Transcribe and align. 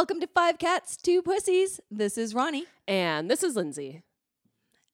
Welcome 0.00 0.20
to 0.20 0.26
Five 0.28 0.56
Cats, 0.56 0.96
Two 0.96 1.20
Pussies. 1.20 1.78
This 1.90 2.16
is 2.16 2.34
Ronnie. 2.34 2.64
And 2.88 3.30
this 3.30 3.42
is 3.42 3.54
Lindsey. 3.54 4.00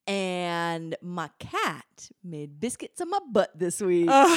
And 0.04 0.96
my 1.00 1.30
cat 1.38 2.10
made 2.24 2.58
biscuits 2.58 3.00
on 3.00 3.10
my 3.10 3.20
butt 3.30 3.56
this 3.56 3.80
week. 3.80 4.08
Uh. 4.10 4.36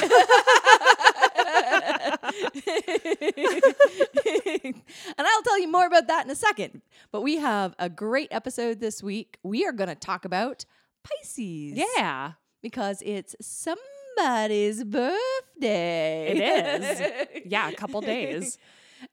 and 4.62 4.76
I'll 5.18 5.42
tell 5.42 5.58
you 5.58 5.66
more 5.68 5.86
about 5.86 6.06
that 6.06 6.22
in 6.24 6.30
a 6.30 6.36
second. 6.36 6.82
But 7.10 7.22
we 7.22 7.38
have 7.38 7.74
a 7.80 7.88
great 7.88 8.28
episode 8.30 8.78
this 8.78 9.02
week. 9.02 9.38
We 9.42 9.66
are 9.66 9.72
going 9.72 9.88
to 9.88 9.96
talk 9.96 10.24
about 10.24 10.64
Pisces. 11.02 11.82
Yeah. 11.96 12.34
Because 12.62 13.02
it's 13.04 13.34
somebody's 13.40 14.84
birthday. 14.84 16.28
It 16.28 16.82
is. 16.82 17.42
Yeah, 17.50 17.70
a 17.70 17.74
couple 17.74 18.00
days. 18.02 18.56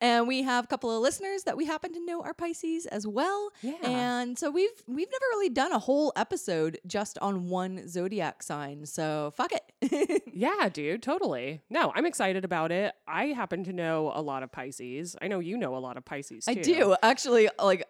And 0.01 0.27
we 0.27 0.43
have 0.43 0.65
a 0.65 0.67
couple 0.67 0.95
of 0.95 1.01
listeners 1.01 1.43
that 1.43 1.57
we 1.57 1.65
happen 1.65 1.93
to 1.93 2.05
know 2.05 2.21
are 2.21 2.33
Pisces 2.33 2.85
as 2.85 3.05
well. 3.07 3.51
Yeah. 3.61 3.75
And 3.83 4.37
so 4.37 4.51
we've 4.51 4.69
we've 4.87 5.07
never 5.09 5.25
really 5.31 5.49
done 5.49 5.71
a 5.71 5.79
whole 5.79 6.13
episode 6.15 6.79
just 6.85 7.17
on 7.19 7.49
one 7.49 7.87
zodiac 7.87 8.43
sign. 8.43 8.85
So 8.85 9.33
fuck 9.35 9.51
it. 9.53 10.23
Yeah, 10.37 10.69
dude, 10.69 11.01
totally. 11.01 11.61
No, 11.67 11.91
I'm 11.95 12.05
excited 12.05 12.45
about 12.45 12.71
it. 12.71 12.93
I 13.07 13.27
happen 13.27 13.63
to 13.63 13.73
know 13.73 14.11
a 14.13 14.21
lot 14.21 14.43
of 14.43 14.51
Pisces. 14.51 15.15
I 15.19 15.27
know 15.27 15.39
you 15.39 15.57
know 15.57 15.75
a 15.75 15.79
lot 15.79 15.97
of 15.97 16.05
Pisces 16.05 16.45
too. 16.45 16.51
I 16.51 16.53
do 16.53 16.95
actually 17.01 17.49
like 17.59 17.87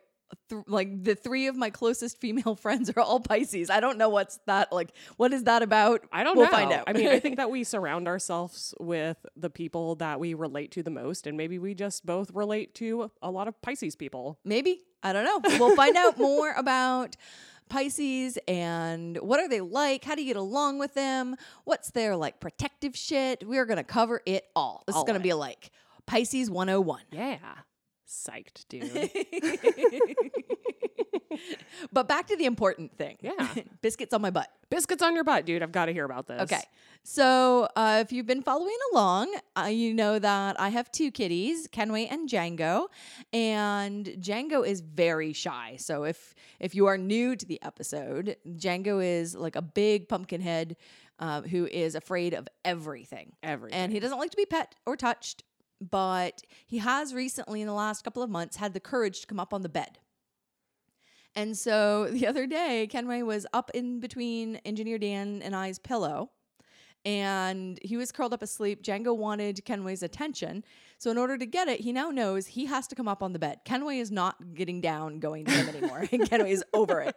th- 0.50 0.64
like 0.68 1.04
the 1.04 1.16
three 1.16 1.48
of 1.48 1.56
my 1.56 1.70
closest 1.70 2.20
female 2.20 2.56
friends 2.62 2.90
are 2.90 3.00
all 3.00 3.20
Pisces. 3.20 3.70
I 3.70 3.80
don't 3.80 3.98
know 3.98 4.10
what's 4.10 4.40
that 4.48 4.72
like. 4.72 4.92
What 5.18 5.34
is 5.34 5.44
that 5.44 5.62
about? 5.64 6.02
I 6.12 6.24
don't 6.24 6.36
we'll 6.38 6.46
know. 6.46 6.52
find 6.52 6.72
out. 6.72 6.86
I 6.88 6.94
mean, 6.94 7.08
I 7.08 7.20
think 7.20 7.38
that 7.38 7.50
we 7.50 7.64
surround 7.64 8.08
ourselves 8.08 8.74
with 8.80 9.18
the 9.36 9.50
people 9.50 9.96
that 9.96 10.20
we 10.20 10.34
relate 10.34 10.72
to 10.72 10.84
the 10.84 10.92
most, 10.92 11.28
and 11.28 11.38
maybe 11.38 11.60
we 11.60 11.74
just 11.74 12.06
both 12.06 12.32
relate 12.34 12.74
to 12.76 13.12
a 13.22 13.32
lot 13.32 13.48
of 13.48 13.62
Pisces 13.62 13.96
people. 13.96 14.40
maybe 14.44 14.82
I 15.04 15.14
don't 15.14 15.26
know. 15.26 15.58
We'll 15.60 15.76
find 15.76 15.96
out 15.96 16.18
more 16.20 16.52
about 16.54 17.16
Pisces 17.70 18.38
and 18.48 19.18
what 19.18 19.40
are 19.40 19.48
they 19.48 19.62
like? 19.62 20.04
How 20.04 20.16
do 20.16 20.22
you 20.22 20.28
get 20.28 20.38
along 20.38 20.80
with 20.80 20.94
them? 20.96 21.36
What's 21.66 21.92
their 21.92 22.16
like 22.16 22.40
protective 22.40 22.96
shit? 22.96 23.48
We're 23.48 23.66
gonna 23.66 23.84
cover 23.84 24.22
it 24.26 24.46
all. 24.56 24.84
This 24.88 24.96
All 24.96 25.04
is 25.04 25.06
gonna 25.08 25.18
of 25.18 25.24
be 25.24 25.34
like 25.34 25.70
Pisces 26.08 26.50
101. 26.50 27.02
Yeah. 27.12 27.38
Psyched, 28.08 28.68
dude. 28.70 29.12
but 31.92 32.08
back 32.08 32.28
to 32.28 32.38
the 32.38 32.46
important 32.46 32.98
thing. 32.98 33.18
Yeah. 33.22 33.54
Biscuits 33.82 34.14
on 34.14 34.22
my 34.22 34.30
butt. 34.30 34.50
Biscuits 34.70 35.02
on 35.04 35.14
your 35.14 35.24
butt, 35.24 35.46
dude. 35.46 35.62
I've 35.62 35.72
got 35.72 35.86
to 35.86 35.94
hear 35.94 36.06
about 36.06 36.28
this. 36.28 36.42
Okay. 36.44 36.62
So, 37.04 37.68
uh, 37.76 38.04
if 38.06 38.12
you've 38.12 38.26
been 38.26 38.42
following 38.42 38.78
along, 38.92 39.34
uh, 39.58 39.66
you 39.66 39.94
know 39.94 40.20
that 40.20 40.60
I 40.60 40.70
have 40.70 40.92
two 40.92 41.12
kitties, 41.12 41.68
Kenway 41.72 42.06
and 42.08 42.30
Django, 42.30 42.88
and 43.32 44.06
Django 44.06 44.66
is 44.66 44.82
very 44.82 45.34
shy. 45.34 45.76
So, 45.78 46.04
if 46.04 46.34
if 46.60 46.76
you 46.76 46.88
are 46.88 46.98
new 46.98 47.36
to 47.36 47.46
the 47.46 47.62
episode, 47.62 48.38
Django 48.48 49.04
is 49.04 49.36
like 49.36 49.56
a 49.56 49.62
big 49.62 50.08
pumpkin 50.08 50.42
head 50.42 50.76
um, 51.20 51.44
who 51.44 51.66
is 51.66 51.96
afraid 51.96 52.34
of 52.34 52.48
everything. 52.64 53.34
Everything. 53.44 53.78
And 53.78 53.92
he 53.92 54.00
doesn't 54.00 54.18
like 54.18 54.32
to 54.32 54.38
be 54.38 54.46
pet 54.46 54.76
or 54.86 54.96
touched, 54.96 55.44
but 55.80 56.42
he 56.66 56.80
has 56.80 57.14
recently, 57.14 57.62
in 57.62 57.68
the 57.68 57.74
last 57.74 58.04
couple 58.04 58.24
of 58.24 58.30
months, 58.30 58.58
had 58.58 58.74
the 58.74 58.80
courage 58.80 59.22
to 59.22 59.28
come 59.28 59.40
up 59.40 59.54
on 59.54 59.62
the 59.62 59.70
bed. 59.70 60.00
And 61.36 61.56
so 61.56 62.06
the 62.12 62.28
other 62.28 62.48
day, 62.48 62.88
Kenway 62.90 63.22
was 63.22 63.46
up 63.54 63.72
in 63.74 64.00
between 64.00 64.58
Engineer 64.58 64.98
Dan 64.98 65.42
and 65.42 65.56
I's 65.56 65.80
pillow, 65.80 66.32
and 67.06 67.80
he 67.82 67.96
was 67.96 68.12
curled 68.12 68.34
up 68.34 68.42
asleep. 68.42 68.84
Django 68.84 69.16
wanted 69.16 69.64
Kenway's 69.64 70.04
attention. 70.04 70.64
So, 70.98 71.12
in 71.12 71.18
order 71.18 71.38
to 71.38 71.46
get 71.46 71.68
it, 71.68 71.82
he 71.82 71.94
now 71.94 72.10
knows 72.10 72.48
he 72.48 72.66
has 72.66 72.88
to 72.88 72.96
come 72.96 73.08
up 73.08 73.22
on 73.22 73.34
the 73.34 73.40
bed. 73.40 73.60
Kenway 73.66 74.00
is 74.00 74.12
not 74.12 74.56
getting 74.56 74.82
down, 74.82 75.20
going 75.20 75.46
to 75.46 75.52
him 75.52 75.70
anymore. 75.70 76.06
and 76.12 76.30
Kenway 76.30 76.52
is 76.52 76.64
over 76.74 77.02
it. 77.02 77.16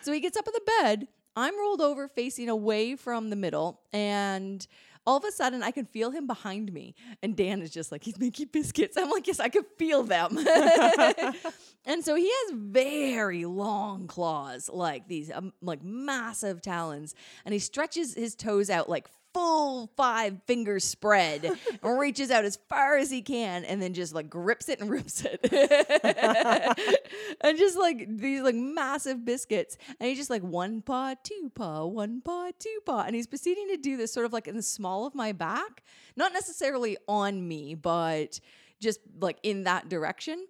So, 0.00 0.12
he 0.12 0.20
gets 0.20 0.36
up 0.36 0.46
on 0.46 0.54
the 0.54 0.70
bed. 0.80 1.08
I'm 1.34 1.58
rolled 1.58 1.82
over, 1.82 2.08
facing 2.08 2.48
away 2.48 2.96
from 2.96 3.28
the 3.28 3.36
middle, 3.36 3.82
and 3.92 4.66
all 5.06 5.16
of 5.16 5.24
a 5.24 5.32
sudden 5.32 5.62
I 5.62 5.70
can 5.70 5.86
feel 5.86 6.10
him 6.10 6.26
behind 6.26 6.72
me. 6.72 6.94
And 7.22 7.36
Dan 7.36 7.62
is 7.62 7.70
just 7.70 7.92
like, 7.92 8.02
he's 8.02 8.18
making 8.18 8.48
biscuits. 8.52 8.96
I'm 8.96 9.10
like, 9.10 9.26
yes, 9.26 9.40
I 9.40 9.48
can 9.48 9.64
feel 9.78 10.02
them. 10.02 10.36
and 11.84 12.04
so 12.04 12.14
he 12.14 12.28
has 12.28 12.52
very 12.54 13.44
long 13.44 14.06
claws, 14.06 14.68
like 14.72 15.08
these 15.08 15.30
um, 15.32 15.52
like 15.62 15.82
massive 15.82 16.60
talons. 16.60 17.14
And 17.44 17.52
he 17.52 17.58
stretches 17.58 18.14
his 18.14 18.34
toes 18.34 18.68
out 18.70 18.88
like 18.88 19.08
full 19.36 19.90
five 19.98 20.40
finger 20.46 20.80
spread 20.80 21.44
and 21.82 21.98
reaches 21.98 22.30
out 22.30 22.46
as 22.46 22.56
far 22.70 22.96
as 22.96 23.10
he 23.10 23.20
can 23.20 23.66
and 23.66 23.82
then 23.82 23.92
just 23.92 24.14
like 24.14 24.30
grips 24.30 24.70
it 24.70 24.80
and 24.80 24.88
rips 24.90 25.26
it. 25.26 25.40
and 27.42 27.58
just 27.58 27.76
like 27.76 28.06
these 28.16 28.40
like 28.40 28.54
massive 28.54 29.26
biscuits. 29.26 29.76
And 30.00 30.08
he's 30.08 30.16
just 30.16 30.30
like 30.30 30.42
one 30.42 30.80
paw, 30.80 31.14
two 31.22 31.52
paw, 31.54 31.84
one 31.84 32.22
paw, 32.22 32.48
two 32.58 32.78
paw. 32.86 33.02
And 33.02 33.14
he's 33.14 33.26
proceeding 33.26 33.68
to 33.68 33.76
do 33.76 33.98
this 33.98 34.10
sort 34.10 34.24
of 34.24 34.32
like 34.32 34.48
in 34.48 34.56
the 34.56 34.62
small 34.62 35.06
of 35.06 35.14
my 35.14 35.32
back, 35.32 35.82
not 36.16 36.32
necessarily 36.32 36.96
on 37.06 37.46
me, 37.46 37.74
but 37.74 38.40
just 38.80 39.00
like 39.20 39.38
in 39.42 39.64
that 39.64 39.90
direction. 39.90 40.46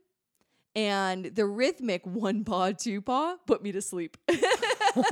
And 0.77 1.25
the 1.25 1.47
rhythmic 1.47 2.07
one 2.07 2.45
paw, 2.45 2.71
two 2.71 3.01
paw 3.01 3.37
put 3.47 3.65
me 3.65 3.73
to 3.73 3.83
sleep. 3.83 4.17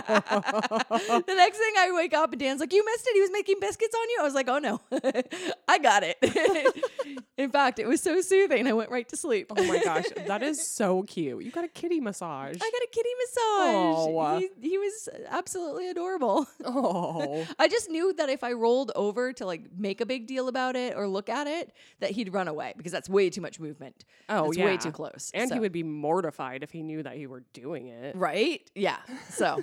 the 0.00 1.34
next 1.36 1.58
thing 1.58 1.74
I 1.78 1.90
wake 1.94 2.14
up 2.14 2.32
and 2.32 2.40
Dan's 2.40 2.60
like, 2.60 2.72
You 2.72 2.84
missed 2.84 3.06
it. 3.06 3.14
He 3.14 3.20
was 3.20 3.30
making 3.32 3.56
biscuits 3.60 3.94
on 3.94 4.08
you. 4.10 4.18
I 4.20 4.22
was 4.24 4.34
like, 4.34 4.48
Oh 4.48 4.58
no, 4.58 4.80
I 5.68 5.78
got 5.78 6.02
it. 6.04 6.16
In 7.36 7.50
fact, 7.50 7.78
it 7.78 7.86
was 7.86 8.02
so 8.02 8.20
soothing. 8.20 8.66
I 8.66 8.72
went 8.72 8.90
right 8.90 9.08
to 9.08 9.16
sleep. 9.16 9.50
Oh 9.56 9.64
my 9.64 9.82
gosh, 9.82 10.04
that 10.26 10.42
is 10.42 10.64
so 10.66 11.02
cute. 11.04 11.42
You 11.44 11.50
got 11.50 11.64
a 11.64 11.68
kitty 11.68 12.00
massage. 12.00 12.56
I 12.56 12.58
got 12.58 12.82
a 12.82 12.88
kitty 12.92 13.08
massage. 13.20 14.42
He, 14.60 14.70
he 14.70 14.78
was 14.78 15.08
absolutely 15.28 15.88
adorable. 15.88 16.46
oh. 16.64 17.46
I 17.58 17.68
just 17.68 17.88
knew 17.90 18.12
that 18.14 18.28
if 18.28 18.44
I 18.44 18.52
rolled 18.52 18.92
over 18.94 19.32
to 19.34 19.46
like 19.46 19.62
make 19.76 20.00
a 20.00 20.06
big 20.06 20.26
deal 20.26 20.48
about 20.48 20.76
it 20.76 20.96
or 20.96 21.08
look 21.08 21.28
at 21.28 21.46
it, 21.46 21.72
that 22.00 22.10
he'd 22.10 22.32
run 22.32 22.48
away 22.48 22.74
because 22.76 22.92
that's 22.92 23.08
way 23.08 23.30
too 23.30 23.40
much 23.40 23.58
movement. 23.58 24.04
Oh, 24.28 24.48
It's 24.48 24.58
yeah. 24.58 24.64
way 24.66 24.76
too 24.76 24.92
close. 24.92 25.30
And 25.34 25.48
So- 25.48 25.54
he 25.54 25.60
would 25.60 25.72
be 25.72 25.82
mortified 25.82 26.62
if 26.62 26.70
he 26.70 26.82
knew 26.82 27.02
that 27.02 27.18
you 27.18 27.28
were 27.28 27.42
doing 27.52 27.86
it. 27.88 28.14
Right? 28.16 28.68
Yeah. 28.74 28.98
So 29.30 29.62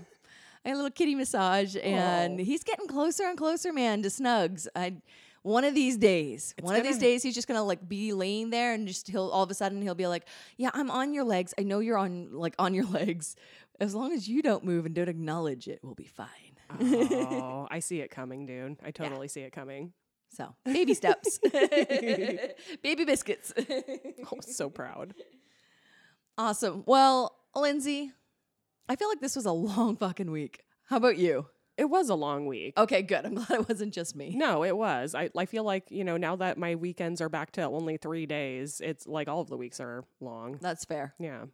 I 0.65 0.69
had 0.69 0.73
a 0.73 0.77
little 0.77 0.91
kitty 0.91 1.15
massage 1.15 1.75
and 1.81 2.39
he's 2.39 2.63
getting 2.63 2.87
closer 2.87 3.23
and 3.25 3.37
closer, 3.37 3.71
man, 3.71 4.01
to 4.03 4.09
Snugs. 4.09 4.67
I 4.75 4.95
one 5.43 5.63
of 5.63 5.73
these 5.73 5.95
days, 5.97 6.53
one 6.61 6.75
of 6.75 6.83
these 6.83 6.97
days, 6.97 7.23
he's 7.23 7.35
just 7.35 7.47
gonna 7.47 7.63
like 7.63 7.87
be 7.87 8.11
laying 8.11 8.49
there 8.49 8.73
and 8.73 8.87
just 8.87 9.07
he'll 9.07 9.29
all 9.29 9.43
of 9.43 9.51
a 9.51 9.53
sudden 9.53 9.81
he'll 9.81 9.95
be 9.95 10.07
like, 10.07 10.27
"Yeah, 10.57 10.71
I'm 10.73 10.91
on 10.91 11.13
your 11.13 11.23
legs. 11.23 11.53
I 11.57 11.63
know 11.63 11.79
you're 11.79 11.97
on 11.97 12.33
like 12.33 12.55
on 12.59 12.73
your 12.73 12.85
legs. 12.99 13.35
As 13.79 13.93
long 13.95 14.11
as 14.11 14.27
you 14.27 14.41
don't 14.41 14.63
move 14.65 14.85
and 14.85 14.93
don't 14.93 15.07
acknowledge 15.07 15.67
it, 15.67 15.79
we'll 15.83 15.95
be 15.95 16.05
fine." 16.05 16.27
Oh, 16.81 17.67
I 17.71 17.79
see 17.79 18.01
it 18.01 18.11
coming, 18.11 18.45
dude. 18.45 18.77
I 18.83 18.91
totally 18.91 19.29
see 19.29 19.41
it 19.41 19.51
coming. 19.53 19.93
So 20.29 20.53
baby 20.65 20.93
steps, 20.93 21.39
baby 22.83 23.05
biscuits. 23.05 23.53
Oh, 24.29 24.39
so 24.41 24.69
proud. 24.69 25.13
awesome. 26.37 26.83
Well, 26.85 27.37
Lindsey, 27.55 28.11
I 28.89 28.95
feel 28.95 29.09
like 29.09 29.21
this 29.21 29.35
was 29.35 29.45
a 29.45 29.51
long 29.51 29.95
fucking 29.97 30.31
week. 30.31 30.63
How 30.85 30.97
about 30.97 31.17
you? 31.17 31.47
It 31.77 31.85
was 31.85 32.09
a 32.09 32.15
long 32.15 32.47
week. 32.47 32.77
Okay, 32.77 33.03
good. 33.03 33.25
I'm 33.25 33.35
glad 33.35 33.51
it 33.51 33.69
wasn't 33.69 33.93
just 33.93 34.15
me. 34.15 34.33
No, 34.35 34.63
it 34.63 34.75
was. 34.75 35.13
I, 35.13 35.29
I 35.37 35.45
feel 35.45 35.63
like, 35.63 35.91
you 35.91 36.03
know, 36.03 36.17
now 36.17 36.35
that 36.37 36.57
my 36.57 36.75
weekends 36.75 37.21
are 37.21 37.29
back 37.29 37.51
to 37.53 37.63
only 37.63 37.97
three 37.97 38.25
days, 38.25 38.81
it's 38.83 39.05
like 39.05 39.27
all 39.27 39.41
of 39.41 39.49
the 39.49 39.57
weeks 39.57 39.79
are 39.79 40.03
long. 40.19 40.57
That's 40.61 40.85
fair. 40.85 41.13
Yeah. 41.19 41.45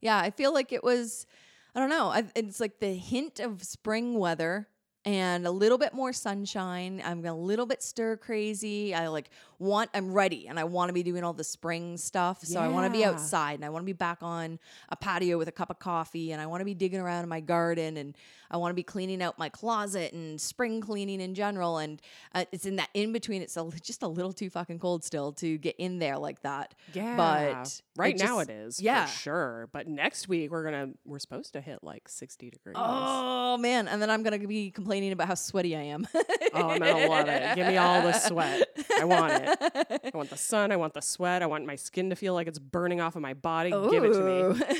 Yeah, 0.00 0.18
I 0.18 0.30
feel 0.30 0.52
like 0.52 0.72
it 0.72 0.84
was, 0.84 1.26
I 1.74 1.80
don't 1.80 1.88
know, 1.88 2.08
I, 2.08 2.24
it's 2.36 2.60
like 2.60 2.78
the 2.78 2.94
hint 2.94 3.40
of 3.40 3.62
spring 3.64 4.18
weather 4.18 4.68
and 5.04 5.46
a 5.46 5.50
little 5.50 5.78
bit 5.78 5.92
more 5.92 6.12
sunshine. 6.12 7.02
I'm 7.04 7.24
a 7.24 7.34
little 7.34 7.66
bit 7.66 7.82
stir 7.82 8.16
crazy. 8.16 8.94
I 8.94 9.08
like 9.08 9.30
want, 9.58 9.90
I'm 9.94 10.12
ready 10.12 10.46
and 10.48 10.58
I 10.58 10.64
want 10.64 10.88
to 10.88 10.92
be 10.92 11.02
doing 11.02 11.24
all 11.24 11.32
the 11.32 11.44
spring 11.44 11.96
stuff. 11.96 12.44
So 12.44 12.60
I 12.60 12.68
want 12.68 12.92
to 12.92 12.96
be 12.98 13.04
outside 13.04 13.54
and 13.54 13.64
I 13.64 13.68
want 13.70 13.82
to 13.82 13.86
be 13.86 13.92
back 13.92 14.18
on 14.22 14.58
a 14.88 14.96
patio 14.96 15.38
with 15.38 15.48
a 15.48 15.52
cup 15.52 15.70
of 15.70 15.78
coffee 15.78 16.32
and 16.32 16.40
I 16.40 16.46
want 16.46 16.60
to 16.60 16.64
be 16.64 16.74
digging 16.74 17.00
around 17.00 17.22
in 17.24 17.28
my 17.28 17.40
garden 17.40 17.96
and 17.96 18.16
I 18.50 18.56
want 18.58 18.70
to 18.70 18.74
be 18.74 18.82
cleaning 18.84 19.20
out 19.22 19.38
my 19.38 19.48
closet 19.48 20.12
and 20.12 20.40
spring 20.40 20.80
cleaning 20.80 21.20
in 21.20 21.34
general. 21.34 21.78
And 21.78 22.00
uh, 22.34 22.44
it's 22.52 22.66
in 22.66 22.76
that 22.76 22.88
in 22.94 23.12
between. 23.12 23.42
It's 23.42 23.56
a, 23.56 23.68
just 23.82 24.02
a 24.02 24.08
little 24.08 24.32
too 24.32 24.48
fucking 24.50 24.78
cold 24.78 25.02
still 25.02 25.32
to 25.34 25.58
get 25.58 25.74
in 25.78 25.98
there 25.98 26.18
like 26.18 26.42
that. 26.42 26.74
Yeah. 26.92 27.16
But 27.16 27.80
right 27.96 28.14
it 28.14 28.20
now 28.22 28.38
just- 28.38 28.50
it 28.50 28.52
is. 28.52 28.80
yeah. 28.80 29.06
For 29.06 29.18
sure. 29.18 29.68
But 29.72 29.88
next 29.88 30.28
week 30.28 30.50
we're 30.50 30.64
gonna 30.64 30.90
we're 31.04 31.18
supposed 31.18 31.54
to 31.54 31.60
hit 31.60 31.82
like 31.82 32.08
sixty 32.08 32.50
degrees. 32.50 32.76
Oh 32.78 33.56
man! 33.56 33.88
And 33.88 34.00
then 34.00 34.10
I'm 34.10 34.22
gonna 34.22 34.38
be 34.38 34.70
complaining 34.70 35.12
about 35.12 35.26
how 35.28 35.34
sweaty 35.34 35.74
I 35.74 35.82
am. 35.82 36.06
Oh, 36.54 36.68
man 36.68 36.82
I'm 36.82 36.92
gonna 36.92 37.08
love 37.08 37.28
it. 37.28 37.56
Give 37.56 37.66
me 37.66 37.76
all 37.76 38.02
the 38.02 38.12
sweat. 38.12 38.68
I 39.00 39.04
want 39.04 39.32
it. 39.32 39.42
I 39.48 40.10
want 40.14 40.30
the 40.30 40.36
sun. 40.36 40.72
I 40.72 40.76
want 40.76 40.94
the 40.94 41.02
sweat. 41.02 41.42
I 41.42 41.46
want 41.46 41.66
my 41.66 41.76
skin 41.76 42.10
to 42.10 42.16
feel 42.16 42.34
like 42.34 42.46
it's 42.46 42.58
burning 42.58 43.00
off 43.00 43.16
of 43.16 43.22
my 43.22 43.34
body. 43.34 43.70
Give 43.70 44.04
it 44.04 44.12
to 44.12 44.24
me. 44.24 44.64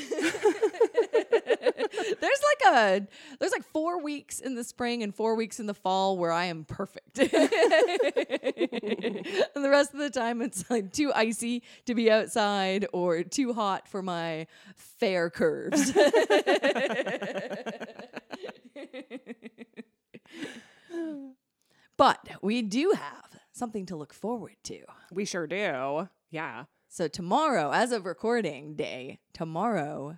There's 2.19 2.41
like 2.43 2.73
a 2.73 3.07
there's 3.39 3.51
like 3.51 3.63
four 3.63 4.01
weeks 4.01 4.39
in 4.39 4.55
the 4.55 4.63
spring 4.63 5.03
and 5.03 5.13
four 5.13 5.35
weeks 5.35 5.59
in 5.59 5.65
the 5.65 5.73
fall 5.73 6.17
where 6.17 6.31
I 6.31 6.45
am 6.45 6.65
perfect. 6.65 7.19
and 7.19 7.29
the 7.31 9.69
rest 9.69 9.93
of 9.93 9.99
the 9.99 10.09
time 10.09 10.41
it's 10.41 10.69
like 10.69 10.91
too 10.91 11.11
icy 11.13 11.63
to 11.85 11.95
be 11.95 12.11
outside 12.11 12.85
or 12.93 13.23
too 13.23 13.53
hot 13.53 13.87
for 13.87 14.01
my 14.01 14.47
fair 14.75 15.29
curves. 15.29 15.93
but 21.97 22.27
we 22.41 22.61
do 22.61 22.93
have 22.95 23.34
something 23.55 23.85
to 23.87 23.95
look 23.95 24.13
forward 24.13 24.55
to. 24.65 24.79
We 25.11 25.25
sure 25.25 25.47
do. 25.47 26.09
Yeah. 26.29 26.65
So 26.89 27.07
tomorrow, 27.07 27.71
as 27.71 27.91
of 27.91 28.05
recording 28.05 28.75
day, 28.75 29.19
tomorrow 29.33 30.17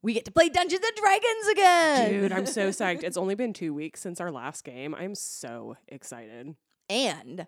we 0.00 0.14
get 0.14 0.24
to 0.24 0.32
play 0.32 0.48
Dungeons 0.48 0.82
and 0.84 0.96
Dragons 0.96 1.46
again. 1.52 2.10
Dude, 2.22 2.32
I'm 2.32 2.46
so 2.46 2.70
psyched. 2.70 3.02
It's 3.04 3.16
only 3.16 3.34
been 3.34 3.52
two 3.52 3.72
weeks 3.74 4.00
since 4.00 4.20
our 4.20 4.30
last 4.30 4.64
game. 4.64 4.94
I'm 4.94 5.14
so 5.14 5.76
excited. 5.88 6.54
and 6.88 7.46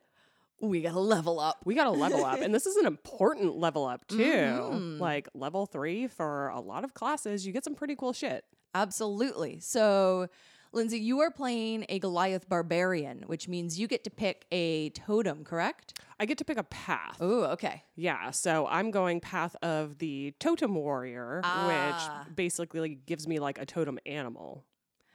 we 0.60 0.80
got 0.82 0.92
to 0.92 1.00
level 1.00 1.40
up. 1.40 1.58
We 1.64 1.74
got 1.74 1.84
to 1.84 1.90
level 1.90 2.24
up. 2.24 2.40
And 2.40 2.54
this 2.54 2.64
is 2.64 2.76
an 2.76 2.86
important 2.86 3.56
level 3.56 3.84
up, 3.84 4.06
too. 4.06 4.16
Mhm. 4.18 5.00
Like 5.00 5.28
level 5.34 5.66
three 5.66 6.06
for 6.06 6.48
a 6.48 6.60
lot 6.60 6.84
of 6.84 6.94
classes, 6.94 7.44
you 7.44 7.52
get 7.52 7.64
some 7.64 7.74
pretty 7.74 7.96
cool 7.96 8.12
shit. 8.12 8.44
Absolutely. 8.72 9.58
So, 9.60 10.28
Lindsey, 10.74 10.98
you 10.98 11.20
are 11.20 11.30
playing 11.30 11.86
a 11.88 11.98
Goliath 12.00 12.48
barbarian, 12.48 13.22
which 13.26 13.46
means 13.48 13.78
you 13.78 13.86
get 13.86 14.02
to 14.04 14.10
pick 14.10 14.44
a 14.50 14.90
totem, 14.90 15.44
correct? 15.44 16.00
I 16.18 16.26
get 16.26 16.36
to 16.38 16.44
pick 16.44 16.58
a 16.58 16.64
path. 16.64 17.16
Oh, 17.20 17.44
okay. 17.52 17.84
Yeah, 17.94 18.32
so 18.32 18.66
I'm 18.66 18.90
going 18.90 19.20
path 19.20 19.54
of 19.62 19.98
the 19.98 20.34
totem 20.40 20.74
warrior, 20.74 21.40
Ah. 21.44 22.24
which 22.26 22.36
basically 22.36 22.96
gives 23.06 23.28
me 23.28 23.38
like 23.38 23.58
a 23.58 23.64
totem 23.66 23.98
animal. 24.04 24.64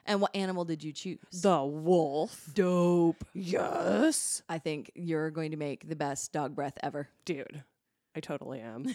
And 0.05 0.21
what 0.21 0.33
animal 0.35 0.63
did 0.65 0.83
you 0.83 0.93
choose? 0.93 1.19
The 1.31 1.61
wolf. 1.63 2.49
dope. 2.53 3.23
Yes. 3.33 4.41
I 4.49 4.57
think 4.59 4.91
you're 4.95 5.29
going 5.29 5.51
to 5.51 5.57
make 5.57 5.87
the 5.87 5.95
best 5.95 6.31
dog 6.31 6.55
breath 6.55 6.77
ever. 6.81 7.09
Dude, 7.25 7.63
I 8.15 8.21
totally 8.21 8.59
am. 8.61 8.85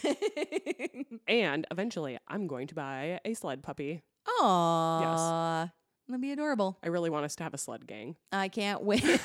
and 1.29 1.67
eventually, 1.71 2.19
I'm 2.27 2.47
going 2.47 2.67
to 2.69 2.75
buy 2.75 3.21
a 3.25 3.35
sled 3.35 3.63
puppy. 3.63 4.03
Aww. 4.41 5.63
Yes. 5.67 5.71
That'd 6.09 6.21
be 6.21 6.33
adorable. 6.33 6.77
I 6.83 6.89
really 6.89 7.09
want 7.09 7.25
us 7.25 7.35
to 7.37 7.45
have 7.45 7.55
a 7.55 7.59
sled 7.59 7.87
gang. 7.87 8.17
I 8.31 8.49
can't 8.49 8.83
wait. 8.83 9.03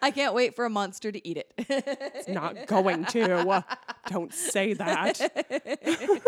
I 0.00 0.10
can't 0.14 0.32
wait 0.34 0.56
for 0.56 0.64
a 0.64 0.70
monster 0.70 1.12
to 1.12 1.28
eat 1.28 1.36
it. 1.36 1.52
It's 1.58 2.28
not 2.28 2.66
going 2.66 3.04
to. 3.06 3.62
Don't 4.08 4.32
say 4.32 4.72
that. 4.72 5.20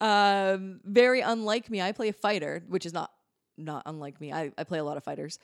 um, 0.00 0.80
very 0.84 1.20
unlike 1.20 1.70
me. 1.70 1.80
I 1.80 1.92
play 1.92 2.08
a 2.08 2.12
fighter, 2.12 2.62
which 2.68 2.86
is 2.86 2.92
not 2.92 3.10
not 3.56 3.82
unlike 3.86 4.20
me. 4.20 4.32
I, 4.32 4.52
I 4.58 4.64
play 4.64 4.78
a 4.78 4.84
lot 4.84 4.96
of 4.96 5.04
fighters, 5.04 5.38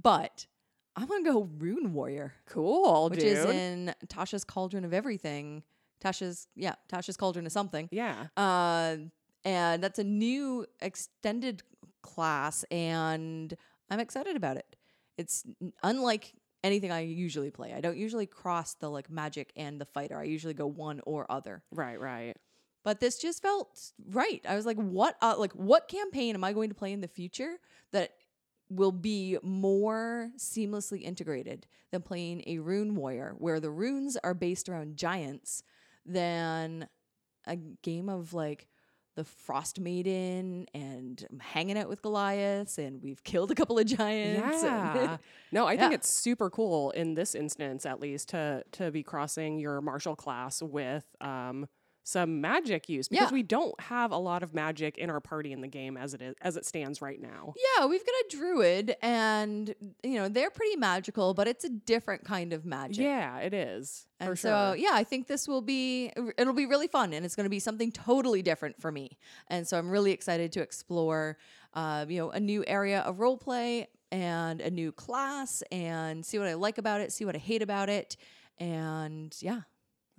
but 0.00 0.46
I'm 0.96 1.06
gonna 1.06 1.24
go 1.24 1.48
Rune 1.58 1.92
Warrior, 1.92 2.34
Cool, 2.46 3.08
which 3.10 3.20
dude. 3.20 3.36
is 3.36 3.44
in 3.46 3.94
Tasha's 4.06 4.44
Cauldron 4.44 4.84
of 4.84 4.92
Everything. 4.92 5.62
Tasha's 6.00 6.46
yeah, 6.54 6.74
Tasha's 6.88 7.16
Cauldron 7.16 7.46
of 7.46 7.52
something. 7.52 7.88
yeah. 7.90 8.26
Uh, 8.36 8.96
and 9.44 9.82
that's 9.82 9.98
a 9.98 10.04
new 10.04 10.66
extended 10.82 11.62
class, 12.02 12.64
and 12.70 13.54
I'm 13.88 14.00
excited 14.00 14.36
about 14.36 14.56
it. 14.56 14.76
It's 15.16 15.44
unlike 15.82 16.34
anything 16.62 16.92
I 16.92 17.00
usually 17.00 17.50
play. 17.50 17.72
I 17.72 17.80
don't 17.80 17.96
usually 17.96 18.26
cross 18.26 18.74
the 18.74 18.90
like 18.90 19.10
magic 19.10 19.52
and 19.56 19.80
the 19.80 19.84
fighter. 19.84 20.18
I 20.18 20.24
usually 20.24 20.54
go 20.54 20.66
one 20.66 21.00
or 21.04 21.30
other. 21.30 21.62
Right, 21.70 22.00
right. 22.00 22.36
But 22.82 23.00
this 23.00 23.18
just 23.18 23.42
felt 23.42 23.92
right. 24.10 24.40
I 24.48 24.56
was 24.56 24.66
like, 24.66 24.78
what? 24.78 25.16
Uh, 25.20 25.34
like, 25.38 25.52
what 25.52 25.88
campaign 25.88 26.34
am 26.34 26.44
I 26.44 26.52
going 26.52 26.70
to 26.70 26.74
play 26.74 26.92
in 26.92 27.00
the 27.00 27.08
future 27.08 27.56
that 27.92 28.12
will 28.70 28.92
be 28.92 29.36
more 29.42 30.30
seamlessly 30.38 31.02
integrated 31.02 31.66
than 31.90 32.02
playing 32.02 32.42
a 32.46 32.58
rune 32.58 32.94
warrior, 32.94 33.34
where 33.38 33.60
the 33.60 33.70
runes 33.70 34.16
are 34.22 34.32
based 34.32 34.68
around 34.68 34.96
giants, 34.96 35.62
than 36.06 36.88
a 37.46 37.56
game 37.56 38.08
of 38.08 38.32
like 38.32 38.66
the 39.20 39.24
Frost 39.24 39.78
Maiden 39.78 40.64
and 40.72 41.26
I'm 41.30 41.40
hanging 41.40 41.76
out 41.76 41.90
with 41.90 42.00
Goliaths, 42.00 42.78
and 42.78 43.02
we've 43.02 43.22
killed 43.22 43.50
a 43.50 43.54
couple 43.54 43.78
of 43.78 43.84
giants. 43.84 44.62
Yeah. 44.62 45.18
no, 45.52 45.66
I 45.66 45.76
think 45.76 45.90
Yeah. 45.90 45.96
it's 45.96 46.10
super 46.10 46.48
cool 46.48 46.90
in 46.92 47.12
this 47.12 47.34
instance, 47.34 47.84
at 47.84 48.00
least, 48.00 48.30
to 48.30 48.64
to 48.72 48.90
be 48.90 49.02
crossing 49.02 49.58
your 49.58 49.82
martial 49.82 50.16
class 50.16 50.62
with 50.62 51.04
um 51.20 51.68
some 52.02 52.40
magic 52.40 52.88
use 52.88 53.08
because 53.08 53.28
Yeah. 53.30 53.34
we 53.34 53.42
don't 53.42 53.78
have 53.80 54.10
a 54.10 54.16
lot 54.16 54.42
of 54.42 54.54
magic 54.54 54.96
in 54.98 55.10
our 55.10 55.20
party 55.20 55.52
in 55.52 55.60
the 55.60 55.68
game 55.68 55.96
as 55.96 56.14
it 56.14 56.22
is 56.22 56.34
as 56.40 56.56
it 56.56 56.64
stands 56.66 57.00
right 57.02 57.20
now. 57.20 57.54
Yeah, 57.78 57.86
we've 57.86 58.04
got 58.04 58.14
a 58.14 58.24
druid, 58.30 58.96
and 59.02 59.74
you 60.02 60.14
know 60.14 60.28
they're 60.28 60.50
pretty 60.50 60.76
magical, 60.76 61.34
but 61.34 61.46
it's 61.46 61.64
a 61.64 61.68
different 61.68 62.24
kind 62.24 62.52
of 62.52 62.64
magic. 62.64 63.04
Yeah, 63.04 63.38
it 63.38 63.52
is. 63.54 64.06
And 64.18 64.38
so, 64.38 64.72
sure. 64.72 64.76
yeah, 64.76 64.90
I 64.92 65.04
think 65.04 65.28
this 65.28 65.48
will 65.48 65.62
be, 65.62 66.12
it'll 66.36 66.52
be 66.52 66.66
really 66.66 66.88
fun 66.88 67.14
and 67.14 67.24
it's 67.24 67.34
going 67.34 67.44
to 67.46 67.50
be 67.50 67.58
something 67.58 67.90
totally 67.90 68.42
different 68.42 68.78
for 68.78 68.92
me. 68.92 69.16
And 69.48 69.66
so 69.66 69.78
I'm 69.78 69.88
really 69.88 70.12
excited 70.12 70.52
to 70.52 70.60
explore, 70.60 71.38
uh, 71.72 72.04
you 72.06 72.18
know, 72.18 72.30
a 72.30 72.38
new 72.38 72.62
area 72.66 73.00
of 73.00 73.18
role 73.18 73.38
play 73.38 73.88
and 74.12 74.60
a 74.60 74.70
new 74.70 74.92
class 74.92 75.62
and 75.72 76.26
see 76.26 76.38
what 76.38 76.48
I 76.48 76.54
like 76.54 76.76
about 76.76 77.00
it, 77.00 77.12
see 77.12 77.24
what 77.24 77.34
I 77.34 77.38
hate 77.38 77.62
about 77.62 77.88
it. 77.88 78.18
And 78.58 79.34
yeah, 79.40 79.60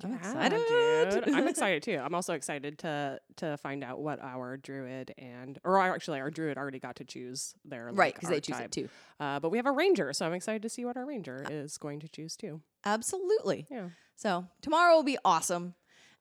I'm 0.03 0.11
Yeah, 0.11 0.17
excited. 0.17 1.25
dude. 1.25 1.35
I'm 1.35 1.47
excited 1.47 1.83
too. 1.83 1.99
I'm 2.03 2.13
also 2.15 2.33
excited 2.33 2.79
to 2.79 3.19
to 3.37 3.57
find 3.57 3.83
out 3.83 3.99
what 4.01 4.19
our 4.21 4.57
druid 4.57 5.13
and 5.17 5.57
or 5.63 5.79
actually 5.79 6.19
our 6.19 6.29
druid 6.31 6.57
already 6.57 6.79
got 6.79 6.95
to 6.97 7.03
choose 7.03 7.53
their 7.65 7.85
right, 7.85 7.97
like, 7.97 8.15
because 8.15 8.29
they 8.29 8.41
choose 8.41 8.59
it 8.59 8.71
too. 8.71 8.89
Uh, 9.19 9.39
but 9.39 9.49
we 9.49 9.57
have 9.57 9.65
a 9.65 9.71
ranger, 9.71 10.13
so 10.13 10.25
I'm 10.25 10.33
excited 10.33 10.61
to 10.63 10.69
see 10.69 10.85
what 10.85 10.97
our 10.97 11.05
ranger 11.05 11.45
is 11.49 11.77
going 11.77 11.99
to 12.01 12.07
choose 12.07 12.35
too. 12.35 12.61
Absolutely. 12.85 13.67
Yeah. 13.69 13.89
So 14.15 14.45
tomorrow 14.61 14.95
will 14.95 15.03
be 15.03 15.17
awesome, 15.25 15.75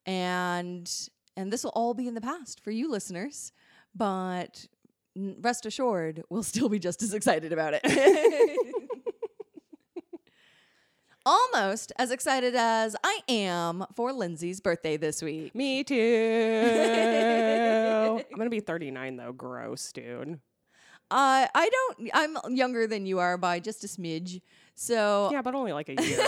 and 0.05 0.91
and 1.37 1.51
this 1.51 1.63
will 1.63 1.71
all 1.75 1.93
be 1.93 2.07
in 2.07 2.13
the 2.13 2.21
past 2.21 2.59
for 2.63 2.71
you 2.71 2.89
listeners, 2.91 3.51
but 3.95 4.65
rest 5.15 5.65
assured, 5.65 6.23
we'll 6.29 6.43
still 6.43 6.69
be 6.69 6.79
just 6.79 7.01
as 7.03 7.13
excited 7.13 7.51
about 7.53 7.73
it. 7.75 7.81
Almost 11.25 11.91
as 11.97 12.09
excited 12.09 12.55
as 12.55 12.95
I 13.03 13.19
am 13.29 13.85
for 13.95 14.11
Lindsey's 14.11 14.59
birthday 14.59 14.97
this 14.97 15.21
week. 15.21 15.53
Me 15.53 15.83
too. 15.91 15.95
I'm 18.31 18.37
gonna 18.37 18.49
be 18.49 18.59
39 18.59 19.17
though. 19.17 19.31
Gross, 19.31 19.91
dude. 19.91 20.39
Uh, 21.11 21.45
I 21.53 21.69
don't. 21.69 22.09
I'm 22.13 22.37
younger 22.55 22.87
than 22.87 23.05
you 23.05 23.19
are 23.19 23.37
by 23.37 23.59
just 23.59 23.83
a 23.83 23.87
smidge. 23.87 24.41
So 24.75 25.29
Yeah, 25.31 25.41
but 25.41 25.53
only 25.53 25.73
like 25.73 25.89
a 25.89 25.93
year. 26.01 26.25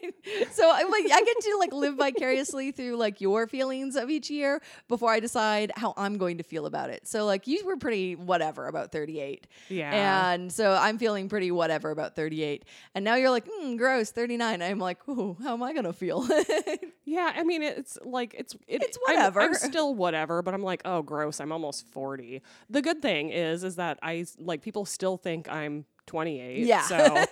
so 0.52 0.70
I'm 0.72 0.90
like 0.90 1.04
I 1.12 1.22
get 1.22 1.40
to 1.40 1.56
like 1.58 1.72
live 1.72 1.96
vicariously 1.96 2.72
through 2.72 2.96
like 2.96 3.20
your 3.20 3.46
feelings 3.46 3.96
of 3.96 4.10
each 4.10 4.30
year 4.30 4.60
before 4.88 5.10
I 5.12 5.20
decide 5.20 5.72
how 5.76 5.94
I'm 5.96 6.18
going 6.18 6.38
to 6.38 6.44
feel 6.44 6.66
about 6.66 6.90
it. 6.90 7.06
So 7.06 7.24
like 7.24 7.46
you 7.46 7.64
were 7.64 7.76
pretty 7.76 8.16
whatever 8.16 8.66
about 8.66 8.92
38. 8.92 9.46
yeah. 9.68 10.32
And 10.32 10.52
so 10.52 10.72
I'm 10.72 10.98
feeling 10.98 11.28
pretty 11.28 11.50
whatever 11.50 11.90
about 11.90 12.16
38. 12.16 12.64
And 12.94 13.04
now 13.04 13.14
you're 13.14 13.30
like, 13.30 13.46
mm, 13.46 13.76
gross, 13.78 14.10
39. 14.10 14.62
I'm 14.62 14.78
like, 14.78 15.06
ooh, 15.08 15.36
how 15.42 15.54
am 15.54 15.62
I 15.62 15.72
going 15.72 15.84
to 15.84 15.92
feel? 15.92 16.26
yeah, 17.04 17.32
I 17.34 17.42
mean 17.44 17.62
it's 17.62 17.98
like 18.04 18.34
it's 18.36 18.54
it, 18.66 18.82
It's 18.82 18.98
I'm- 19.08 19.32
I'm, 19.36 19.54
still 19.54 19.94
whatever, 19.94 20.42
but 20.42 20.54
I'm 20.54 20.62
like, 20.62 20.82
oh, 20.84 21.02
gross. 21.02 21.40
I'm 21.40 21.52
almost 21.52 21.86
40. 21.92 22.42
The 22.70 22.82
good 22.82 23.02
thing 23.02 23.30
is, 23.30 23.64
is 23.64 23.76
that 23.76 23.98
I 24.02 24.26
like 24.38 24.62
people 24.62 24.84
still 24.84 25.16
think 25.16 25.48
I'm 25.50 25.84
28. 26.06 26.66
yeah. 26.66 26.82
So 26.82 27.24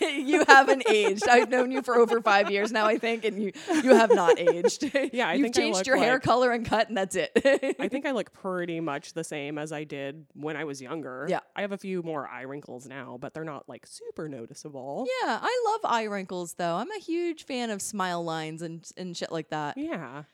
you 0.04 0.44
haven't 0.46 0.88
aged. 0.88 1.28
I've 1.28 1.50
known 1.50 1.70
you 1.70 1.82
for 1.82 1.96
over 1.96 2.20
five 2.20 2.50
years 2.50 2.72
now, 2.72 2.86
I 2.86 2.98
think, 2.98 3.24
and 3.24 3.42
you, 3.42 3.52
you 3.82 3.94
have 3.94 4.14
not 4.14 4.38
aged. 4.38 4.90
Yeah, 5.12 5.28
I 5.28 5.34
You've 5.34 5.44
think 5.44 5.56
I 5.56 5.60
changed 5.60 5.78
look 5.78 5.86
your 5.86 5.96
hair 5.96 6.18
color 6.18 6.50
and 6.50 6.64
cut, 6.64 6.88
and 6.88 6.96
that's 6.96 7.14
it. 7.14 7.30
I 7.78 7.88
think 7.88 8.06
I 8.06 8.12
look 8.12 8.32
pretty 8.32 8.80
much 8.80 9.12
the 9.12 9.22
same 9.22 9.58
as 9.58 9.70
I 9.72 9.84
did 9.84 10.26
when 10.34 10.56
I 10.56 10.64
was 10.64 10.80
younger. 10.80 11.26
Yeah. 11.28 11.40
I 11.54 11.60
have 11.60 11.72
a 11.72 11.78
few 11.78 12.02
more 12.02 12.26
eye 12.26 12.42
wrinkles 12.42 12.86
now, 12.86 13.18
but 13.20 13.34
they're 13.34 13.44
not 13.44 13.68
like 13.68 13.86
super 13.86 14.28
noticeable. 14.28 15.06
Yeah, 15.22 15.38
I 15.40 15.64
love 15.70 15.92
eye 15.92 16.04
wrinkles 16.04 16.54
though. 16.54 16.76
I'm 16.76 16.90
a 16.90 17.00
huge 17.00 17.44
fan 17.44 17.70
of 17.70 17.82
smile 17.82 18.24
lines 18.24 18.62
and 18.62 18.90
and 18.96 19.16
shit 19.16 19.30
like 19.30 19.50
that. 19.50 19.76
Yeah. 19.76 20.24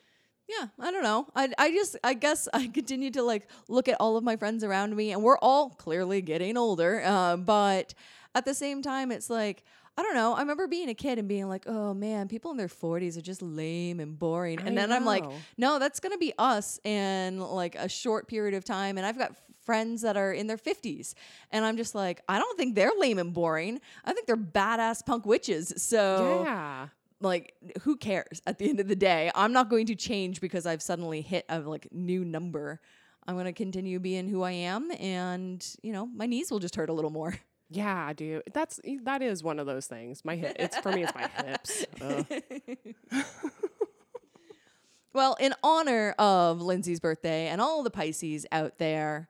Yeah, 0.59 0.69
I 0.79 0.91
don't 0.91 1.03
know. 1.03 1.27
I 1.37 1.53
I 1.59 1.71
just 1.71 1.97
I 2.03 2.15
guess 2.15 2.49
I 2.53 2.67
continue 2.67 3.11
to 3.13 3.23
like 3.23 3.49
look 3.69 3.89
at 3.89 3.97
all 4.01 4.17
of 4.17 4.25
my 4.25 4.37
friends 4.37 4.65
around 4.65 4.97
me, 4.97 5.13
and 5.13 5.23
we're 5.23 5.39
all 5.39 5.71
clearly 5.71 6.23
getting 6.23 6.57
older. 6.57 7.03
Uh, 7.05 7.37
but 7.37 7.95
at 8.35 8.45
the 8.45 8.55
same 8.55 8.83
time, 8.83 9.13
it's 9.13 9.31
like. 9.31 9.65
I 9.99 10.03
don't 10.03 10.15
know. 10.15 10.33
I 10.35 10.41
remember 10.41 10.67
being 10.67 10.89
a 10.89 10.95
kid 10.95 11.19
and 11.19 11.29
being 11.29 11.49
like, 11.49 11.65
"Oh 11.67 11.93
man, 11.93 12.27
people 12.29 12.53
in 12.53 12.57
their 12.57 12.69
40s 12.69 13.19
are 13.19 13.21
just 13.21 13.43
lame 13.43 14.01
and 14.01 14.19
boring." 14.19 14.59
And 14.61 14.69
I 14.79 14.83
then 14.83 14.93
I'm 14.93 15.05
like, 15.05 15.25
"No, 15.59 15.79
that's 15.79 16.01
going 16.01 16.13
to 16.13 16.19
be 16.19 16.33
us 16.39 16.79
in 16.85 17.39
like 17.41 17.75
a 17.75 17.89
short 17.89 18.27
period 18.27 18.55
of 18.55 18.65
time." 18.65 18.97
And 18.97 19.07
I've 19.07 19.19
got 19.19 19.33
friends 19.67 20.01
that 20.03 20.17
are 20.17 20.33
in 20.33 20.47
their 20.47 20.57
50s, 20.57 21.15
and 21.51 21.67
I'm 21.67 21.77
just 21.77 21.95
like, 21.95 22.23
"I 22.29 22.39
don't 22.39 22.57
think 22.57 22.77
they're 22.77 22.93
lame 22.97 23.19
and 23.19 23.35
boring. 23.35 23.81
I 24.05 24.13
think 24.15 24.27
they're 24.27 24.39
badass 24.39 25.05
punk 25.05 25.27
witches." 25.27 25.75
So, 25.77 26.45
Yeah. 26.47 26.89
Like 27.21 27.55
who 27.83 27.97
cares 27.97 28.41
at 28.47 28.59
the 28.59 28.69
end 28.71 28.81
of 28.81 28.89
the 28.89 28.97
day 28.97 29.31
i'm 29.35 29.53
not 29.53 29.69
going 29.69 29.85
to 29.85 29.95
change 29.95 30.41
because 30.41 30.65
i've 30.65 30.81
suddenly 30.81 31.21
hit 31.21 31.45
a 31.51 31.61
like 31.61 31.87
new 31.93 32.25
number 32.25 32.81
I'm 33.27 33.35
going 33.35 33.47
to 33.47 33.53
continue 33.53 33.99
being 34.01 34.29
who 34.29 34.43
I 34.43 34.53
am 34.53 34.91
and, 34.99 35.65
you 35.83 35.93
know, 35.93 36.07
my 36.07 36.27
knees 36.27 36.51
will 36.51 36.59
just 36.59 36.75
hurt 36.75 36.89
a 36.89 36.93
little 36.93 37.11
more. 37.11 37.37
Yeah, 37.73 38.13
dude. 38.13 38.43
That's 38.53 38.81
that 39.05 39.23
is 39.23 39.45
one 39.45 39.61
of 39.61 39.67
those 39.67 39.87
things. 39.87 40.25
My 40.25 40.35
hip. 40.35 40.57
It's 40.59 40.77
for 40.79 40.91
me. 40.91 41.05
It's 41.05 41.15
my 41.15 41.29
hips. 41.29 41.87
Well, 45.13 45.37
in 45.41 45.55
honor 45.63 46.15
of 46.19 46.61
Lindsey's 46.63 47.01
birthday 47.01 47.49
and 47.49 47.61
all 47.61 47.83
the 47.83 47.91
Pisces 47.91 48.47
out 48.53 48.79
there, 48.79 49.29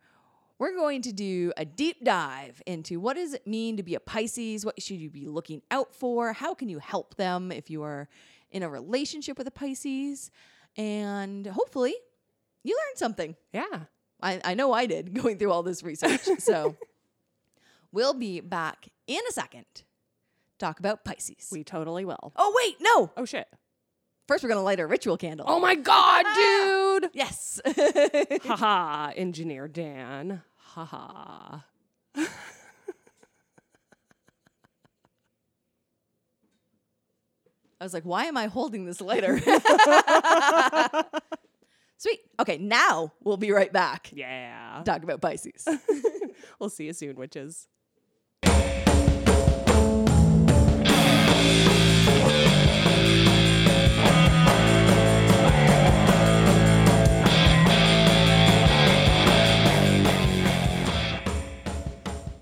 we're 0.60 0.74
going 0.74 1.00
to 1.00 1.12
do 1.12 1.52
a 1.56 1.64
deep 1.64 2.04
dive 2.04 2.60
into 2.66 3.00
what 3.00 3.16
does 3.16 3.32
it 3.32 3.46
mean 3.46 3.78
to 3.78 3.82
be 3.82 3.94
a 3.94 4.00
Pisces? 4.00 4.64
What 4.64 4.80
should 4.80 4.98
you 4.98 5.08
be 5.08 5.26
looking 5.26 5.62
out 5.70 5.94
for? 5.94 6.34
How 6.34 6.52
can 6.52 6.68
you 6.68 6.78
help 6.78 7.16
them 7.16 7.50
if 7.50 7.70
you 7.70 7.82
are 7.82 8.08
in 8.50 8.62
a 8.62 8.68
relationship 8.68 9.38
with 9.38 9.46
a 9.46 9.50
Pisces? 9.50 10.30
And 10.76 11.46
hopefully 11.46 11.94
you 12.62 12.76
learned 12.76 12.98
something. 12.98 13.36
Yeah. 13.54 13.84
I, 14.22 14.38
I 14.44 14.54
know 14.54 14.74
I 14.74 14.84
did 14.84 15.14
going 15.22 15.38
through 15.38 15.50
all 15.50 15.62
this 15.62 15.82
research. 15.82 16.20
so 16.38 16.76
we'll 17.90 18.12
be 18.12 18.40
back 18.40 18.88
in 19.06 19.20
a 19.30 19.32
second. 19.32 19.64
Talk 20.58 20.78
about 20.78 21.06
Pisces. 21.06 21.48
We 21.50 21.64
totally 21.64 22.04
will. 22.04 22.34
oh, 22.36 22.52
wait, 22.54 22.76
no. 22.82 23.10
Oh 23.16 23.24
shit. 23.24 23.48
First, 24.28 24.44
we're 24.44 24.50
going 24.50 24.60
to 24.60 24.64
light 24.64 24.78
our 24.78 24.86
ritual 24.86 25.16
candle. 25.16 25.46
Oh 25.48 25.58
my 25.58 25.74
god, 25.74 26.24
ah, 26.24 26.98
dude. 27.00 27.10
yes. 27.14 27.60
Haha, 28.44 29.10
engineer 29.16 29.66
Dan. 29.66 30.42
Haha. 30.74 31.60
I 37.80 37.84
was 37.84 37.94
like, 37.94 38.04
why 38.04 38.26
am 38.26 38.36
I 38.36 38.46
holding 38.46 38.84
this 38.84 39.00
lighter? 39.00 39.40
Sweet. 41.96 42.20
Okay, 42.38 42.58
now 42.58 43.12
we'll 43.24 43.36
be 43.36 43.52
right 43.52 43.72
back. 43.72 44.10
Yeah. 44.12 44.82
Talk 44.84 45.02
about 45.02 45.20
Pisces. 45.20 45.66
We'll 46.58 46.70
see 46.70 46.86
you 46.86 46.94
soon, 46.94 47.16
witches. 47.16 47.68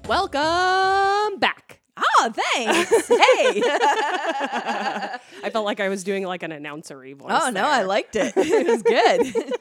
Welcome 0.09 1.39
back. 1.39 1.81
oh, 1.99 2.33
thanks. 2.35 3.09
hey. 3.09 3.63
I 5.45 5.51
felt 5.53 5.67
like 5.67 5.81
I 5.81 5.91
was 5.91 6.03
doing 6.03 6.25
like 6.25 6.43
an 6.43 6.51
announcery 6.51 7.15
voice. 7.15 7.31
oh, 7.31 7.51
no, 7.51 7.67
I 7.67 7.83
liked 7.83 8.17
it. 8.17 8.33
It 8.37 8.67
was 8.67 8.83
good. 8.83 9.53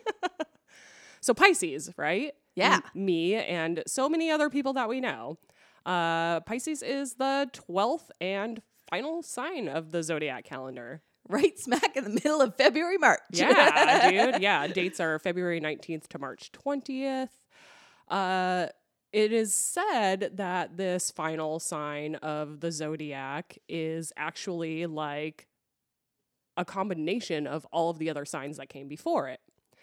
So 1.20 1.34
Pisces, 1.34 1.92
right? 1.98 2.32
Yeah. 2.56 2.80
M- 2.96 3.06
me 3.06 3.36
and 3.36 3.84
so 3.88 4.08
many 4.08 4.32
other 4.32 4.50
people 4.50 4.72
that 4.74 4.88
we 4.88 5.02
know. 5.02 5.38
Uh, 5.86 6.40
Pisces 6.42 6.82
is 6.82 7.16
the 7.16 7.50
12th 7.70 8.10
and 8.22 8.62
final 8.90 9.22
sign 9.24 9.68
of 9.68 9.92
the 9.92 10.02
zodiac 10.02 10.46
calendar. 10.46 11.02
right 11.28 11.60
smack 11.60 11.98
in 11.98 12.06
the 12.06 12.10
middle 12.12 12.42
of 12.42 12.56
February, 12.56 12.98
March. 12.98 13.20
Yeah, 13.32 14.10
dude. 14.32 14.42
Yeah, 14.42 14.68
dates 14.68 15.02
are 15.02 15.20
February 15.20 15.60
19th 15.60 16.08
to 16.08 16.20
March 16.20 16.52
20th. 16.54 17.30
Uh, 18.08 18.68
it 19.14 19.32
is 19.32 19.54
said 19.56 20.32
that 20.36 20.78
this 20.78 21.12
final 21.12 21.60
sign 21.60 22.16
of 22.16 22.60
the 22.60 22.72
zodiac 22.72 23.58
is 23.68 24.12
actually 24.18 24.86
like 24.86 25.48
a 26.58 26.66
combination 26.66 27.48
of 27.48 27.66
all 27.72 27.90
of 27.90 28.00
the 28.00 28.10
other 28.10 28.26
signs 28.26 28.58
that 28.58 28.70
came 28.70 28.88
before 28.88 29.30
it. 29.30 29.40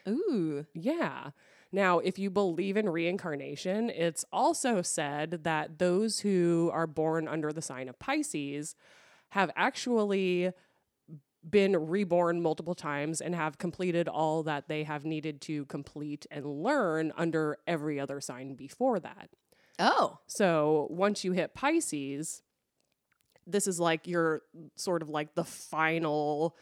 Ooh. 0.09 0.67
Yeah. 0.75 1.31
Now, 1.73 1.99
if 1.99 2.19
you 2.19 2.31
believe 2.31 2.77
in 2.77 2.89
reincarnation, 2.89 3.91
it's 3.91 4.25
also 4.33 4.83
said 4.83 5.41
that 5.45 5.79
those 5.79 6.21
who 6.21 6.71
are 6.73 6.87
born 6.87 7.27
under 7.27 7.53
the 7.53 7.63
sign 7.63 7.89
of 7.89 7.99
Pisces 7.99 8.77
have 9.31 9.51
actually 9.57 10.53
been 11.49 11.89
reborn 11.89 12.41
multiple 12.41 12.75
times 12.75 13.21
and 13.21 13.35
have 13.35 13.59
completed 13.59 14.09
all 14.09 14.43
that 14.45 14.69
they 14.69 14.85
have 14.85 15.05
needed 15.05 15.41
to 15.43 15.67
complete 15.67 16.27
and 16.31 16.45
learn 16.47 17.13
under 17.17 17.59
every 17.67 18.01
other 18.01 18.21
sign 18.21 18.55
before 18.55 18.99
that. 19.01 19.29
Oh. 19.79 20.19
So 20.27 20.87
once 20.91 21.25
you 21.25 21.33
hit 21.33 21.55
Pisces, 21.55 22.43
this 23.47 23.67
is 23.67 23.79
like 23.79 24.07
your 24.07 24.43
sort 24.77 25.03
of 25.03 25.09
like 25.09 25.35
the 25.35 25.45
final 25.45 26.57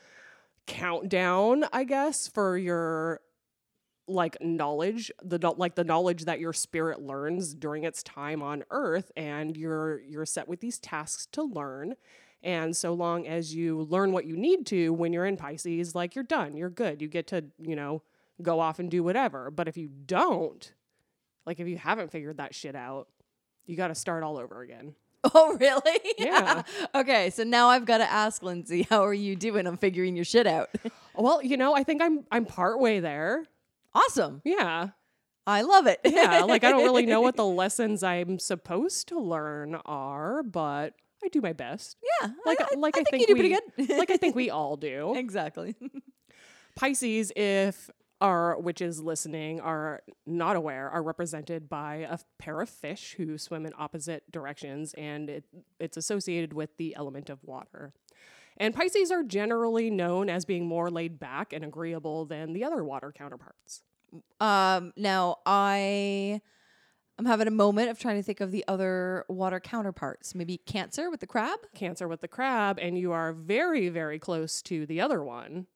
countdown, 0.67 1.65
I 1.73 1.85
guess, 1.85 2.29
for 2.29 2.57
your 2.57 3.21
like 4.09 4.37
knowledge, 4.41 5.12
the 5.23 5.39
like 5.57 5.75
the 5.75 5.85
knowledge 5.85 6.25
that 6.25 6.41
your 6.41 6.53
spirit 6.53 7.01
learns 7.01 7.55
during 7.55 7.85
its 7.85 8.03
time 8.03 8.43
on 8.43 8.65
earth 8.71 9.12
and 9.17 9.57
you're 9.57 10.01
you're 10.01 10.27
set 10.27 10.49
with 10.49 10.61
these 10.61 10.79
tasks 10.79 11.27
to 11.33 11.43
learn. 11.43 11.95
And 12.43 12.77
so 12.77 12.93
long 12.93 13.27
as 13.27 13.55
you 13.55 13.83
learn 13.83 14.13
what 14.13 14.25
you 14.27 14.37
need 14.37 14.67
to 14.67 14.93
when 14.93 15.13
you're 15.13 15.27
in 15.27 15.37
Pisces, 15.37 15.95
like 15.95 16.15
you're 16.15 16.25
done, 16.25 16.57
you're 16.57 16.71
good. 16.71 17.01
You 17.01 17.09
get 17.09 17.29
to, 17.29 17.45
you 17.59 17.77
know, 17.77 18.03
go 18.41 18.59
off 18.59 18.79
and 18.79 18.91
do 18.91 19.03
whatever. 19.05 19.51
But 19.51 19.69
if 19.69 19.77
you 19.77 19.89
don't, 19.89 20.73
like 21.47 21.61
if 21.61 21.69
you 21.69 21.77
haven't 21.77 22.11
figured 22.11 22.39
that 22.39 22.55
shit 22.55 22.75
out, 22.75 23.09
you 23.65 23.77
got 23.77 23.89
to 23.89 23.95
start 23.95 24.23
all 24.25 24.39
over 24.39 24.61
again. 24.63 24.95
Oh, 25.35 25.57
really? 25.57 26.01
Yeah. 26.19 26.65
okay, 26.97 27.31
so 27.31 27.45
now 27.45 27.69
I've 27.69 27.85
got 27.85 27.99
to 27.99 28.11
ask 28.11 28.43
Lindsey, 28.43 28.89
how 28.91 29.05
are 29.05 29.15
you 29.15 29.37
doing 29.37 29.69
on 29.69 29.77
figuring 29.77 30.17
your 30.17 30.25
shit 30.25 30.49
out? 30.49 30.69
Well, 31.15 31.41
you 31.43 31.57
know, 31.57 31.75
I 31.77 31.85
think 31.85 32.03
I'm 32.03 32.25
I'm 32.33 32.45
part 32.47 32.81
way 32.81 32.99
there. 32.99 33.45
awesome. 33.95 34.41
Yeah. 34.45 34.89
I 35.47 35.61
love 35.63 35.87
it. 35.87 36.01
Yeah, 36.05 36.43
like 36.45 36.65
I 36.65 36.71
don't 36.71 36.83
really 36.83 37.05
know 37.07 37.21
what 37.21 37.37
the 37.37 37.45
lessons 37.45 38.03
I'm 38.03 38.39
supposed 38.39 39.09
to 39.09 39.21
learn 39.21 39.77
are, 39.85 40.43
but 40.43 40.95
I 41.25 41.29
do 41.29 41.41
my 41.41 41.52
best. 41.52 41.97
Yeah. 42.02 42.31
Like 42.45 42.61
I, 42.61 42.75
like 42.76 42.97
I 42.97 43.00
I, 43.00 43.05
think, 43.05 43.09
think, 43.11 43.21
you 43.29 43.35
do 43.35 43.43
we, 43.43 43.49
pretty 43.49 43.87
good. 43.87 43.99
like 43.99 44.11
I 44.11 44.17
think 44.17 44.35
we 44.35 44.50
all 44.50 44.76
do. 44.76 45.14
exactly. 45.17 45.75
Pisces, 46.75 47.33
if 47.37 47.91
our 48.21 48.59
witches 48.59 49.02
listening 49.02 49.61
are 49.61 50.02
not 50.26 50.57
aware, 50.57 50.88
are 50.88 51.02
represented 51.02 51.69
by 51.69 52.07
a 52.09 52.19
pair 52.38 52.61
of 52.61 52.69
fish 52.69 53.14
who 53.17 53.37
swim 53.37 53.67
in 53.67 53.73
opposite 53.76 54.31
directions, 54.31 54.95
and 54.95 55.29
it, 55.29 55.45
it's 55.81 55.97
associated 55.97 56.52
with 56.52 56.76
the 56.76 56.95
element 56.97 57.29
of 57.29 57.43
water. 57.45 57.93
And 58.57 58.75
Pisces 58.75 59.11
are 59.11 59.23
generally 59.23 59.91
known 59.91 60.31
as 60.31 60.45
being 60.45 60.67
more 60.67 60.91
laid 60.91 61.19
back 61.19 61.52
and 61.52 61.64
agreeable 61.64 62.25
than 62.25 62.52
the 62.52 62.64
other 62.64 62.85
water 62.85 63.12
counterparts. 63.12 63.83
Um, 64.41 64.93
now 64.97 65.38
I 65.45 66.43
I'm 67.23 67.26
having 67.26 67.47
a 67.47 67.52
moment 67.52 67.88
of 67.88 68.00
trying 68.00 68.17
to 68.17 68.23
think 68.25 68.41
of 68.41 68.50
the 68.50 68.64
other 68.67 69.25
water 69.29 69.61
counterparts. 69.61 70.35
Maybe 70.35 70.59
Cancer 70.59 71.09
with 71.09 71.21
the 71.21 71.26
crab. 71.29 71.61
Cancer 71.73 72.09
with 72.09 72.21
the 72.21 72.26
crab, 72.26 72.81
and 72.83 72.99
you 72.99 73.12
are 73.12 73.33
very, 73.33 73.88
very 73.91 74.19
close 74.19 74.61
to 74.62 74.87
the 74.87 75.00
other 75.00 75.23
one, 75.23 75.69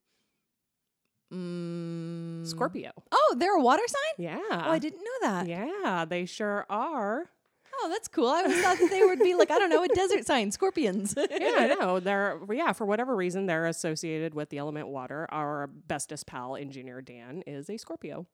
Mm. 1.32 2.46
Scorpio. 2.46 2.90
Oh, 3.12 3.36
they're 3.38 3.56
a 3.56 3.60
water 3.60 3.82
sign. 3.86 4.24
Yeah. 4.26 4.38
Oh, 4.50 4.70
I 4.70 4.78
didn't 4.80 5.00
know 5.00 5.28
that. 5.28 5.46
Yeah, 5.48 6.04
they 6.04 6.24
sure 6.24 6.66
are. 6.70 7.30
Oh, 7.74 7.88
that's 7.90 8.08
cool. 8.08 8.28
I 8.28 8.42
always 8.42 8.60
thought 8.62 8.78
that 8.78 8.90
they 8.90 9.04
would 9.04 9.18
be 9.18 9.34
like 9.34 9.50
I 9.50 9.58
don't 9.58 9.70
know 9.70 9.82
a 9.84 9.88
desert 9.88 10.24
sign, 10.26 10.50
scorpions. 10.50 11.14
yeah, 11.30 11.54
I 11.58 11.66
know. 11.78 12.00
They're 12.00 12.40
yeah, 12.52 12.72
for 12.72 12.86
whatever 12.86 13.14
reason 13.14 13.46
they're 13.46 13.66
associated 13.66 14.34
with 14.34 14.50
the 14.50 14.58
element 14.58 14.88
water. 14.88 15.26
Our 15.30 15.66
bestest 15.68 16.26
pal, 16.26 16.56
engineer 16.56 17.02
Dan, 17.02 17.42
is 17.46 17.68
a 17.70 17.76
Scorpio. 17.76 18.26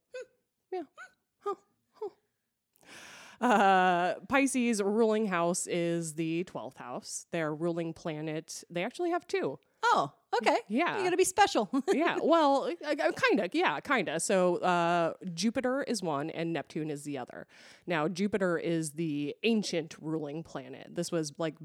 Yeah. 0.71 0.83
Huh. 0.97 1.09
Uh, 3.43 4.15
Pisces 4.29 4.81
ruling 4.81 5.27
house 5.27 5.67
is 5.67 6.15
the 6.15 6.45
12th 6.45 6.77
house. 6.77 7.27
Their 7.33 7.53
ruling 7.53 7.93
planet, 7.93 8.63
they 8.71 8.85
actually 8.85 9.11
have 9.11 9.27
two. 9.27 9.59
Oh, 9.85 10.13
okay. 10.37 10.59
Yeah. 10.69 10.97
You 10.97 11.05
gotta 11.05 11.17
be 11.17 11.25
special. 11.25 11.69
yeah, 11.93 12.19
well, 12.23 12.71
kind 12.85 13.41
of, 13.41 13.53
yeah, 13.53 13.81
kind 13.81 14.09
of. 14.09 14.23
So 14.23 14.57
uh, 14.59 15.15
Jupiter 15.35 15.83
is 15.83 16.03
one 16.03 16.31
and 16.31 16.53
Neptune 16.53 16.89
is 16.89 17.03
the 17.03 17.19
other. 17.19 17.49
Now, 17.85 18.07
Jupiter 18.07 18.59
is 18.59 18.93
the 18.93 19.35
ancient 19.43 19.97
ruling 20.01 20.45
planet. 20.45 20.87
This 20.95 21.11
was 21.11 21.33
like 21.37 21.57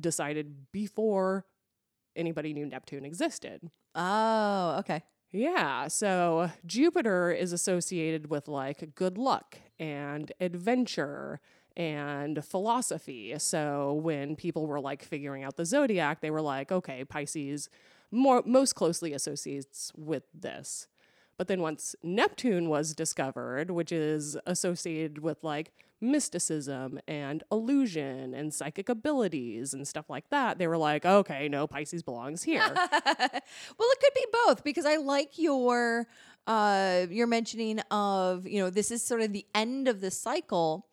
decided 0.00 0.72
before 0.72 1.44
anybody 2.16 2.54
knew 2.54 2.64
Neptune 2.64 3.04
existed. 3.04 3.60
oh, 3.94 4.76
okay. 4.80 5.02
Yeah, 5.36 5.88
so 5.88 6.50
Jupiter 6.64 7.30
is 7.30 7.52
associated 7.52 8.30
with 8.30 8.48
like 8.48 8.94
good 8.94 9.18
luck 9.18 9.58
and 9.78 10.32
adventure 10.40 11.40
and 11.76 12.42
philosophy. 12.42 13.34
So 13.38 13.92
when 13.92 14.34
people 14.36 14.66
were 14.66 14.80
like 14.80 15.02
figuring 15.02 15.44
out 15.44 15.56
the 15.56 15.66
zodiac, 15.66 16.22
they 16.22 16.30
were 16.30 16.40
like, 16.40 16.72
okay, 16.72 17.04
Pisces 17.04 17.68
more 18.10 18.42
most 18.46 18.74
closely 18.76 19.12
associates 19.12 19.92
with 19.94 20.22
this. 20.32 20.86
But 21.38 21.48
then 21.48 21.60
once 21.60 21.94
Neptune 22.02 22.68
was 22.68 22.94
discovered, 22.94 23.70
which 23.70 23.92
is 23.92 24.36
associated 24.46 25.18
with 25.18 25.44
like 25.44 25.72
mysticism 26.00 26.98
and 27.08 27.42
illusion 27.50 28.34
and 28.34 28.52
psychic 28.52 28.88
abilities 28.88 29.74
and 29.74 29.86
stuff 29.86 30.08
like 30.08 30.28
that, 30.30 30.58
they 30.58 30.66
were 30.66 30.78
like, 30.78 31.04
okay, 31.04 31.48
no, 31.48 31.66
Pisces 31.66 32.02
belongs 32.02 32.42
here. 32.42 32.60
well, 32.74 32.82
it 33.10 34.00
could 34.00 34.14
be 34.14 34.26
both 34.46 34.64
because 34.64 34.86
I 34.86 34.96
like 34.96 35.38
your 35.38 36.06
uh, 36.46 37.06
you're 37.10 37.26
mentioning 37.26 37.80
of 37.90 38.46
you 38.46 38.60
know 38.60 38.70
this 38.70 38.90
is 38.90 39.04
sort 39.04 39.20
of 39.20 39.32
the 39.32 39.46
end 39.54 39.88
of 39.88 40.00
the 40.00 40.10
cycle, 40.10 40.86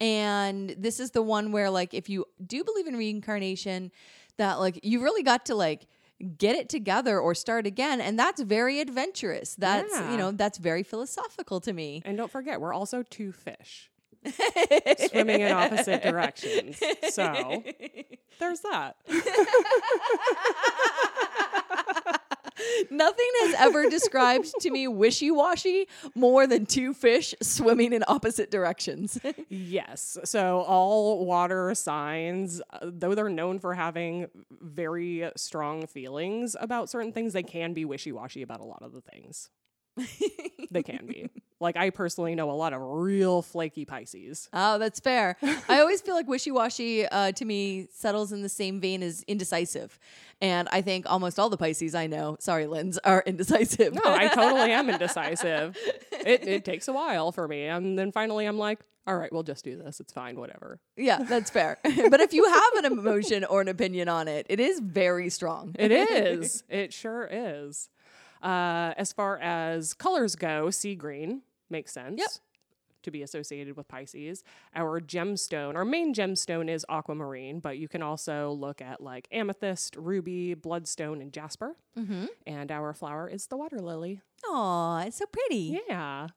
and 0.00 0.70
this 0.78 1.00
is 1.00 1.10
the 1.10 1.22
one 1.22 1.52
where 1.52 1.68
like 1.68 1.94
if 1.94 2.08
you 2.08 2.26
do 2.46 2.62
believe 2.64 2.86
in 2.86 2.96
reincarnation, 2.96 3.90
that 4.36 4.60
like 4.60 4.80
you 4.82 5.02
really 5.02 5.22
got 5.22 5.46
to 5.46 5.54
like 5.54 5.86
get 6.38 6.56
it 6.56 6.68
together 6.68 7.18
or 7.18 7.34
start 7.34 7.66
again, 7.66 8.00
and 8.00 8.18
that's 8.18 8.40
very 8.42 8.80
adventurous. 8.80 9.54
That's 9.56 9.92
Yeah. 9.92 10.10
you 10.12 10.16
know 10.18 10.30
that's 10.32 10.58
very 10.58 10.82
philosophical 10.82 11.60
to 11.60 11.72
me. 11.72 12.02
And 12.04 12.16
don't 12.16 12.30
forget, 12.30 12.60
we're 12.60 12.74
also 12.74 13.02
two 13.02 13.32
fish 13.32 13.90
swimming 15.08 15.40
in 15.40 15.52
opposite 15.52 16.02
directions. 16.02 16.80
So 17.10 17.62
there's 18.38 18.60
that. 18.60 18.96
Nothing 22.90 23.30
has 23.42 23.54
ever 23.58 23.88
described 23.88 24.52
to 24.60 24.70
me 24.70 24.88
wishy 24.88 25.30
washy 25.30 25.86
more 26.14 26.46
than 26.46 26.66
two 26.66 26.94
fish 26.94 27.34
swimming 27.42 27.92
in 27.92 28.04
opposite 28.08 28.50
directions. 28.50 29.18
Yes. 29.48 30.18
So 30.24 30.60
all 30.60 31.24
water 31.26 31.74
signs, 31.74 32.60
uh, 32.70 32.78
though 32.82 33.14
they're 33.14 33.28
known 33.28 33.58
for 33.58 33.74
having 33.74 34.28
very 34.50 35.30
strong 35.36 35.86
feelings 35.86 36.56
about 36.60 36.88
certain 36.88 37.12
things, 37.12 37.32
they 37.32 37.42
can 37.42 37.72
be 37.72 37.84
wishy 37.84 38.12
washy 38.12 38.42
about 38.42 38.60
a 38.60 38.64
lot 38.64 38.82
of 38.82 38.92
the 38.92 39.00
things. 39.00 39.50
they 40.70 40.82
can 40.82 41.06
be. 41.06 41.28
Like 41.60 41.76
I 41.76 41.90
personally 41.90 42.34
know 42.34 42.50
a 42.50 42.52
lot 42.52 42.72
of 42.72 42.80
real 42.80 43.42
flaky 43.42 43.84
Pisces. 43.84 44.48
oh, 44.52 44.78
that's 44.78 44.98
fair. 45.00 45.36
I 45.68 45.80
always 45.80 46.00
feel 46.00 46.14
like 46.14 46.26
wishy 46.26 46.50
washy 46.50 47.06
uh, 47.06 47.32
to 47.32 47.44
me 47.44 47.88
settles 47.92 48.32
in 48.32 48.40
the 48.42 48.48
same 48.48 48.80
vein 48.80 49.02
as 49.02 49.22
indecisive. 49.24 49.98
And 50.40 50.68
I 50.72 50.80
think 50.80 51.04
almost 51.10 51.38
all 51.38 51.50
the 51.50 51.58
Pisces 51.58 51.94
I 51.94 52.06
know, 52.06 52.36
sorry, 52.40 52.66
Linz, 52.66 52.96
are 53.04 53.22
indecisive. 53.26 53.94
No, 53.94 54.00
I 54.04 54.28
totally 54.28 54.72
am 54.72 54.88
indecisive. 54.90 55.76
It, 56.12 56.48
it 56.48 56.64
takes 56.64 56.88
a 56.88 56.92
while 56.94 57.30
for 57.30 57.46
me. 57.46 57.64
And 57.64 57.98
then 57.98 58.10
finally 58.10 58.46
I'm 58.46 58.56
like, 58.58 58.80
all 59.06 59.16
right, 59.16 59.32
we'll 59.32 59.42
just 59.42 59.64
do 59.64 59.76
this. 59.76 59.98
It's 60.00 60.12
fine, 60.12 60.36
whatever. 60.36 60.78
yeah, 60.96 61.18
that's 61.22 61.50
fair. 61.50 61.78
but 61.82 62.20
if 62.20 62.32
you 62.32 62.44
have 62.44 62.84
an 62.84 62.92
emotion 62.92 63.44
or 63.44 63.60
an 63.60 63.68
opinion 63.68 64.08
on 64.08 64.28
it, 64.28 64.46
it 64.48 64.60
is 64.60 64.78
very 64.80 65.28
strong. 65.30 65.74
It 65.78 65.90
is. 65.90 66.62
it 66.68 66.92
sure 66.92 67.28
is. 67.30 67.88
Uh, 68.42 68.94
as 68.96 69.12
far 69.12 69.38
as 69.38 69.94
colors 69.94 70.36
go, 70.36 70.70
sea 70.70 70.94
green 70.94 71.42
makes 71.68 71.92
sense. 71.92 72.18
Yep. 72.18 72.28
To 73.04 73.10
be 73.10 73.22
associated 73.22 73.78
with 73.78 73.88
Pisces. 73.88 74.44
Our 74.74 75.00
gemstone, 75.00 75.74
our 75.74 75.86
main 75.86 76.12
gemstone 76.12 76.68
is 76.68 76.84
aquamarine, 76.90 77.60
but 77.60 77.78
you 77.78 77.88
can 77.88 78.02
also 78.02 78.52
look 78.52 78.82
at 78.82 79.00
like 79.00 79.26
amethyst, 79.32 79.96
ruby, 79.96 80.52
bloodstone, 80.52 81.22
and 81.22 81.32
jasper. 81.32 81.76
Mm-hmm. 81.98 82.26
And 82.46 82.70
our 82.70 82.92
flower 82.92 83.26
is 83.26 83.46
the 83.46 83.56
water 83.56 83.78
lily. 83.78 84.20
Aw, 84.46 85.04
it's 85.06 85.16
so 85.16 85.24
pretty. 85.24 85.80
Yeah. 85.88 86.28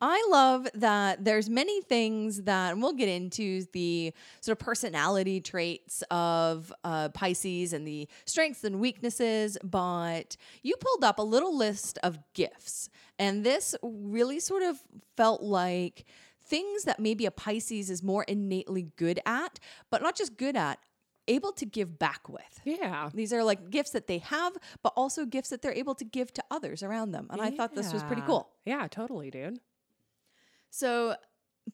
I 0.00 0.26
love 0.30 0.66
that 0.74 1.24
there's 1.24 1.50
many 1.50 1.82
things 1.82 2.42
that 2.42 2.72
and 2.72 2.82
we'll 2.82 2.94
get 2.94 3.08
into 3.08 3.66
the 3.72 4.12
sort 4.40 4.58
of 4.58 4.64
personality 4.64 5.40
traits 5.40 6.02
of 6.10 6.72
uh, 6.84 7.10
Pisces 7.10 7.72
and 7.72 7.86
the 7.86 8.08
strengths 8.24 8.64
and 8.64 8.80
weaknesses, 8.80 9.58
but 9.62 10.36
you 10.62 10.76
pulled 10.76 11.04
up 11.04 11.18
a 11.18 11.22
little 11.22 11.56
list 11.56 11.98
of 12.02 12.18
gifts, 12.34 12.88
and 13.18 13.44
this 13.44 13.74
really 13.82 14.40
sort 14.40 14.62
of 14.62 14.78
felt 15.16 15.42
like 15.42 16.06
things 16.42 16.84
that 16.84 16.98
maybe 16.98 17.26
a 17.26 17.30
Pisces 17.30 17.90
is 17.90 18.02
more 18.02 18.24
innately 18.24 18.88
good 18.96 19.20
at, 19.26 19.60
but 19.90 20.02
not 20.02 20.16
just 20.16 20.36
good 20.36 20.56
at, 20.56 20.78
able 21.28 21.52
to 21.52 21.64
give 21.64 21.98
back 21.98 22.28
with. 22.28 22.60
Yeah. 22.64 23.10
These 23.14 23.32
are 23.32 23.44
like 23.44 23.70
gifts 23.70 23.90
that 23.90 24.06
they 24.06 24.18
have, 24.18 24.56
but 24.82 24.92
also 24.96 25.24
gifts 25.24 25.50
that 25.50 25.62
they're 25.62 25.72
able 25.72 25.94
to 25.94 26.04
give 26.04 26.32
to 26.34 26.44
others 26.50 26.82
around 26.82 27.12
them. 27.12 27.28
And 27.30 27.40
I 27.40 27.50
thought 27.50 27.74
this 27.74 27.92
was 27.92 28.02
pretty 28.02 28.22
cool. 28.22 28.50
Yeah, 28.64 28.88
totally, 28.88 29.30
dude. 29.30 29.60
So 30.70 31.16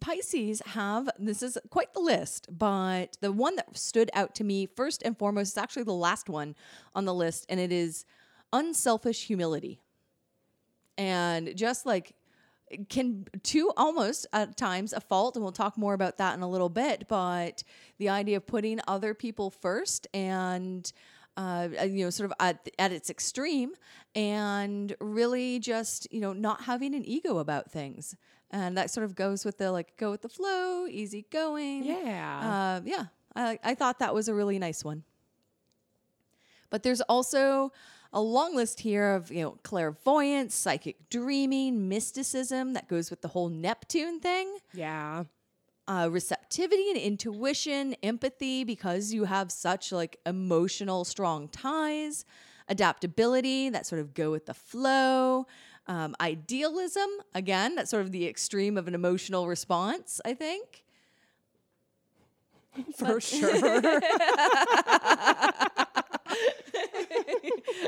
Pisces 0.00 0.60
have 0.66 1.08
this 1.18 1.42
is 1.42 1.58
quite 1.70 1.94
the 1.94 2.00
list, 2.00 2.48
but 2.50 3.16
the 3.20 3.32
one 3.32 3.56
that 3.56 3.76
stood 3.76 4.10
out 4.14 4.34
to 4.36 4.44
me 4.44 4.66
first 4.66 5.02
and 5.02 5.16
foremost 5.16 5.52
is 5.52 5.58
actually 5.58 5.84
the 5.84 5.92
last 5.92 6.28
one 6.28 6.54
on 6.94 7.04
the 7.04 7.14
list, 7.14 7.46
and 7.48 7.60
it 7.60 7.72
is 7.72 8.04
unselfish 8.52 9.26
humility. 9.26 9.80
And 10.98 11.56
just 11.56 11.86
like 11.86 12.14
can 12.88 13.26
to 13.44 13.72
almost 13.76 14.26
at 14.32 14.56
times 14.56 14.92
a 14.92 15.00
fault, 15.00 15.36
and 15.36 15.42
we'll 15.42 15.52
talk 15.52 15.78
more 15.78 15.94
about 15.94 16.16
that 16.18 16.34
in 16.34 16.42
a 16.42 16.48
little 16.48 16.68
bit, 16.68 17.06
but 17.08 17.62
the 17.98 18.08
idea 18.08 18.38
of 18.38 18.46
putting 18.46 18.80
other 18.88 19.14
people 19.14 19.50
first 19.50 20.06
and 20.12 20.92
uh, 21.36 21.68
you 21.82 22.02
know, 22.02 22.10
sort 22.10 22.30
of 22.30 22.32
at, 22.40 22.68
at 22.78 22.92
its 22.92 23.10
extreme, 23.10 23.74
and 24.14 24.96
really 25.00 25.58
just 25.58 26.10
you 26.10 26.20
know 26.20 26.32
not 26.32 26.62
having 26.62 26.94
an 26.94 27.04
ego 27.04 27.38
about 27.38 27.70
things, 27.70 28.16
and 28.50 28.76
that 28.76 28.90
sort 28.90 29.04
of 29.04 29.14
goes 29.14 29.44
with 29.44 29.58
the 29.58 29.72
like 29.72 29.96
go 29.96 30.10
with 30.10 30.22
the 30.22 30.28
flow, 30.28 30.86
easy 30.86 31.26
going. 31.30 31.84
Yeah. 31.84 32.78
Uh, 32.78 32.80
yeah. 32.84 33.04
I 33.34 33.58
I 33.62 33.74
thought 33.74 33.98
that 33.98 34.14
was 34.14 34.28
a 34.28 34.34
really 34.34 34.58
nice 34.58 34.84
one. 34.84 35.04
But 36.70 36.82
there's 36.82 37.00
also 37.02 37.72
a 38.12 38.20
long 38.20 38.54
list 38.56 38.80
here 38.80 39.14
of 39.14 39.30
you 39.30 39.42
know 39.42 39.58
clairvoyance, 39.62 40.54
psychic 40.54 41.08
dreaming, 41.10 41.88
mysticism 41.88 42.72
that 42.74 42.88
goes 42.88 43.10
with 43.10 43.20
the 43.22 43.28
whole 43.28 43.48
Neptune 43.48 44.20
thing 44.20 44.56
yeah. 44.72 45.24
uh, 45.88 46.08
receptivity 46.10 46.90
and 46.90 46.98
intuition, 46.98 47.94
empathy, 48.02 48.64
because 48.64 49.12
you 49.12 49.24
have 49.24 49.52
such 49.52 49.92
like 49.92 50.18
emotional, 50.24 51.04
strong 51.04 51.48
ties, 51.48 52.24
adaptability 52.68 53.68
that 53.70 53.86
sort 53.86 54.00
of 54.00 54.14
go 54.14 54.30
with 54.30 54.46
the 54.46 54.54
flow, 54.54 55.46
um, 55.88 56.16
idealism, 56.20 57.08
again, 57.34 57.74
that's 57.76 57.90
sort 57.90 58.02
of 58.02 58.12
the 58.12 58.26
extreme 58.26 58.76
of 58.76 58.88
an 58.88 58.94
emotional 58.94 59.46
response, 59.46 60.20
I 60.24 60.34
think. 60.34 60.84
For 62.96 63.20
sure. 63.20 63.80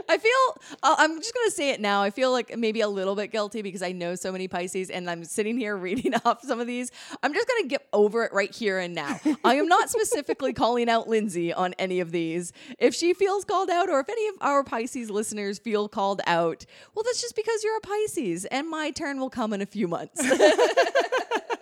I 0.08 0.18
feel, 0.18 0.76
uh, 0.82 0.96
I'm 0.98 1.16
just 1.18 1.34
going 1.34 1.46
to 1.48 1.50
say 1.50 1.70
it 1.70 1.80
now. 1.80 2.02
I 2.02 2.10
feel 2.10 2.32
like 2.32 2.56
maybe 2.56 2.80
a 2.80 2.88
little 2.88 3.14
bit 3.14 3.28
guilty 3.32 3.62
because 3.62 3.82
I 3.82 3.92
know 3.92 4.14
so 4.14 4.32
many 4.32 4.48
Pisces 4.48 4.90
and 4.90 5.08
I'm 5.08 5.24
sitting 5.24 5.58
here 5.58 5.76
reading 5.88 6.14
off 6.24 6.42
some 6.42 6.60
of 6.60 6.66
these. 6.66 6.90
I'm 7.22 7.32
just 7.34 7.48
going 7.48 7.62
to 7.62 7.68
get 7.68 7.86
over 7.92 8.24
it 8.24 8.32
right 8.32 8.54
here 8.54 8.78
and 8.78 8.94
now. 8.94 9.20
I 9.44 9.56
am 9.56 9.68
not 9.68 9.90
specifically 9.90 10.52
calling 10.54 10.88
out 10.88 11.08
Lindsey 11.08 11.52
on 11.52 11.74
any 11.78 12.00
of 12.00 12.10
these. 12.10 12.52
If 12.78 12.94
she 12.94 13.14
feels 13.14 13.44
called 13.44 13.70
out 13.70 13.88
or 13.88 14.00
if 14.00 14.08
any 14.08 14.28
of 14.28 14.34
our 14.40 14.64
Pisces 14.64 15.10
listeners 15.10 15.58
feel 15.58 15.88
called 15.88 16.20
out, 16.26 16.64
well, 16.94 17.02
that's 17.04 17.20
just 17.20 17.36
because 17.36 17.62
you're 17.64 17.76
a 17.76 17.80
Pisces 17.80 18.44
and 18.46 18.68
my 18.68 18.90
turn 18.90 19.20
will 19.20 19.30
come 19.30 19.52
in 19.52 19.60
a 19.60 19.66
few 19.66 19.88
months. 19.88 20.22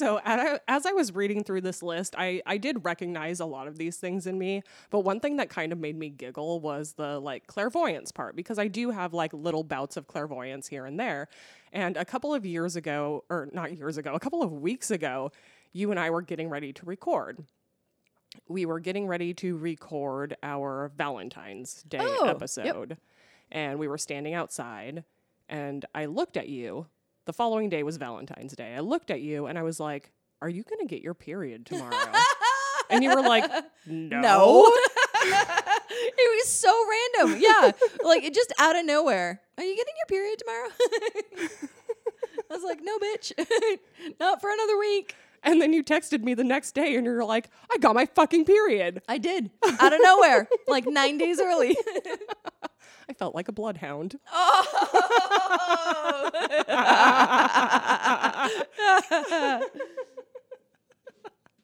So 0.00 0.18
as 0.24 0.86
I 0.86 0.92
was 0.92 1.14
reading 1.14 1.44
through 1.44 1.60
this 1.60 1.82
list, 1.82 2.14
I, 2.16 2.40
I 2.46 2.56
did 2.56 2.86
recognize 2.86 3.38
a 3.38 3.44
lot 3.44 3.68
of 3.68 3.76
these 3.76 3.98
things 3.98 4.26
in 4.26 4.38
me. 4.38 4.62
But 4.88 5.00
one 5.00 5.20
thing 5.20 5.36
that 5.36 5.50
kind 5.50 5.72
of 5.72 5.78
made 5.78 5.94
me 5.94 6.08
giggle 6.08 6.58
was 6.60 6.94
the 6.94 7.20
like 7.20 7.46
clairvoyance 7.46 8.10
part 8.10 8.34
because 8.34 8.58
I 8.58 8.66
do 8.68 8.90
have 8.92 9.12
like 9.12 9.34
little 9.34 9.62
bouts 9.62 9.98
of 9.98 10.06
clairvoyance 10.06 10.68
here 10.68 10.86
and 10.86 10.98
there. 10.98 11.28
And 11.70 11.98
a 11.98 12.04
couple 12.06 12.32
of 12.32 12.46
years 12.46 12.76
ago, 12.76 13.24
or 13.28 13.50
not 13.52 13.76
years 13.76 13.98
ago, 13.98 14.14
a 14.14 14.20
couple 14.20 14.42
of 14.42 14.50
weeks 14.52 14.90
ago, 14.90 15.32
you 15.72 15.90
and 15.90 16.00
I 16.00 16.08
were 16.08 16.22
getting 16.22 16.48
ready 16.48 16.72
to 16.72 16.86
record. 16.86 17.44
We 18.48 18.64
were 18.64 18.80
getting 18.80 19.06
ready 19.06 19.34
to 19.34 19.56
record 19.58 20.34
our 20.42 20.90
Valentine's 20.96 21.82
Day 21.82 21.98
Oh, 22.00 22.24
yep. 22.24 22.36
episode. 22.36 22.96
And 23.52 23.78
we 23.78 23.86
were 23.86 23.98
standing 23.98 24.32
outside 24.32 25.04
and 25.48 25.84
I 25.94 26.06
looked 26.06 26.38
at 26.38 26.48
you. 26.48 26.86
The 27.26 27.32
following 27.32 27.68
day 27.68 27.82
was 27.82 27.96
Valentine's 27.96 28.54
Day. 28.54 28.74
I 28.74 28.80
looked 28.80 29.10
at 29.10 29.20
you 29.20 29.46
and 29.46 29.58
I 29.58 29.62
was 29.62 29.78
like, 29.78 30.10
Are 30.42 30.48
you 30.48 30.62
going 30.64 30.80
to 30.80 30.86
get 30.86 31.02
your 31.02 31.14
period 31.14 31.66
tomorrow? 31.66 31.94
and 32.90 33.04
you 33.04 33.14
were 33.14 33.22
like, 33.22 33.44
No. 33.86 34.20
No. 34.20 34.64
it 35.22 36.38
was 36.44 36.48
so 36.48 36.74
random. 37.18 37.40
Yeah. 37.40 37.72
Like 38.04 38.24
it 38.24 38.34
just 38.34 38.52
out 38.58 38.76
of 38.76 38.84
nowhere. 38.86 39.40
Are 39.58 39.64
you 39.64 39.76
getting 39.76 39.94
your 39.98 40.06
period 40.06 40.38
tomorrow? 40.38 40.68
I 42.50 42.54
was 42.54 42.64
like, 42.64 42.80
no, 42.82 42.98
bitch. 42.98 43.32
Not 44.18 44.40
for 44.40 44.50
another 44.50 44.76
week. 44.78 45.14
And 45.42 45.60
then 45.60 45.72
you 45.72 45.84
texted 45.84 46.22
me 46.22 46.34
the 46.34 46.44
next 46.44 46.72
day 46.72 46.96
and 46.96 47.04
you're 47.04 47.24
like, 47.24 47.48
I 47.72 47.78
got 47.78 47.94
my 47.94 48.06
fucking 48.06 48.44
period. 48.44 49.02
I 49.08 49.18
did. 49.18 49.50
Out 49.64 49.92
of 49.92 50.00
nowhere. 50.02 50.48
like 50.66 50.86
nine 50.86 51.16
days 51.16 51.40
early. 51.40 51.76
I 53.10 53.12
felt 53.12 53.34
like 53.34 53.48
a 53.48 53.52
bloodhound. 53.52 54.18
Oh! 54.32 54.66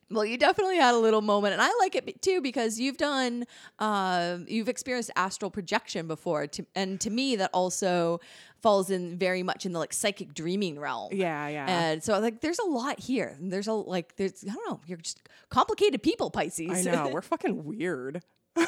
Well, 0.08 0.24
you 0.24 0.38
definitely 0.38 0.76
had 0.76 0.94
a 0.94 0.98
little 0.98 1.20
moment, 1.20 1.54
and 1.54 1.60
I 1.60 1.68
like 1.80 1.96
it 1.96 2.22
too 2.22 2.40
because 2.40 2.78
you've 2.78 2.96
done, 2.96 3.44
uh, 3.80 4.38
you've 4.46 4.68
experienced 4.68 5.10
astral 5.16 5.50
projection 5.50 6.06
before, 6.06 6.46
to, 6.46 6.64
and 6.76 7.00
to 7.00 7.10
me, 7.10 7.34
that 7.36 7.50
also 7.52 8.20
falls 8.62 8.88
in 8.88 9.18
very 9.18 9.42
much 9.42 9.66
in 9.66 9.72
the 9.72 9.80
like 9.80 9.92
psychic 9.92 10.32
dreaming 10.32 10.78
realm. 10.78 11.08
Yeah, 11.12 11.48
yeah. 11.48 11.66
And 11.68 12.04
so, 12.04 12.20
like, 12.20 12.40
there's 12.40 12.60
a 12.60 12.66
lot 12.66 13.00
here. 13.00 13.36
There's 13.40 13.66
a 13.66 13.72
like, 13.72 14.14
there's 14.14 14.44
I 14.48 14.52
don't 14.52 14.70
know. 14.70 14.80
You're 14.86 14.98
just 14.98 15.28
complicated 15.50 16.04
people, 16.04 16.30
Pisces. 16.30 16.86
I 16.86 16.88
know. 16.88 17.08
We're 17.12 17.20
fucking 17.20 17.64
weird. 17.64 18.22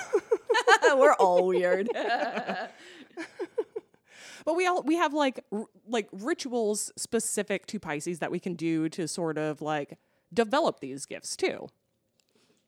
We're 0.96 1.14
all 1.14 1.46
weird. 1.46 1.88
But 4.44 4.56
we 4.56 4.66
all 4.66 4.82
we 4.82 4.96
have 4.96 5.12
like 5.12 5.44
r- 5.52 5.66
like 5.86 6.08
rituals 6.10 6.90
specific 6.96 7.66
to 7.66 7.78
Pisces 7.78 8.20
that 8.20 8.30
we 8.30 8.40
can 8.40 8.54
do 8.54 8.88
to 8.88 9.06
sort 9.06 9.36
of 9.36 9.60
like 9.60 9.98
develop 10.32 10.80
these 10.80 11.04
gifts 11.04 11.36
too. 11.36 11.68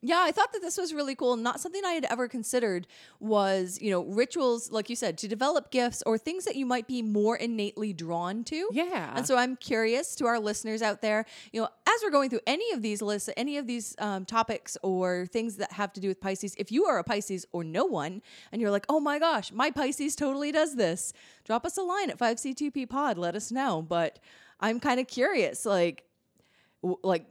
Yeah, 0.02 0.20
I 0.20 0.32
thought 0.32 0.52
that 0.54 0.62
this 0.62 0.78
was 0.78 0.94
really 0.94 1.14
cool. 1.14 1.36
Not 1.36 1.60
something 1.60 1.84
I 1.84 1.92
had 1.92 2.06
ever 2.06 2.26
considered 2.26 2.86
was, 3.18 3.78
you 3.80 3.90
know, 3.90 4.04
rituals, 4.04 4.70
like 4.72 4.88
you 4.88 4.96
said, 4.96 5.18
to 5.18 5.28
develop 5.28 5.70
gifts 5.70 6.02
or 6.06 6.16
things 6.16 6.46
that 6.46 6.56
you 6.56 6.64
might 6.64 6.86
be 6.86 7.02
more 7.02 7.36
innately 7.36 7.92
drawn 7.92 8.42
to. 8.44 8.68
Yeah. 8.72 9.12
And 9.14 9.26
so 9.26 9.36
I'm 9.36 9.56
curious 9.56 10.14
to 10.16 10.26
our 10.26 10.40
listeners 10.40 10.80
out 10.80 11.02
there, 11.02 11.26
you 11.52 11.60
know, 11.60 11.68
as 11.86 12.00
we're 12.02 12.10
going 12.10 12.30
through 12.30 12.40
any 12.46 12.72
of 12.72 12.80
these 12.80 13.02
lists, 13.02 13.28
any 13.36 13.58
of 13.58 13.66
these 13.66 13.94
um, 13.98 14.24
topics 14.24 14.78
or 14.82 15.26
things 15.26 15.56
that 15.56 15.72
have 15.72 15.92
to 15.92 16.00
do 16.00 16.08
with 16.08 16.20
Pisces, 16.20 16.54
if 16.56 16.72
you 16.72 16.86
are 16.86 16.98
a 16.98 17.04
Pisces 17.04 17.44
or 17.52 17.62
no 17.62 17.84
one 17.84 18.22
and 18.52 18.62
you're 18.62 18.70
like, 18.70 18.86
oh 18.88 19.00
my 19.00 19.18
gosh, 19.18 19.52
my 19.52 19.70
Pisces 19.70 20.16
totally 20.16 20.50
does 20.50 20.76
this, 20.76 21.12
drop 21.44 21.66
us 21.66 21.76
a 21.76 21.82
line 21.82 22.08
at 22.08 22.18
5C2P 22.18 22.88
pod. 22.88 23.18
Let 23.18 23.34
us 23.34 23.52
know. 23.52 23.82
But 23.82 24.18
I'm 24.60 24.80
kind 24.80 24.98
of 24.98 25.06
curious, 25.08 25.66
like, 25.66 26.04
w- 26.82 26.98
like, 27.02 27.26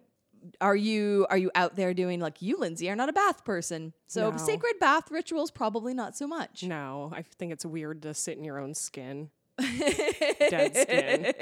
are 0.62 0.76
you 0.76 1.26
are 1.30 1.38
you 1.38 1.52
out 1.56 1.76
there 1.76 1.94
doing 1.94 2.20
like 2.20 2.42
you 2.42 2.58
lindsey 2.58 2.90
are 2.90 2.96
not 2.96 3.10
a 3.10 3.14
bath 3.14 3.44
person 3.44 3.94
so 4.08 4.32
No. 4.32 4.38
sacred 4.38 4.74
bath 4.80 5.12
rituals 5.12 5.52
probably 5.52 5.94
not 5.94 6.16
so 6.18 6.28
much 6.28 6.64
no, 6.64 7.12
I 7.16 7.22
think 7.24 7.52
it's 7.52 7.66
weird 7.66 8.02
to 8.04 8.14
sit 8.14 8.38
in 8.38 8.44
your 8.44 8.58
own 8.60 8.74
skin. 8.74 9.30
Dead 9.60 10.76
skin. 10.76 11.34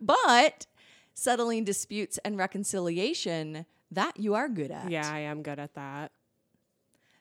but 0.00 0.66
settling 1.14 1.64
disputes 1.64 2.18
and 2.24 2.36
reconciliation 2.36 3.66
that 3.90 4.18
you 4.18 4.34
are 4.34 4.48
good 4.48 4.70
at 4.70 4.90
Yeah, 4.90 5.08
I 5.10 5.20
am 5.20 5.42
good 5.42 5.58
at 5.58 5.74
that. 5.74 6.10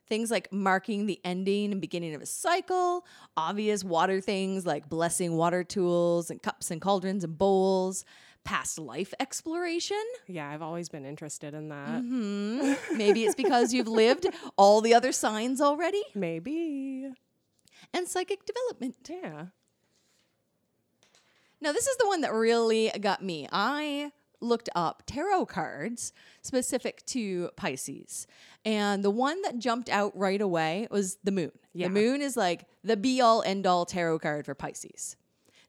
things 0.08 0.30
like 0.32 0.52
marking 0.52 1.06
the 1.06 1.20
ending 1.24 1.72
and 1.72 1.80
beginning 1.80 2.14
of 2.16 2.22
a 2.22 2.26
cycle 2.26 3.06
obvious 3.38 3.84
water 3.84 4.20
things 4.20 4.66
like 4.66 4.90
blessing 4.90 5.38
water 5.38 5.64
tools 5.64 6.30
and 6.30 6.42
cups 6.42 6.72
and 6.72 6.82
cauldrons 6.82 7.24
and 7.24 7.38
bowls 7.38 8.04
past 8.44 8.78
life 8.78 9.14
exploration 9.20 10.02
Yeah, 10.28 10.50
I've 10.50 10.62
always 10.62 10.90
been 10.90 11.06
interested 11.06 11.54
in 11.54 11.70
that. 11.70 12.02
hmm 12.02 12.74
maybe 12.98 13.24
it's 13.24 13.36
because 13.36 13.74
you've 13.74 13.88
lived 13.88 14.28
all 14.58 14.82
the 14.82 14.94
other 14.94 15.12
signs 15.12 15.62
already 15.62 16.04
Maybe. 16.14 17.10
and 17.94 18.08
psychic 18.08 18.46
development 18.46 18.96
Yeah. 19.10 19.46
Now, 21.62 21.72
this 21.72 21.88
is 21.88 21.96
the 21.98 22.08
one 22.08 22.20
that 22.22 22.34
really 22.34 22.92
got 23.00 23.24
me. 23.24 23.48
I 23.52 24.12
looked 24.42 24.70
up 24.76 25.04
tarot 25.06 25.46
cards 25.46 26.12
specific 26.42 27.06
to 27.06 27.52
Pisces. 27.56 28.28
And 28.66 29.02
the 29.02 29.10
one 29.10 29.42
that 29.44 29.60
jumped 29.60 29.88
out 29.90 30.12
right 30.18 30.42
away 30.42 30.88
was 30.92 31.18
the 31.24 31.32
moon. 31.32 31.52
Yeah. 31.74 31.88
The 31.88 31.94
moon 31.94 32.22
is 32.22 32.36
like 32.36 32.66
the 32.84 32.98
be 32.98 33.22
all 33.22 33.42
end 33.44 33.66
all 33.66 33.86
tarot 33.86 34.20
card 34.20 34.46
for 34.46 34.54
Pisces. 34.54 35.16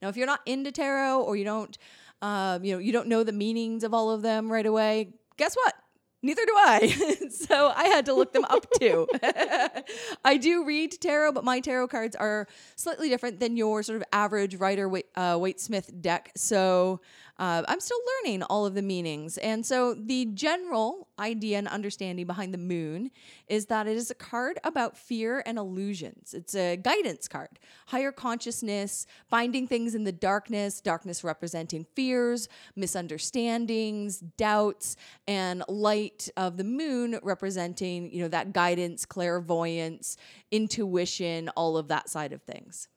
Now, 0.02 0.08
if 0.08 0.16
you're 0.16 0.26
not 0.26 0.40
into 0.46 0.72
tarot 0.72 1.20
or 1.22 1.36
you 1.36 1.44
don't, 1.44 1.78
um, 2.24 2.64
you 2.64 2.72
know, 2.72 2.78
you 2.78 2.90
don't 2.90 3.06
know 3.06 3.22
the 3.22 3.32
meanings 3.32 3.84
of 3.84 3.92
all 3.92 4.10
of 4.10 4.22
them 4.22 4.50
right 4.50 4.64
away, 4.64 5.10
guess 5.36 5.54
what? 5.54 5.74
Neither 6.22 6.46
do 6.46 6.54
I. 6.56 7.26
so 7.30 7.70
I 7.76 7.84
had 7.84 8.06
to 8.06 8.14
look 8.14 8.32
them 8.32 8.46
up 8.46 8.66
too. 8.80 9.06
I 10.24 10.38
do 10.38 10.64
read 10.64 10.98
tarot, 10.98 11.32
but 11.32 11.44
my 11.44 11.60
tarot 11.60 11.88
cards 11.88 12.16
are 12.16 12.48
slightly 12.76 13.10
different 13.10 13.40
than 13.40 13.58
your 13.58 13.82
sort 13.82 13.96
of 13.96 14.04
average 14.10 14.54
Rider 14.54 14.88
Waite, 14.88 15.04
uh, 15.16 15.38
Smith 15.58 15.90
deck. 16.00 16.32
So 16.34 17.02
uh, 17.36 17.64
I'm 17.66 17.80
still 17.80 17.98
learning 18.22 18.44
all 18.44 18.64
of 18.64 18.74
the 18.74 18.82
meanings. 18.82 19.38
And 19.38 19.66
so 19.66 19.94
the 19.94 20.26
general 20.26 21.08
idea 21.18 21.58
and 21.58 21.66
understanding 21.66 22.26
behind 22.26 22.54
the 22.54 22.58
moon 22.58 23.10
is 23.48 23.66
that 23.66 23.88
it 23.88 23.96
is 23.96 24.10
a 24.10 24.14
card 24.14 24.58
about 24.62 24.96
fear 24.96 25.42
and 25.44 25.58
illusions. 25.58 26.32
It's 26.32 26.54
a 26.54 26.76
guidance 26.76 27.26
card, 27.26 27.58
higher 27.86 28.12
consciousness, 28.12 29.06
finding 29.28 29.66
things 29.66 29.96
in 29.96 30.04
the 30.04 30.12
darkness, 30.12 30.80
darkness 30.80 31.24
representing 31.24 31.86
fears, 31.96 32.48
misunderstandings, 32.76 34.18
doubts, 34.18 34.96
and 35.26 35.64
light 35.68 36.28
of 36.36 36.56
the 36.56 36.64
moon 36.64 37.18
representing, 37.22 38.12
you 38.12 38.22
know, 38.22 38.28
that 38.28 38.52
guidance, 38.52 39.04
clairvoyance, 39.04 40.16
intuition, 40.52 41.48
all 41.50 41.76
of 41.76 41.88
that 41.88 42.08
side 42.08 42.32
of 42.32 42.42
things. 42.42 42.88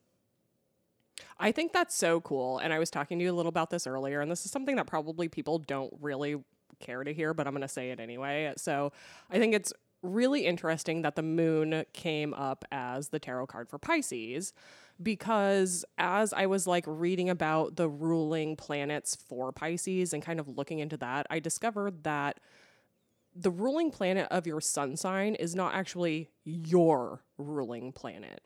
I 1.40 1.52
think 1.52 1.74
that's 1.74 1.96
so 1.96 2.22
cool. 2.22 2.60
And 2.60 2.74
I 2.74 2.80
was 2.80 2.90
talking 2.90 3.20
to 3.20 3.24
you 3.26 3.32
a 3.32 3.36
little 3.36 3.50
about 3.50 3.70
this 3.70 3.88
earlier, 3.88 4.22
and 4.22 4.32
this 4.32 4.46
is 4.46 4.52
something 4.52 4.76
that 4.76 4.88
probably 4.88 5.28
people 5.28 5.60
don't 5.60 5.94
really 6.02 6.38
care 6.80 7.04
to 7.04 7.14
hear, 7.14 7.34
but 7.34 7.48
I'm 7.48 7.54
going 7.54 7.62
to 7.62 7.68
say 7.68 7.92
it 7.92 8.00
anyway. 8.00 8.54
So 8.58 8.92
I 9.30 9.40
think 9.40 9.54
it's 9.54 9.74
really 10.04 10.46
interesting 10.46 11.02
that 11.02 11.16
the 11.16 11.24
moon 11.24 11.84
came 11.94 12.34
up 12.34 12.66
as 12.72 13.10
the 13.10 13.20
tarot 13.20 13.48
card 13.48 13.70
for 13.70 13.78
Pisces 13.80 14.54
because 15.02 15.86
as 15.98 16.34
I 16.34 16.46
was 16.48 16.66
like 16.66 16.84
reading 16.88 17.30
about 17.30 17.76
the 17.76 17.90
ruling 17.90 18.56
planets 18.56 19.16
for 19.16 19.52
Pisces 19.52 20.14
and 20.14 20.24
kind 20.24 20.40
of 20.40 20.48
looking 20.48 20.80
into 20.80 20.98
that, 20.98 21.28
I 21.30 21.40
discovered 21.40 22.04
that 22.04 22.40
the 23.36 23.52
ruling 23.52 23.92
planet 23.92 24.28
of 24.32 24.48
your 24.48 24.62
sun 24.62 24.98
sign 24.98 25.36
is 25.36 25.56
not 25.56 25.76
actually 25.76 26.30
your 26.44 27.24
ruling 27.38 27.92
planet. 27.92 28.42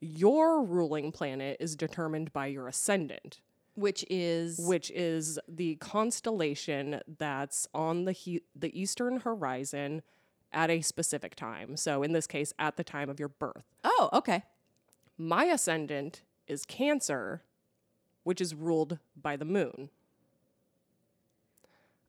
Your 0.00 0.62
ruling 0.62 1.10
planet 1.12 1.56
is 1.60 1.74
determined 1.76 2.32
by 2.32 2.46
your 2.46 2.68
ascendant, 2.68 3.40
Which 3.74 4.04
is 4.08 4.58
which 4.58 4.90
is 4.92 5.38
the 5.48 5.74
constellation 5.76 7.00
that's 7.18 7.66
on 7.74 8.04
the 8.04 8.12
he- 8.12 8.42
the 8.54 8.78
eastern 8.80 9.20
horizon 9.20 10.02
at 10.52 10.70
a 10.70 10.80
specific 10.82 11.34
time. 11.34 11.76
So 11.76 12.02
in 12.02 12.12
this 12.12 12.26
case, 12.26 12.52
at 12.58 12.76
the 12.76 12.84
time 12.84 13.10
of 13.10 13.18
your 13.18 13.28
birth. 13.28 13.64
oh, 13.84 14.08
okay. 14.12 14.44
My 15.18 15.44
ascendant 15.46 16.22
is 16.46 16.64
Cancer, 16.64 17.42
which 18.22 18.40
is 18.40 18.54
ruled 18.54 18.98
by 19.20 19.36
the 19.36 19.44
moon. 19.44 19.90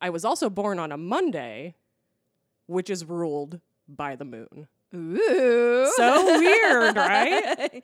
I 0.01 0.09
was 0.11 0.23
also 0.23 0.49
born 0.49 0.79
on 0.79 0.91
a 0.91 0.97
Monday, 0.97 1.75
which 2.67 2.89
is 2.89 3.03
ruled 3.03 3.59
by 3.87 4.15
the 4.15 4.23
moon. 4.25 4.67
Ooh. 4.95 5.91
So 5.95 6.39
weird, 6.39 6.95
right? 6.95 7.83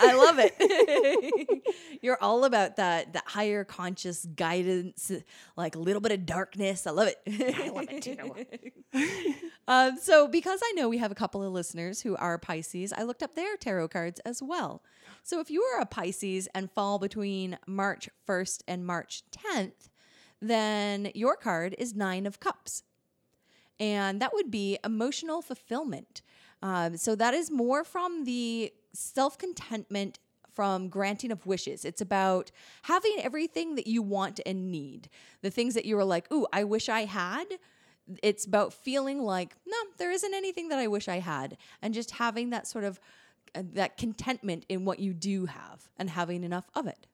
I 0.00 0.14
love 0.14 0.36
it. 0.38 1.62
You're 2.02 2.18
all 2.22 2.44
about 2.44 2.76
that 2.76 3.12
that 3.12 3.24
higher 3.26 3.62
conscious 3.64 4.24
guidance, 4.24 5.12
like 5.56 5.76
a 5.76 5.78
little 5.78 6.00
bit 6.00 6.12
of 6.12 6.24
darkness. 6.24 6.86
I 6.86 6.92
love 6.92 7.08
it. 7.08 7.18
I 7.26 7.68
love 7.68 7.88
it 7.90 8.02
too. 8.02 9.34
um, 9.68 9.98
so 10.00 10.26
because 10.26 10.60
I 10.64 10.72
know 10.72 10.88
we 10.88 10.98
have 10.98 11.12
a 11.12 11.16
couple 11.16 11.42
of 11.42 11.52
listeners 11.52 12.00
who 12.00 12.16
are 12.16 12.38
Pisces, 12.38 12.92
I 12.96 13.02
looked 13.02 13.22
up 13.22 13.34
their 13.34 13.56
tarot 13.58 13.88
cards 13.88 14.20
as 14.20 14.42
well. 14.42 14.82
So 15.22 15.40
if 15.40 15.50
you 15.50 15.62
are 15.62 15.80
a 15.80 15.86
Pisces 15.86 16.48
and 16.54 16.70
fall 16.70 16.98
between 16.98 17.58
March 17.66 18.08
1st 18.26 18.62
and 18.66 18.86
March 18.86 19.24
10th, 19.30 19.90
then 20.40 21.10
your 21.14 21.36
card 21.36 21.74
is 21.78 21.94
Nine 21.94 22.24
of 22.24 22.40
Cups 22.40 22.82
and 23.80 24.20
that 24.20 24.32
would 24.32 24.50
be 24.50 24.78
emotional 24.84 25.42
fulfillment. 25.42 26.22
Um, 26.62 26.96
so 26.96 27.14
that 27.16 27.34
is 27.34 27.50
more 27.50 27.84
from 27.84 28.24
the 28.24 28.72
self 28.92 29.36
contentment 29.38 30.18
from 30.54 30.88
granting 30.88 31.32
of 31.32 31.46
wishes. 31.46 31.84
It's 31.84 32.00
about 32.00 32.50
having 32.82 33.16
everything 33.18 33.74
that 33.74 33.86
you 33.86 34.02
want 34.02 34.40
and 34.46 34.70
need. 34.70 35.08
The 35.42 35.50
things 35.50 35.74
that 35.74 35.84
you 35.84 35.96
were 35.96 36.04
like, 36.04 36.30
ooh, 36.32 36.46
I 36.52 36.64
wish 36.64 36.88
I 36.88 37.04
had. 37.04 37.44
It's 38.22 38.44
about 38.44 38.72
feeling 38.72 39.20
like, 39.20 39.56
no, 39.66 39.76
there 39.98 40.12
isn't 40.12 40.34
anything 40.34 40.68
that 40.68 40.78
I 40.78 40.86
wish 40.86 41.08
I 41.08 41.18
had. 41.18 41.56
And 41.82 41.92
just 41.92 42.12
having 42.12 42.50
that 42.50 42.66
sort 42.66 42.84
of 42.84 43.00
uh, 43.54 43.62
that 43.72 43.96
contentment 43.96 44.64
in 44.68 44.84
what 44.84 44.98
you 44.98 45.12
do 45.12 45.46
have 45.46 45.88
and 45.96 46.10
having 46.10 46.44
enough 46.44 46.68
of 46.74 46.86
it. 46.86 47.06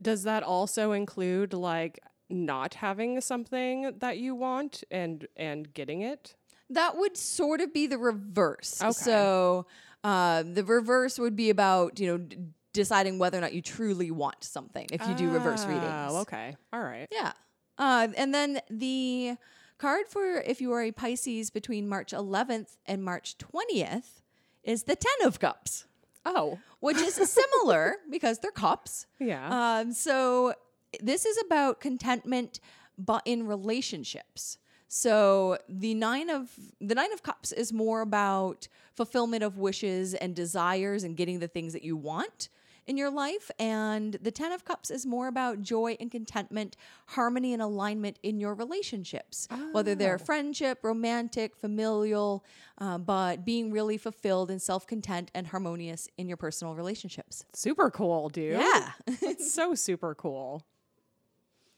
Does 0.00 0.24
that 0.24 0.42
also 0.42 0.92
include 0.92 1.52
like 1.52 2.00
not 2.28 2.74
having 2.74 3.20
something 3.20 3.92
that 3.98 4.18
you 4.18 4.34
want 4.34 4.82
and 4.90 5.26
and 5.36 5.72
getting 5.74 6.00
it? 6.02 6.34
That 6.70 6.96
would 6.96 7.16
sort 7.16 7.60
of 7.60 7.72
be 7.72 7.86
the 7.86 7.98
reverse. 7.98 8.80
Okay. 8.82 8.90
So 8.92 9.66
uh, 10.02 10.42
the 10.42 10.64
reverse 10.64 11.18
would 11.18 11.36
be 11.36 11.50
about 11.50 12.00
you 12.00 12.06
know 12.08 12.18
d- 12.18 12.38
deciding 12.72 13.18
whether 13.18 13.38
or 13.38 13.40
not 13.40 13.52
you 13.54 13.62
truly 13.62 14.10
want 14.10 14.42
something 14.44 14.86
if 14.92 15.06
you 15.08 15.14
do 15.14 15.30
reverse 15.30 15.64
readings. 15.64 15.84
Oh, 15.88 16.20
okay. 16.22 16.56
All 16.72 16.80
right. 16.82 17.06
Yeah. 17.10 17.32
Uh, 17.78 18.08
and 18.16 18.34
then 18.34 18.60
the 18.70 19.36
card 19.78 20.06
for 20.08 20.40
if 20.40 20.60
you 20.60 20.72
are 20.72 20.82
a 20.82 20.90
Pisces 20.92 21.50
between 21.50 21.88
March 21.88 22.12
11th 22.12 22.76
and 22.86 23.04
March 23.04 23.36
20th 23.38 24.22
is 24.64 24.82
the 24.84 24.96
Ten 24.96 25.26
of 25.26 25.38
Cups, 25.38 25.86
Oh, 26.24 26.58
which 26.80 26.96
is 26.98 27.14
similar 27.30 27.96
because 28.10 28.38
they're 28.40 28.50
cups. 28.50 29.06
yeah. 29.20 29.78
Um, 29.78 29.92
so 29.92 30.54
this 31.02 31.24
is 31.26 31.38
about 31.46 31.80
contentment, 31.80 32.60
but 32.98 33.22
in 33.24 33.46
relationships. 33.46 34.58
So 34.88 35.58
the 35.68 35.94
nine 35.94 36.30
of 36.30 36.50
the 36.80 36.94
nine 36.94 37.12
of 37.12 37.22
cups 37.22 37.52
is 37.52 37.72
more 37.72 38.00
about 38.02 38.68
fulfillment 38.94 39.42
of 39.42 39.58
wishes 39.58 40.14
and 40.14 40.34
desires 40.34 41.02
and 41.04 41.16
getting 41.16 41.40
the 41.40 41.48
things 41.48 41.72
that 41.72 41.82
you 41.82 41.96
want. 41.96 42.48
in 42.88 42.96
your 42.96 43.10
life. 43.10 43.50
And 43.58 44.12
the 44.22 44.30
Ten 44.30 44.52
of 44.52 44.64
Cups 44.64 44.92
is 44.92 45.04
more 45.04 45.26
about 45.26 45.60
joy 45.60 45.96
and 45.98 46.08
contentment, 46.08 46.76
harmony 47.06 47.52
and 47.52 47.60
alignment 47.60 48.16
in 48.22 48.38
your 48.38 48.54
relationships, 48.54 49.48
whether 49.72 49.96
they're 49.96 50.20
Oh. 50.22 50.24
friendship, 50.24 50.78
romantic, 50.84 51.56
familial, 51.56 52.44
uh, 52.78 52.96
but 52.96 53.44
being 53.44 53.72
really 53.72 53.98
fulfilled 53.98 54.52
and 54.52 54.62
self 54.62 54.86
content 54.86 55.32
and 55.34 55.48
harmonious 55.48 56.08
in 56.16 56.28
your 56.28 56.36
personal 56.36 56.76
relationships. 56.76 57.44
Super 57.54 57.90
cool, 57.90 58.28
dude. 58.28 58.52
Yeah. 58.60 58.92
It's 59.20 59.52
so 59.52 59.74
super 59.74 60.14
cool. 60.14 60.62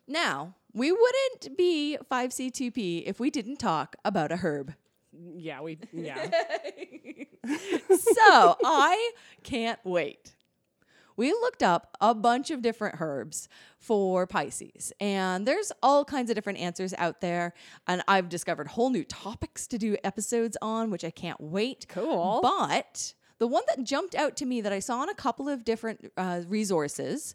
Now, 0.08 0.54
we 0.72 0.90
wouldn't 0.90 1.56
be 1.56 1.98
5C2P 2.10 3.04
if 3.06 3.20
we 3.20 3.30
didn't 3.30 3.58
talk 3.58 3.96
about 4.04 4.32
a 4.32 4.36
herb. 4.36 4.74
Yeah, 5.12 5.60
we 5.60 5.78
yeah. 5.92 6.30
so 7.46 8.56
I 8.64 9.12
can't 9.42 9.80
wait. 9.84 10.34
We 11.16 11.32
looked 11.32 11.64
up 11.64 11.96
a 12.00 12.14
bunch 12.14 12.52
of 12.52 12.62
different 12.62 13.00
herbs 13.00 13.48
for 13.80 14.24
Pisces, 14.26 14.92
and 15.00 15.46
there's 15.46 15.72
all 15.82 16.04
kinds 16.04 16.30
of 16.30 16.36
different 16.36 16.60
answers 16.60 16.94
out 16.96 17.20
there. 17.20 17.54
And 17.88 18.02
I've 18.06 18.28
discovered 18.28 18.68
whole 18.68 18.90
new 18.90 19.02
topics 19.02 19.66
to 19.68 19.78
do 19.78 19.96
episodes 20.04 20.56
on, 20.62 20.90
which 20.90 21.04
I 21.04 21.10
can't 21.10 21.40
wait. 21.40 21.86
Cool. 21.88 22.38
But 22.40 23.14
the 23.38 23.48
one 23.48 23.64
that 23.66 23.82
jumped 23.82 24.14
out 24.14 24.36
to 24.36 24.46
me 24.46 24.60
that 24.60 24.72
I 24.72 24.78
saw 24.78 25.00
on 25.00 25.08
a 25.08 25.14
couple 25.14 25.48
of 25.48 25.64
different 25.64 26.12
uh, 26.16 26.42
resources 26.46 27.34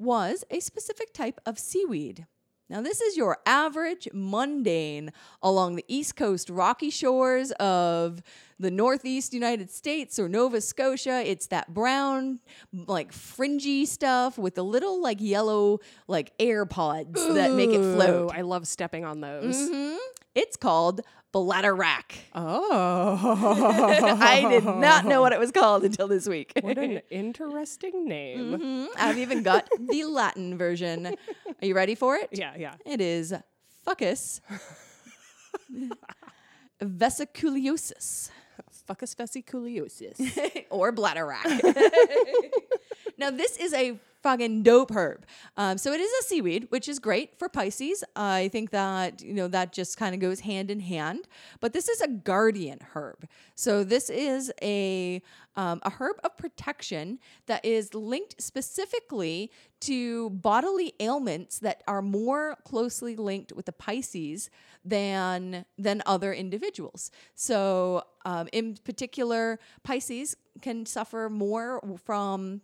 was 0.00 0.44
a 0.50 0.60
specific 0.60 1.12
type 1.12 1.40
of 1.46 1.58
seaweed. 1.58 2.26
Now, 2.68 2.80
this 2.80 3.00
is 3.00 3.16
your 3.16 3.38
average 3.46 4.06
mundane 4.12 5.10
along 5.42 5.74
the 5.74 5.84
East 5.88 6.14
Coast 6.14 6.48
rocky 6.48 6.88
shores 6.88 7.50
of 7.58 8.22
the 8.60 8.70
Northeast 8.70 9.34
United 9.34 9.72
States 9.72 10.20
or 10.20 10.28
Nova 10.28 10.60
Scotia. 10.60 11.20
It's 11.28 11.48
that 11.48 11.74
brown, 11.74 12.38
like 12.72 13.12
fringy 13.12 13.86
stuff 13.86 14.38
with 14.38 14.54
the 14.54 14.62
little, 14.62 15.02
like 15.02 15.20
yellow, 15.20 15.80
like 16.06 16.32
air 16.38 16.64
pods 16.64 17.26
that 17.34 17.50
make 17.54 17.70
it 17.70 17.78
Ooh, 17.80 17.94
float. 17.96 18.32
I 18.32 18.42
love 18.42 18.68
stepping 18.68 19.04
on 19.04 19.20
those. 19.20 19.56
Mhm. 19.56 19.96
It's 20.36 20.56
called 20.56 21.00
bladderwrack. 21.32 22.12
Oh. 22.34 24.18
I 24.20 24.48
did 24.48 24.64
not 24.64 25.04
know 25.06 25.20
what 25.20 25.32
it 25.32 25.38
was 25.38 25.52
called 25.52 25.84
until 25.84 26.08
this 26.08 26.28
week. 26.28 26.52
What 26.60 26.76
an 26.78 27.00
interesting 27.10 28.06
name. 28.08 28.58
Mhm. 28.58 28.86
I've 28.96 29.18
even 29.18 29.42
got 29.42 29.68
the 29.78 30.04
Latin 30.08 30.58
version. 30.58 31.06
Are 31.06 31.66
you 31.66 31.74
ready 31.74 31.94
for 31.94 32.16
it? 32.16 32.28
Yeah, 32.32 32.54
yeah. 32.58 32.74
It 32.84 33.00
is 33.00 33.32
Fucus 33.86 34.40
vesiculosus 36.82 38.30
Fucus 38.88 39.14
vesiculosus. 39.14 40.64
or 40.70 40.92
bladderwrack. 40.92 41.44
now, 43.18 43.30
this 43.30 43.56
is 43.56 43.72
a 43.72 43.98
fucking 44.22 44.62
dope 44.62 44.90
herb. 44.94 45.26
Um, 45.56 45.78
so 45.78 45.92
it 45.92 46.00
is 46.00 46.12
a 46.20 46.24
seaweed, 46.24 46.66
which 46.70 46.88
is 46.88 46.98
great 46.98 47.38
for 47.38 47.48
Pisces. 47.48 48.04
I 48.16 48.48
think 48.48 48.70
that 48.70 49.22
you 49.22 49.34
know 49.34 49.48
that 49.48 49.72
just 49.72 49.96
kind 49.96 50.14
of 50.14 50.20
goes 50.20 50.40
hand 50.40 50.70
in 50.70 50.80
hand. 50.80 51.28
But 51.60 51.72
this 51.72 51.88
is 51.88 52.00
a 52.00 52.08
guardian 52.08 52.80
herb. 52.94 53.26
So 53.54 53.84
this 53.84 54.10
is 54.10 54.52
a 54.62 55.22
um, 55.56 55.80
a 55.82 55.90
herb 55.90 56.16
of 56.22 56.36
protection 56.36 57.18
that 57.46 57.64
is 57.64 57.94
linked 57.94 58.40
specifically 58.40 59.50
to 59.80 60.30
bodily 60.30 60.94
ailments 61.00 61.58
that 61.58 61.82
are 61.88 62.02
more 62.02 62.56
closely 62.64 63.16
linked 63.16 63.52
with 63.52 63.66
the 63.66 63.72
Pisces 63.72 64.50
than 64.84 65.64
than 65.78 66.02
other 66.06 66.32
individuals. 66.32 67.10
So 67.34 68.04
um, 68.24 68.48
in 68.52 68.76
particular, 68.84 69.58
Pisces 69.82 70.36
can 70.60 70.86
suffer 70.86 71.28
more 71.30 71.80
from 72.04 72.60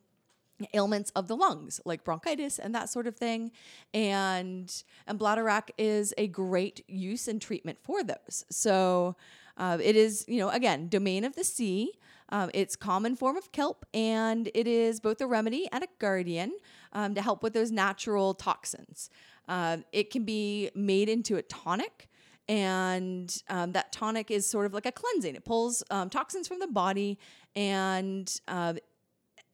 ailments 0.75 1.11
of 1.11 1.29
the 1.29 1.37
lungs 1.37 1.81
like 1.85 2.05
bronchitis 2.05 2.59
and 2.59 2.75
that 2.75 2.89
sort 2.89 3.07
of 3.07 3.17
thing. 3.17 3.51
And 3.93 4.73
and 5.07 5.19
bladderwrack 5.19 5.71
is 5.79 6.15
a 6.17 6.27
great 6.29 6.85
use 6.89 7.29
and 7.29 7.41
treatment 7.41 7.79
for 7.83 8.03
those. 8.03 8.45
So 8.51 9.17
uh, 9.57 9.79
it 9.83 9.97
is 9.97 10.25
you 10.29 10.39
know 10.39 10.51
again 10.51 10.89
domain 10.89 11.25
of 11.25 11.35
the 11.35 11.45
sea. 11.45 11.93
Um, 12.29 12.51
it's 12.55 12.75
common 12.75 13.15
form 13.15 13.37
of 13.37 13.53
kelp 13.53 13.87
and 13.95 14.51
it 14.53 14.67
is 14.67 14.99
both 14.99 15.21
a 15.21 15.27
remedy 15.29 15.69
and 15.71 15.85
a 15.85 15.89
guardian 16.01 16.53
um, 16.93 17.15
to 17.15 17.23
help 17.23 17.43
with 17.45 17.53
those 17.53 17.71
natural 17.71 18.35
toxins. 18.35 19.11
Uh, 19.49 19.79
it 19.93 20.11
can 20.11 20.25
be 20.25 20.71
made 20.75 21.09
into 21.09 21.37
a 21.37 21.43
tonic 21.43 22.09
and 22.49 23.43
um, 23.49 23.73
that 23.73 23.93
tonic 23.93 24.31
is 24.31 24.47
sort 24.47 24.67
of 24.67 24.75
like 24.75 24.87
a 24.87 24.93
cleansing. 24.93 25.35
It 25.35 25.45
pulls 25.45 25.83
um, 25.91 26.11
toxins 26.11 26.47
from 26.49 26.59
the 26.59 26.67
body 26.67 27.19
and 27.55 28.33
uh, 28.47 28.75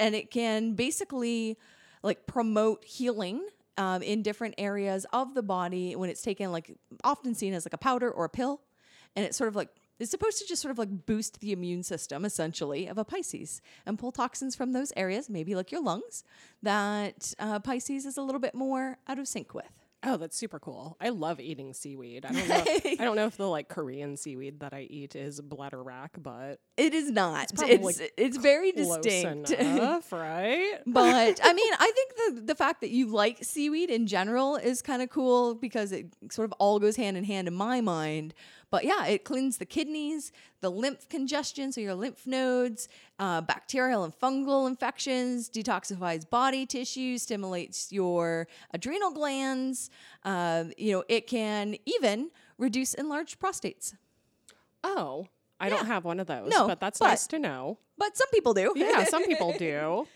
and 0.02 0.16
it 0.16 0.32
can 0.32 0.74
basically 0.74 1.56
like 2.02 2.26
promote 2.26 2.84
healing 2.84 3.46
um, 3.78 4.02
in 4.02 4.20
different 4.22 4.56
areas 4.58 5.06
of 5.12 5.34
the 5.34 5.44
body 5.44 5.94
when 5.94 6.10
it's 6.10 6.22
taken 6.22 6.50
like 6.50 6.76
often 7.04 7.36
seen 7.36 7.54
as 7.54 7.64
like 7.64 7.72
a 7.72 7.78
powder 7.78 8.10
or 8.10 8.24
a 8.24 8.28
pill. 8.28 8.60
And 9.14 9.24
it's 9.24 9.36
sort 9.36 9.46
of 9.46 9.54
like 9.54 9.68
it's 10.00 10.10
supposed 10.10 10.38
to 10.38 10.46
just 10.48 10.60
sort 10.60 10.72
of 10.72 10.78
like 10.78 11.06
boost 11.06 11.38
the 11.38 11.52
immune 11.52 11.84
system 11.84 12.24
essentially 12.24 12.88
of 12.88 12.98
a 12.98 13.04
pisces 13.04 13.62
and 13.86 13.96
pull 13.96 14.10
toxins 14.10 14.56
from 14.56 14.72
those 14.72 14.92
areas 14.96 15.30
maybe 15.30 15.54
like 15.54 15.70
your 15.70 15.82
lungs 15.82 16.24
that 16.60 17.32
uh, 17.38 17.60
pisces 17.60 18.04
is 18.04 18.16
a 18.16 18.22
little 18.22 18.40
bit 18.40 18.54
more 18.54 18.98
out 19.06 19.20
of 19.20 19.28
sync 19.28 19.54
with 19.54 19.81
Oh, 20.04 20.16
that's 20.16 20.36
super 20.36 20.58
cool. 20.58 20.96
I 21.00 21.10
love 21.10 21.38
eating 21.38 21.74
seaweed. 21.74 22.24
I 22.24 22.32
don't 22.32 22.48
know. 22.48 22.64
I 23.00 23.04
don't 23.04 23.16
know 23.16 23.26
if 23.26 23.36
the 23.36 23.48
like 23.48 23.68
Korean 23.68 24.16
seaweed 24.16 24.60
that 24.60 24.72
I 24.72 24.82
eat 24.82 25.14
is 25.14 25.40
bladder 25.40 25.72
bladderwrack, 25.72 26.10
but 26.18 26.60
it 26.76 26.94
is 26.94 27.10
not 27.10 27.44
it's 27.44 27.52
probably 27.52 27.94
it's, 28.16 28.36
very 28.36 28.72
distinct 28.72 29.50
enough, 29.50 30.12
right? 30.12 30.78
but 30.86 31.40
I 31.42 31.52
mean, 31.52 31.72
I 31.78 31.92
think 31.94 32.36
the 32.36 32.42
the 32.46 32.54
fact 32.54 32.80
that 32.80 32.90
you 32.90 33.06
like 33.06 33.38
seaweed 33.42 33.90
in 33.90 34.06
general 34.06 34.56
is 34.56 34.82
kind 34.82 35.02
of 35.02 35.10
cool 35.10 35.54
because 35.54 35.92
it 35.92 36.06
sort 36.30 36.46
of 36.46 36.52
all 36.58 36.78
goes 36.78 36.96
hand 36.96 37.16
in 37.16 37.24
hand 37.24 37.48
in 37.48 37.54
my 37.54 37.80
mind. 37.80 38.34
But 38.72 38.85
yeah, 38.87 39.04
it 39.06 39.22
cleans 39.24 39.58
the 39.58 39.66
kidneys, 39.66 40.32
the 40.62 40.70
lymph 40.70 41.06
congestion, 41.11 41.70
so 41.72 41.80
your 41.82 41.94
lymph 41.94 42.26
nodes, 42.26 42.88
uh, 43.18 43.42
bacterial 43.42 44.02
and 44.02 44.18
fungal 44.18 44.66
infections, 44.66 45.50
detoxifies 45.50 46.28
body 46.28 46.64
tissue, 46.64 47.18
stimulates 47.18 47.92
your 47.92 48.48
adrenal 48.72 49.11
glands. 49.11 49.90
Uh, 50.24 50.64
you 50.78 50.92
know, 50.92 51.04
it 51.08 51.26
can 51.26 51.76
even 51.85 52.30
reduce 52.56 52.94
enlarged 52.94 53.38
prostates. 53.38 53.92
Oh, 54.82 55.26
I 55.61 55.68
don't 55.68 55.87
have 55.87 56.04
one 56.06 56.18
of 56.18 56.26
those, 56.26 56.50
No, 56.50 56.66
but 56.66 56.80
that's 56.80 56.98
but- 56.98 57.08
nice 57.08 57.26
to 57.28 57.38
know. 57.38 57.78
But 57.98 58.16
some 58.16 58.30
people 58.30 58.54
do. 58.54 58.72
Yeah, 58.74 59.04
some 59.04 59.24
people 59.26 59.52
do. 59.58 60.08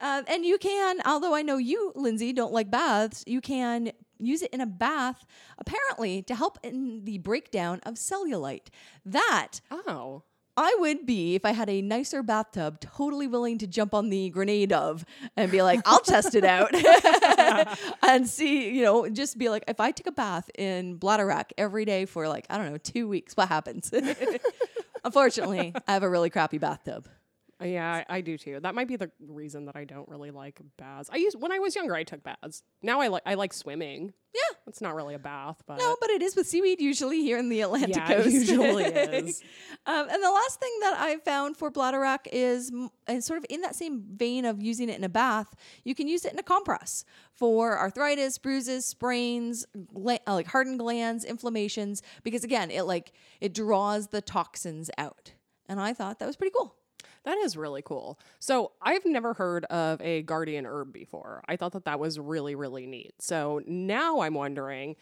Uh, 0.00 0.22
and 0.26 0.42
you 0.46 0.56
can, 0.56 1.00
although 1.04 1.34
I 1.34 1.42
know 1.42 1.58
you, 1.58 1.92
Lindsey, 1.94 2.32
don't 2.32 2.52
like 2.54 2.70
baths, 2.70 3.22
you 3.26 3.42
can 3.42 3.92
use 4.20 4.42
it 4.42 4.50
in 4.52 4.60
a 4.60 4.66
bath, 4.66 5.26
apparently, 5.58 6.22
to 6.22 6.34
help 6.34 6.58
in 6.62 7.04
the 7.04 7.18
breakdown 7.18 7.80
of 7.84 7.94
cellulite. 7.94 8.68
That 9.04 9.60
Oh, 9.70 10.22
I 10.56 10.76
would 10.80 11.06
be, 11.06 11.36
if 11.36 11.44
I 11.44 11.52
had 11.52 11.70
a 11.70 11.80
nicer 11.80 12.22
bathtub, 12.22 12.80
totally 12.80 13.26
willing 13.26 13.56
to 13.58 13.66
jump 13.66 13.94
on 13.94 14.10
the 14.10 14.28
grenade 14.30 14.72
of 14.72 15.06
and 15.36 15.50
be 15.50 15.62
like, 15.62 15.80
I'll 15.86 16.00
test 16.00 16.34
it 16.34 16.44
out 16.44 16.74
and 18.02 18.28
see, 18.28 18.70
you 18.70 18.82
know, 18.82 19.08
just 19.08 19.38
be 19.38 19.48
like, 19.48 19.64
if 19.68 19.80
I 19.80 19.90
took 19.90 20.06
a 20.06 20.12
bath 20.12 20.50
in 20.58 20.98
Bladderwrack 20.98 21.52
every 21.56 21.84
day 21.84 22.04
for 22.04 22.28
like, 22.28 22.46
I 22.50 22.58
don't 22.58 22.70
know, 22.70 22.78
two 22.78 23.08
weeks, 23.08 23.36
what 23.36 23.48
happens? 23.48 23.90
Unfortunately, 25.04 25.72
I 25.88 25.92
have 25.92 26.02
a 26.02 26.10
really 26.10 26.28
crappy 26.28 26.58
bathtub. 26.58 27.08
Yeah, 27.62 28.02
I, 28.08 28.16
I 28.16 28.20
do 28.20 28.38
too. 28.38 28.58
That 28.60 28.74
might 28.74 28.88
be 28.88 28.96
the 28.96 29.10
reason 29.26 29.66
that 29.66 29.76
I 29.76 29.84
don't 29.84 30.08
really 30.08 30.30
like 30.30 30.60
baths. 30.78 31.10
I 31.12 31.16
used 31.16 31.40
when 31.40 31.52
I 31.52 31.58
was 31.58 31.74
younger, 31.76 31.94
I 31.94 32.04
took 32.04 32.22
baths. 32.22 32.62
Now 32.82 33.00
I 33.00 33.08
like 33.08 33.22
I 33.26 33.34
like 33.34 33.52
swimming. 33.52 34.12
Yeah. 34.32 34.56
It's 34.68 34.80
not 34.80 34.94
really 34.94 35.14
a 35.14 35.18
bath, 35.18 35.60
but 35.66 35.78
No, 35.78 35.96
but 36.00 36.08
it 36.10 36.22
is 36.22 36.36
with 36.36 36.46
seaweed 36.46 36.80
usually 36.80 37.20
here 37.20 37.36
in 37.36 37.48
the 37.48 37.62
Atlantic 37.62 37.96
Yeah, 37.96 38.06
coast. 38.14 38.28
it 38.28 38.32
usually 38.32 38.84
is. 38.84 39.42
um, 39.86 40.08
and 40.08 40.22
the 40.22 40.30
last 40.30 40.60
thing 40.60 40.70
that 40.82 40.94
I 41.00 41.16
found 41.24 41.56
for 41.56 41.68
bladderwrack 41.72 42.28
is, 42.30 42.70
m- 42.72 42.90
and 43.08 43.24
sort 43.24 43.38
of 43.38 43.46
in 43.50 43.62
that 43.62 43.74
same 43.74 44.04
vein 44.14 44.44
of 44.44 44.62
using 44.62 44.88
it 44.88 44.96
in 44.96 45.02
a 45.02 45.08
bath, 45.08 45.52
you 45.82 45.96
can 45.96 46.06
use 46.06 46.24
it 46.24 46.32
in 46.32 46.38
a 46.38 46.44
compress 46.44 47.04
for 47.32 47.76
arthritis, 47.76 48.38
bruises, 48.38 48.86
sprains, 48.86 49.66
gla- 49.92 50.20
uh, 50.28 50.34
like 50.34 50.46
hardened 50.46 50.78
glands, 50.78 51.24
inflammations. 51.24 52.00
Because 52.22 52.44
again, 52.44 52.70
it 52.70 52.82
like 52.82 53.10
it 53.40 53.52
draws 53.52 54.08
the 54.08 54.20
toxins 54.20 54.90
out, 54.96 55.32
and 55.68 55.80
I 55.80 55.92
thought 55.92 56.20
that 56.20 56.26
was 56.26 56.36
pretty 56.36 56.52
cool. 56.56 56.76
That 57.24 57.38
is 57.38 57.56
really 57.56 57.82
cool. 57.82 58.18
So 58.38 58.72
I've 58.80 59.04
never 59.04 59.34
heard 59.34 59.64
of 59.66 60.00
a 60.00 60.22
guardian 60.22 60.64
herb 60.66 60.92
before. 60.92 61.42
I 61.48 61.56
thought 61.56 61.72
that 61.72 61.84
that 61.84 62.00
was 62.00 62.18
really, 62.18 62.54
really 62.54 62.86
neat. 62.86 63.12
So 63.18 63.60
now 63.66 64.20
I'm 64.20 64.34
wondering 64.34 64.96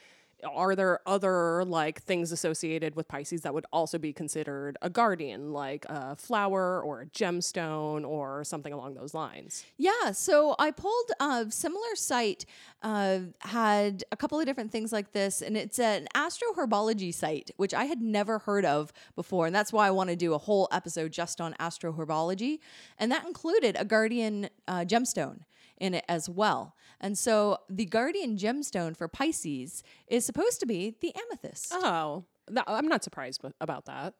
are 0.45 0.77
there 0.77 1.01
other 1.07 1.65
like 1.65 2.03
things 2.03 2.33
associated 2.33 2.95
with 2.95 3.09
Pisces 3.09 3.43
that 3.43 3.55
would 3.55 3.67
also 3.73 3.99
be 3.99 4.13
considered 4.13 4.77
a 4.83 4.91
guardian, 4.91 5.53
like 5.53 5.85
a 5.89 6.17
flower 6.17 6.81
or 6.81 7.03
a 7.03 7.07
gemstone 7.07 8.07
or 8.07 8.45
something 8.45 8.73
along 8.73 8.95
those 8.95 9.15
lines? 9.15 9.65
Yeah, 9.77 10.13
so 10.13 10.55
I 10.59 10.71
pulled 10.71 11.11
a 11.21 11.47
similar 11.51 11.95
site, 11.95 12.45
uh, 12.83 13.21
had 13.41 14.05
a 14.13 14.17
couple 14.17 14.39
of 14.39 14.47
different 14.47 14.71
things 14.71 14.93
like 14.93 15.13
this, 15.13 15.43
and 15.43 15.57
it's 15.57 15.79
an 15.79 16.07
astroherbology 16.15 17.13
site, 17.13 17.51
which 17.57 17.75
I 17.75 17.85
had 17.85 18.01
never 18.01 18.39
heard 18.39 18.65
of 18.65 18.93
before. 19.17 19.47
And 19.47 19.55
that's 19.55 19.73
why 19.73 19.87
I 19.87 19.91
want 19.91 20.11
to 20.11 20.17
do 20.17 20.35
a 20.35 20.39
whole 20.39 20.69
episode 20.71 21.13
just 21.13 21.41
on 21.41 21.55
astroherbology. 21.55 22.61
And 22.99 23.11
that 23.11 23.27
included 23.27 23.77
a 23.79 23.85
guardian 23.85 24.49
uh, 24.67 24.81
gemstone 24.81 25.41
in 25.81 25.95
it 25.95 26.05
as 26.09 26.29
well. 26.29 26.75
And 27.01 27.17
so 27.17 27.59
the 27.69 27.85
guardian 27.85 28.37
gemstone 28.37 28.97
for 28.97 29.09
Pisces 29.09 29.83
is 30.07 30.25
supposed 30.25 30.61
to 30.61 30.67
be 30.67 30.97
the 31.01 31.13
amethyst. 31.15 31.73
Oh, 31.73 32.25
I'm 32.67 32.89
not 32.89 33.05
surprised 33.05 33.45
about 33.61 33.87
that. 33.87 34.15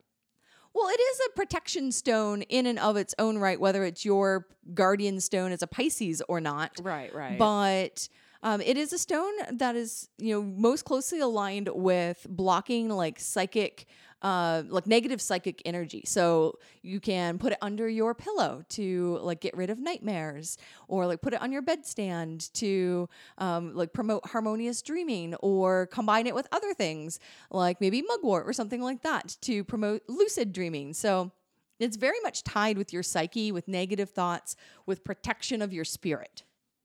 Well, 0.73 0.87
it 0.87 0.99
is 0.99 1.19
a 1.27 1.35
protection 1.35 1.91
stone 1.91 2.43
in 2.43 2.65
and 2.67 2.77
of 2.77 2.95
its 2.95 3.15
own 3.17 3.39
right, 3.39 3.59
whether 3.59 3.83
it's 3.83 4.05
your 4.05 4.45
guardian 4.73 5.19
stone 5.19 5.51
as 5.51 5.61
a 5.61 5.67
Pisces 5.67 6.21
or 6.27 6.39
not. 6.39 6.79
Right, 6.81 7.13
right. 7.13 7.39
But 7.39 8.07
um, 8.43 8.61
it 8.61 8.77
is 8.77 8.93
a 8.93 8.97
stone 8.97 9.33
that 9.51 9.75
is, 9.75 10.09
you 10.17 10.33
know, 10.33 10.43
most 10.43 10.85
closely 10.85 11.19
aligned 11.19 11.69
with 11.73 12.25
blocking 12.29 12.89
like 12.89 13.19
psychic, 13.19 13.87
uh, 14.21 14.63
like 14.67 14.87
negative 14.87 15.21
psychic 15.21 15.61
energy. 15.65 16.03
So 16.05 16.59
you 16.81 16.99
can 16.99 17.37
put 17.37 17.53
it 17.53 17.57
under 17.61 17.87
your 17.87 18.13
pillow 18.13 18.63
to 18.69 19.19
like 19.21 19.41
get 19.41 19.55
rid 19.55 19.69
of 19.69 19.79
nightmares, 19.79 20.57
or 20.87 21.07
like 21.07 21.21
put 21.21 21.33
it 21.33 21.41
on 21.41 21.51
your 21.51 21.61
bedstand 21.61 22.51
to 22.53 23.07
um, 23.37 23.75
like 23.75 23.93
promote 23.93 24.25
harmonious 24.27 24.81
dreaming, 24.81 25.35
or 25.35 25.87
combine 25.87 26.27
it 26.27 26.35
with 26.35 26.47
other 26.51 26.73
things 26.73 27.19
like 27.51 27.79
maybe 27.81 28.01
mugwort 28.01 28.47
or 28.47 28.53
something 28.53 28.81
like 28.81 29.01
that 29.03 29.37
to 29.41 29.63
promote 29.63 30.01
lucid 30.07 30.53
dreaming. 30.53 30.93
So 30.93 31.31
it's 31.79 31.95
very 31.95 32.19
much 32.21 32.43
tied 32.43 32.77
with 32.77 32.91
your 32.91 33.03
psyche, 33.03 33.51
with 33.51 33.67
negative 33.67 34.09
thoughts, 34.09 34.55
with 34.85 35.05
protection 35.05 35.61
of 35.61 35.71
your 35.71 35.85
spirit. 35.85 36.43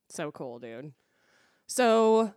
So 0.09 0.31
cool, 0.31 0.61
dude. 0.61 0.93
So 1.67 2.35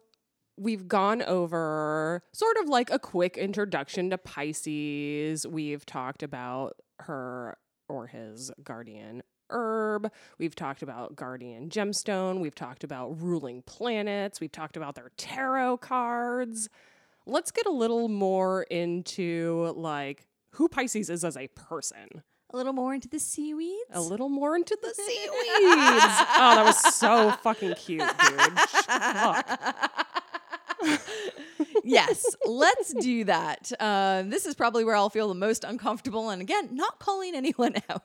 we've 0.57 0.87
gone 0.87 1.21
over 1.21 2.23
sort 2.33 2.57
of 2.57 2.67
like 2.67 2.89
a 2.89 2.99
quick 2.99 3.37
introduction 3.37 4.09
to 4.09 4.17
Pisces. 4.17 5.45
We've 5.47 5.85
talked 5.85 6.23
about 6.23 6.77
her 7.01 7.57
or 7.89 8.07
his 8.07 8.51
guardian 8.63 9.23
herb. 9.49 10.11
We've 10.37 10.55
talked 10.55 10.81
about 10.81 11.15
guardian 11.15 11.69
gemstone. 11.69 12.39
We've 12.39 12.55
talked 12.55 12.83
about 12.83 13.21
ruling 13.21 13.61
planets. 13.61 14.41
We've 14.41 14.51
talked 14.51 14.75
about 14.75 14.95
their 14.95 15.11
tarot 15.17 15.77
cards. 15.77 16.69
Let's 17.25 17.51
get 17.51 17.65
a 17.65 17.71
little 17.71 18.07
more 18.07 18.63
into 18.63 19.73
like 19.75 20.27
who 20.51 20.67
Pisces 20.67 21.09
is 21.09 21.23
as 21.23 21.37
a 21.37 21.47
person. 21.49 22.23
A 22.53 22.55
little 22.57 22.71
more 22.71 22.93
into 22.93 23.09
the 23.09 23.19
seaweeds. 23.19 23.83
A 23.91 23.99
little 23.99 24.29
more 24.29 24.55
into 24.55 24.77
the 24.81 24.87
seaweeds. 24.93 25.27
oh, 25.29 26.53
that 26.55 26.63
was 26.65 26.95
so 26.95 27.31
fucking 27.43 27.75
cute, 27.75 27.99
dude. 27.99 28.59
Fuck. 28.59 30.06
yes, 31.83 32.25
let's 32.45 32.93
do 32.93 33.23
that. 33.25 33.71
Uh, 33.79 34.23
this 34.23 34.45
is 34.45 34.55
probably 34.55 34.83
where 34.83 34.95
I'll 34.95 35.09
feel 35.09 35.27
the 35.27 35.35
most 35.35 35.63
uncomfortable. 35.63 36.29
And 36.29 36.41
again, 36.41 36.69
not 36.71 36.99
calling 36.99 37.35
anyone 37.35 37.75
out. 37.89 38.03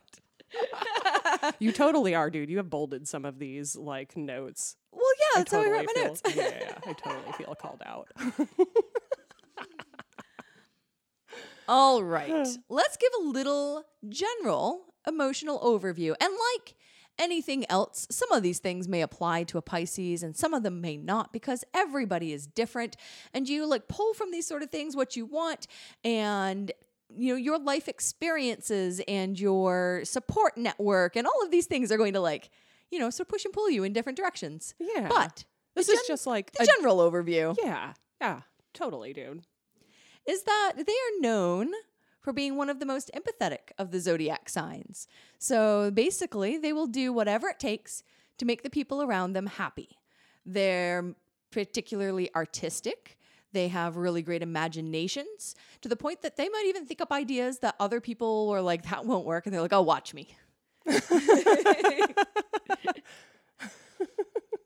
You 1.58 1.72
totally 1.72 2.14
are, 2.14 2.30
dude. 2.30 2.50
You 2.50 2.58
have 2.58 2.68
bolded 2.68 3.08
some 3.08 3.24
of 3.24 3.38
these 3.38 3.74
like 3.76 4.16
notes. 4.16 4.76
Well, 4.92 5.02
yeah, 5.18 5.38
that's 5.38 5.52
how 5.52 5.60
I 5.60 5.70
write 5.70 5.86
my 5.86 5.92
feel, 5.94 6.04
notes. 6.08 6.22
yeah, 6.34 6.50
yeah, 6.60 6.78
I 6.86 6.92
totally 6.92 7.32
feel 7.32 7.54
called 7.54 7.82
out. 7.86 8.08
All 11.68 12.04
right. 12.04 12.46
Let's 12.68 12.96
give 12.96 13.10
a 13.20 13.28
little 13.28 13.84
general 14.08 14.92
emotional 15.06 15.58
overview. 15.60 16.14
And 16.20 16.32
like 16.54 16.74
anything 17.22 17.64
else, 17.70 18.06
some 18.10 18.30
of 18.32 18.42
these 18.42 18.58
things 18.58 18.88
may 18.88 19.02
apply 19.02 19.44
to 19.44 19.58
a 19.58 19.62
Pisces 19.62 20.22
and 20.22 20.36
some 20.36 20.52
of 20.54 20.62
them 20.62 20.80
may 20.80 20.96
not 20.96 21.32
because 21.32 21.64
everybody 21.72 22.32
is 22.32 22.46
different. 22.46 22.96
And 23.32 23.48
you 23.48 23.66
like 23.66 23.88
pull 23.88 24.12
from 24.14 24.30
these 24.30 24.46
sort 24.46 24.62
of 24.62 24.70
things 24.70 24.96
what 24.96 25.16
you 25.16 25.24
want 25.26 25.66
and 26.04 26.72
you 27.14 27.32
know 27.32 27.36
your 27.36 27.58
life 27.58 27.88
experiences 27.88 29.00
and 29.06 29.38
your 29.38 30.00
support 30.04 30.56
network 30.56 31.14
and 31.16 31.26
all 31.26 31.42
of 31.44 31.50
these 31.50 31.66
things 31.66 31.92
are 31.92 31.98
going 31.98 32.14
to 32.14 32.20
like 32.20 32.48
you 32.90 32.98
know 32.98 33.10
so 33.10 33.22
push 33.24 33.44
and 33.44 33.52
pull 33.52 33.68
you 33.68 33.84
in 33.84 33.92
different 33.92 34.16
directions 34.16 34.74
Yeah. 34.80 35.08
but 35.08 35.44
This 35.74 35.88
is 35.90 35.98
gen- 35.98 36.04
just 36.08 36.26
like 36.26 36.52
the 36.52 36.62
a- 36.62 36.66
general 36.66 36.98
overview 36.98 37.54
yeah, 37.62 37.92
yeah, 38.20 38.40
totally, 38.72 39.12
dude. 39.12 39.42
is 40.26 40.42
that 40.44 40.72
they 40.76 40.82
are 40.92 41.20
known 41.20 41.70
for 42.22 42.32
being 42.32 42.56
one 42.56 42.70
of 42.70 42.78
the 42.78 42.86
most 42.86 43.10
empathetic 43.14 43.72
of 43.78 43.90
the 43.90 44.00
zodiac 44.00 44.48
signs. 44.48 45.08
So 45.38 45.90
basically, 45.90 46.56
they 46.56 46.72
will 46.72 46.86
do 46.86 47.12
whatever 47.12 47.48
it 47.48 47.58
takes 47.58 48.02
to 48.38 48.44
make 48.44 48.62
the 48.62 48.70
people 48.70 49.02
around 49.02 49.32
them 49.32 49.46
happy. 49.46 49.98
They're 50.46 51.14
particularly 51.50 52.34
artistic. 52.34 53.18
They 53.52 53.68
have 53.68 53.96
really 53.96 54.22
great 54.22 54.42
imaginations 54.42 55.54
to 55.82 55.88
the 55.88 55.96
point 55.96 56.22
that 56.22 56.36
they 56.36 56.48
might 56.48 56.64
even 56.68 56.86
think 56.86 57.00
up 57.00 57.12
ideas 57.12 57.58
that 57.58 57.74
other 57.78 58.00
people 58.00 58.48
are 58.50 58.62
like, 58.62 58.88
that 58.88 59.04
won't 59.04 59.26
work. 59.26 59.46
And 59.46 59.54
they're 59.54 59.60
like, 59.60 59.72
oh, 59.72 59.82
watch 59.82 60.14
me. 60.14 60.34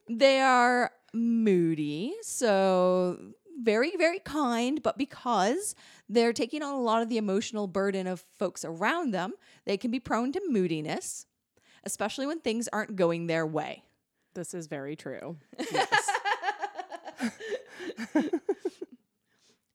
they 0.09 0.41
are 0.41 0.93
moody. 1.13 2.15
So 2.23 3.19
very, 3.63 3.97
very 3.97 4.21
kind, 4.21 4.83
but 4.83 4.97
because 4.99 5.75
they're 6.09 6.33
taking 6.33 6.63
on 6.63 6.75
a 6.75 6.81
lot 6.81 7.03
of 7.03 7.09
the 7.09 7.19
emotional 7.19 7.67
burden 7.67 8.07
of 8.07 8.25
folks 8.39 8.65
around 8.65 9.13
them, 9.13 9.33
they 9.65 9.77
can 9.77 9.91
be 9.91 10.01
prone 10.01 10.33
to 10.33 10.41
moodiness, 10.49 11.27
especially 11.85 12.27
when 12.27 12.41
things 12.41 12.69
aren't 12.73 12.97
going 12.97 13.27
their 13.27 13.47
way. 13.47 13.85
This 14.35 14.55
is 14.55 14.67
very 14.67 14.97
true. 14.97 15.37
Yes. 15.73 16.11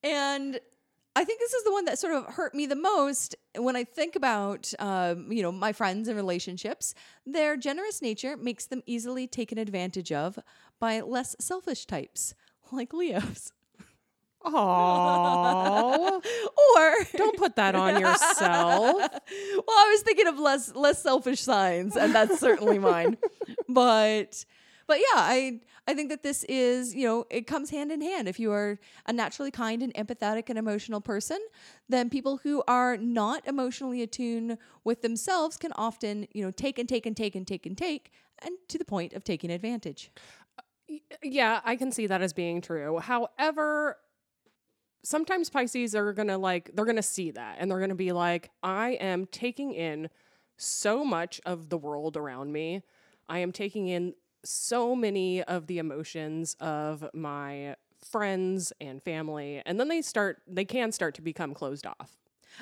And 0.03 0.59
I 1.15 1.23
think 1.23 1.39
this 1.39 1.53
is 1.53 1.63
the 1.63 1.71
one 1.71 1.85
that 1.85 1.99
sort 1.99 2.13
of 2.13 2.25
hurt 2.25 2.55
me 2.55 2.65
the 2.65 2.75
most 2.75 3.35
when 3.57 3.75
I 3.75 3.83
think 3.83 4.15
about, 4.15 4.73
um, 4.79 5.31
you 5.31 5.41
know, 5.41 5.51
my 5.51 5.73
friends 5.73 6.07
and 6.07 6.15
relationships. 6.15 6.95
Their 7.25 7.57
generous 7.57 8.01
nature 8.01 8.37
makes 8.37 8.65
them 8.65 8.81
easily 8.85 9.27
taken 9.27 9.57
advantage 9.57 10.11
of 10.11 10.39
by 10.79 11.01
less 11.01 11.35
selfish 11.39 11.85
types, 11.85 12.33
like 12.71 12.93
Leos. 12.93 13.51
Aww. 14.45 16.23
or 16.77 16.95
Don't 17.17 17.37
put 17.37 17.55
that 17.55 17.75
on 17.75 17.99
yourself. 18.01 18.95
well, 18.95 19.09
I 19.69 19.89
was 19.91 20.01
thinking 20.01 20.27
of 20.27 20.39
less 20.39 20.73
less 20.75 21.01
selfish 21.01 21.41
signs, 21.41 21.95
and 21.95 22.13
that's 22.13 22.39
certainly 22.39 22.79
mine. 22.79 23.17
But 23.67 24.45
but 24.87 24.97
yeah, 24.97 25.15
I 25.15 25.61
I 25.87 25.93
think 25.93 26.09
that 26.09 26.23
this 26.23 26.43
is 26.45 26.93
you 26.93 27.05
know 27.05 27.25
it 27.29 27.47
comes 27.47 27.69
hand 27.69 27.91
in 27.91 28.01
hand. 28.01 28.27
If 28.27 28.39
you 28.39 28.51
are 28.51 28.79
a 29.05 29.13
naturally 29.13 29.51
kind 29.51 29.81
and 29.81 29.93
empathetic 29.93 30.49
and 30.49 30.57
emotional 30.59 30.99
person, 30.99 31.39
then 31.87 32.09
people 32.09 32.37
who 32.43 32.63
are 32.67 32.97
not 32.97 33.47
emotionally 33.47 34.01
attuned 34.01 34.57
with 34.83 35.01
themselves 35.01 35.55
can 35.57 35.71
often 35.75 36.27
you 36.33 36.43
know 36.43 36.51
take 36.51 36.77
and 36.79 36.89
take 36.89 37.05
and 37.05 37.15
take 37.15 37.35
and 37.35 37.47
take 37.47 37.65
and 37.65 37.77
take, 37.77 38.11
and 38.39 38.57
to 38.67 38.77
the 38.77 38.85
point 38.85 39.13
of 39.13 39.23
taking 39.23 39.49
advantage. 39.51 40.11
Uh, 40.59 40.95
yeah, 41.23 41.61
I 41.63 41.77
can 41.77 41.91
see 41.93 42.07
that 42.07 42.21
as 42.21 42.33
being 42.33 42.59
true. 42.61 42.99
However, 42.99 43.97
sometimes 45.03 45.49
Pisces 45.49 45.95
are 45.95 46.13
going 46.13 46.27
to 46.27 46.37
like 46.37 46.71
they're 46.73 46.85
going 46.85 46.95
to 46.95 47.01
see 47.01 47.31
that 47.31 47.57
and 47.59 47.69
they're 47.69 47.79
going 47.79 47.89
to 47.89 47.95
be 47.95 48.11
like 48.11 48.51
I 48.63 48.91
am 48.91 49.25
taking 49.25 49.73
in 49.73 50.09
so 50.57 51.03
much 51.03 51.41
of 51.45 51.69
the 51.69 51.77
world 51.77 52.17
around 52.17 52.51
me. 52.51 52.83
I 53.27 53.39
am 53.39 53.51
taking 53.51 53.87
in 53.87 54.13
so 54.43 54.95
many 54.95 55.43
of 55.43 55.67
the 55.67 55.79
emotions 55.79 56.55
of 56.59 57.07
my 57.13 57.75
friends 57.99 58.73
and 58.81 59.01
family 59.01 59.61
and 59.65 59.79
then 59.79 59.87
they 59.87 60.01
start 60.01 60.41
they 60.47 60.65
can 60.65 60.91
start 60.91 61.15
to 61.15 61.21
become 61.21 61.53
closed 61.53 61.85
off. 61.85 62.17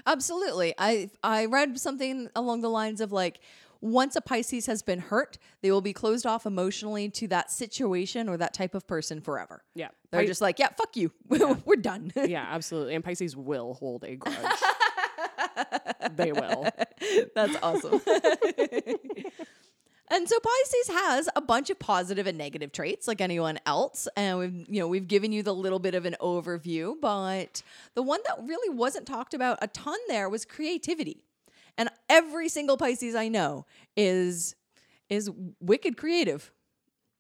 Absolutely. 0.06 0.74
I 0.78 1.10
I 1.24 1.46
read 1.46 1.80
something 1.80 2.30
along 2.36 2.62
the 2.62 2.70
lines 2.70 3.02
of 3.02 3.12
like 3.12 3.40
once 3.82 4.16
a 4.16 4.22
Pisces 4.22 4.66
has 4.66 4.82
been 4.82 5.00
hurt, 5.00 5.38
they 5.62 5.72
will 5.72 5.82
be 5.82 5.94
closed 5.94 6.26
off 6.26 6.46
emotionally 6.46 7.10
to 7.10 7.28
that 7.30 7.52
situation 7.52 8.28
or 8.28 8.38
that 8.38 8.54
type 8.54 8.76
of 8.76 8.86
person 8.88 9.22
forever. 9.22 9.64
Yeah. 9.74 9.90
They're 10.12 10.22
Pi- 10.22 10.28
just 10.28 10.42
like, 10.42 10.60
yeah, 10.60 10.70
fuck 10.78 10.98
you. 10.98 11.12
We're 11.66 11.76
done. 11.78 12.12
yeah, 12.16 12.46
absolutely. 12.50 12.96
And 12.96 13.04
Pisces 13.04 13.38
will 13.38 13.74
hold 13.76 14.04
a 14.04 14.16
grudge. 14.16 14.60
they 16.16 16.32
will. 16.32 16.68
That's 17.36 17.56
awesome. 17.64 18.02
and 20.12 20.28
so 20.28 20.40
Pisces 20.40 20.90
has 20.92 21.30
a 21.36 21.42
bunch 21.42 21.70
of 21.70 21.80
positive 21.80 22.28
and 22.28 22.38
negative 22.38 22.74
traits 22.74 23.08
like 23.08 23.22
anyone 23.22 23.60
else. 23.66 24.10
And 24.18 24.40
we've, 24.40 24.66
you 24.70 24.80
know, 24.82 24.88
we've 24.88 25.08
given 25.08 25.32
you 25.32 25.42
the 25.42 25.54
little 25.56 25.80
bit 25.80 25.96
of 25.96 26.06
an 26.06 26.18
overview, 26.20 26.96
but 27.00 27.62
the 27.96 28.04
one 28.04 28.20
that 28.28 28.38
really 28.44 28.76
wasn't 28.76 29.06
talked 29.06 29.34
about 29.34 29.58
a 29.62 29.68
ton 29.68 29.98
there 30.10 30.28
was 30.28 30.44
creativity. 30.44 31.24
And 31.80 31.90
every 32.10 32.50
single 32.50 32.78
Pisces 32.78 33.16
I 33.16 33.30
know 33.30 33.66
is 33.96 34.56
is 35.10 35.32
wicked 35.60 35.98
creative. 35.98 36.52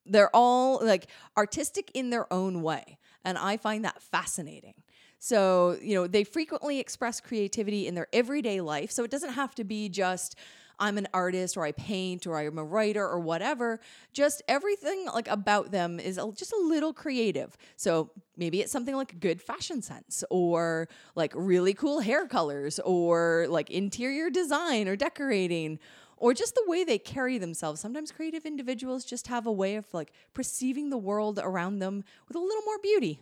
They're 0.05 0.30
all 0.36 0.86
like 0.86 1.07
artistic 1.38 1.89
in 1.95 2.12
their 2.12 2.32
own 2.32 2.62
way. 2.62 2.99
And 3.26 3.38
I 3.38 3.57
find 3.57 3.86
that 3.86 4.01
fascinating. 4.01 4.76
So, 5.18 5.78
you 5.82 5.95
know, 5.95 6.07
they 6.07 6.24
frequently 6.24 6.80
express 6.80 7.20
creativity 7.20 7.88
in 7.88 7.95
their 7.95 8.07
everyday 8.14 8.62
life. 8.62 8.91
So 8.91 9.03
it 9.03 9.12
doesn't 9.12 9.34
have 9.34 9.55
to 9.55 9.64
be 9.64 9.89
just, 9.89 10.36
I'm 10.80 10.97
an 10.97 11.07
artist 11.13 11.57
or 11.57 11.63
I 11.63 11.71
paint 11.71 12.25
or 12.25 12.38
I'm 12.38 12.57
a 12.57 12.63
writer 12.63 13.05
or 13.07 13.19
whatever. 13.19 13.80
Just 14.13 14.41
everything 14.47 15.05
like 15.13 15.27
about 15.27 15.71
them 15.71 15.99
is 15.99 16.17
a, 16.17 16.32
just 16.36 16.53
a 16.53 16.57
little 16.57 16.93
creative. 16.93 17.57
So 17.75 18.11
maybe 18.38 18.61
it's 18.61 18.71
something 18.71 18.95
like 18.95 19.19
good 19.19 19.41
fashion 19.41 19.82
sense 19.82 20.23
or 20.30 20.88
like 21.15 21.34
really 21.36 21.73
cool 21.73 21.99
hair 21.99 22.27
colors 22.27 22.80
or 22.86 23.47
like 23.49 23.69
interior 23.69 24.30
design 24.30 24.88
or 24.88 24.95
decorating 24.95 25.80
or 26.17 26.34
just 26.34 26.55
the 26.55 26.63
way 26.67 26.84
they 26.84 26.97
carry 26.97 27.38
themselves. 27.38 27.80
Sometimes 27.82 28.11
creative 28.11 28.45
individuals 28.45 29.05
just 29.05 29.27
have 29.27 29.47
a 29.47 29.51
way 29.51 29.75
of 29.75 29.93
like 29.93 30.11
perceiving 30.34 30.89
the 30.89 30.97
world 30.97 31.39
around 31.41 31.80
them 31.80 32.03
with 32.27 32.36
a 32.36 32.39
little 32.39 32.63
more 32.63 32.80
beauty. 32.82 33.21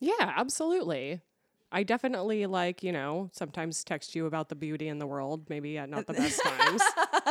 Yeah, 0.00 0.12
absolutely. 0.36 1.20
I 1.74 1.82
definitely 1.82 2.46
like, 2.46 2.84
you 2.84 2.92
know, 2.92 3.30
sometimes 3.32 3.82
text 3.82 4.14
you 4.14 4.26
about 4.26 4.48
the 4.48 4.54
beauty 4.54 4.86
in 4.86 5.00
the 5.00 5.08
world, 5.08 5.50
maybe 5.50 5.76
at 5.76 5.90
not 5.90 6.06
the 6.06 6.12
best 6.12 6.40
times. 6.40 6.80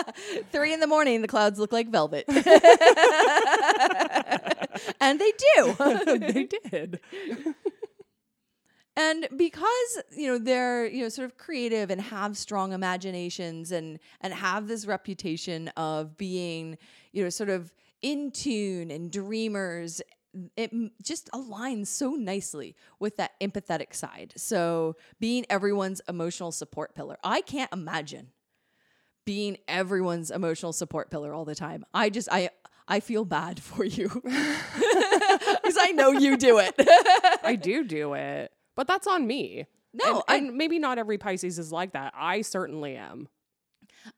Three 0.52 0.74
in 0.74 0.82
the 0.82 0.88
morning, 0.88 1.22
the 1.22 1.30
clouds 1.30 1.58
look 1.60 1.72
like 1.72 1.88
velvet. 1.88 2.26
and 5.00 5.18
they 5.18 5.32
do. 5.56 5.74
they 6.34 6.50
did. 6.70 7.00
And 8.98 9.30
because, 9.38 10.04
you 10.12 10.28
know, 10.28 10.38
they're, 10.38 10.88
you 10.88 11.04
know, 11.04 11.10
sort 11.10 11.26
of 11.26 11.38
creative 11.38 11.90
and 11.90 12.02
have 12.02 12.38
strong 12.38 12.74
imaginations 12.74 13.72
and 13.72 13.98
and 14.20 14.34
have 14.34 14.68
this 14.68 14.86
reputation 14.86 15.70
of 15.78 16.18
being, 16.18 16.78
you 17.14 17.24
know, 17.24 17.30
sort 17.30 17.50
of 17.50 17.74
in 18.02 18.30
tune 18.30 18.92
and 18.92 19.10
dreamers 19.10 20.02
it 20.56 20.72
just 21.02 21.30
aligns 21.32 21.88
so 21.88 22.12
nicely 22.12 22.76
with 23.00 23.18
that 23.18 23.32
empathetic 23.42 23.94
side. 23.94 24.34
So, 24.36 24.96
being 25.20 25.46
everyone's 25.50 26.02
emotional 26.08 26.52
support 26.52 26.96
pillar. 26.96 27.18
I 27.24 27.42
can't 27.42 27.72
imagine 27.72 28.30
being 29.26 29.58
everyone's 29.68 30.32
emotional 30.32 30.74
support 30.74 31.10
pillar 31.10 31.34
all 31.34 31.46
the 31.46 31.56
time. 31.56 31.86
I 31.94 32.10
just 32.10 32.28
I 32.32 32.50
I 32.88 33.00
feel 33.00 33.26
bad 33.26 33.60
for 33.62 33.86
you. 33.86 34.10
Cuz 34.10 34.24
I 35.80 35.92
know 35.94 36.12
you 36.12 36.38
do 36.38 36.60
it. 36.60 36.76
I 37.44 37.56
do 37.56 37.84
do 37.84 38.14
it. 38.14 38.52
But 38.76 38.88
that's 38.88 39.08
on 39.08 39.28
me. 39.28 39.66
No, 39.94 40.24
and, 40.28 40.48
and 40.48 40.58
maybe 40.58 40.80
not 40.80 40.98
every 40.98 41.20
Pisces 41.20 41.60
is 41.60 41.72
like 41.72 41.94
that. 41.94 42.14
I 42.18 42.42
certainly 42.42 42.96
am. 42.96 43.28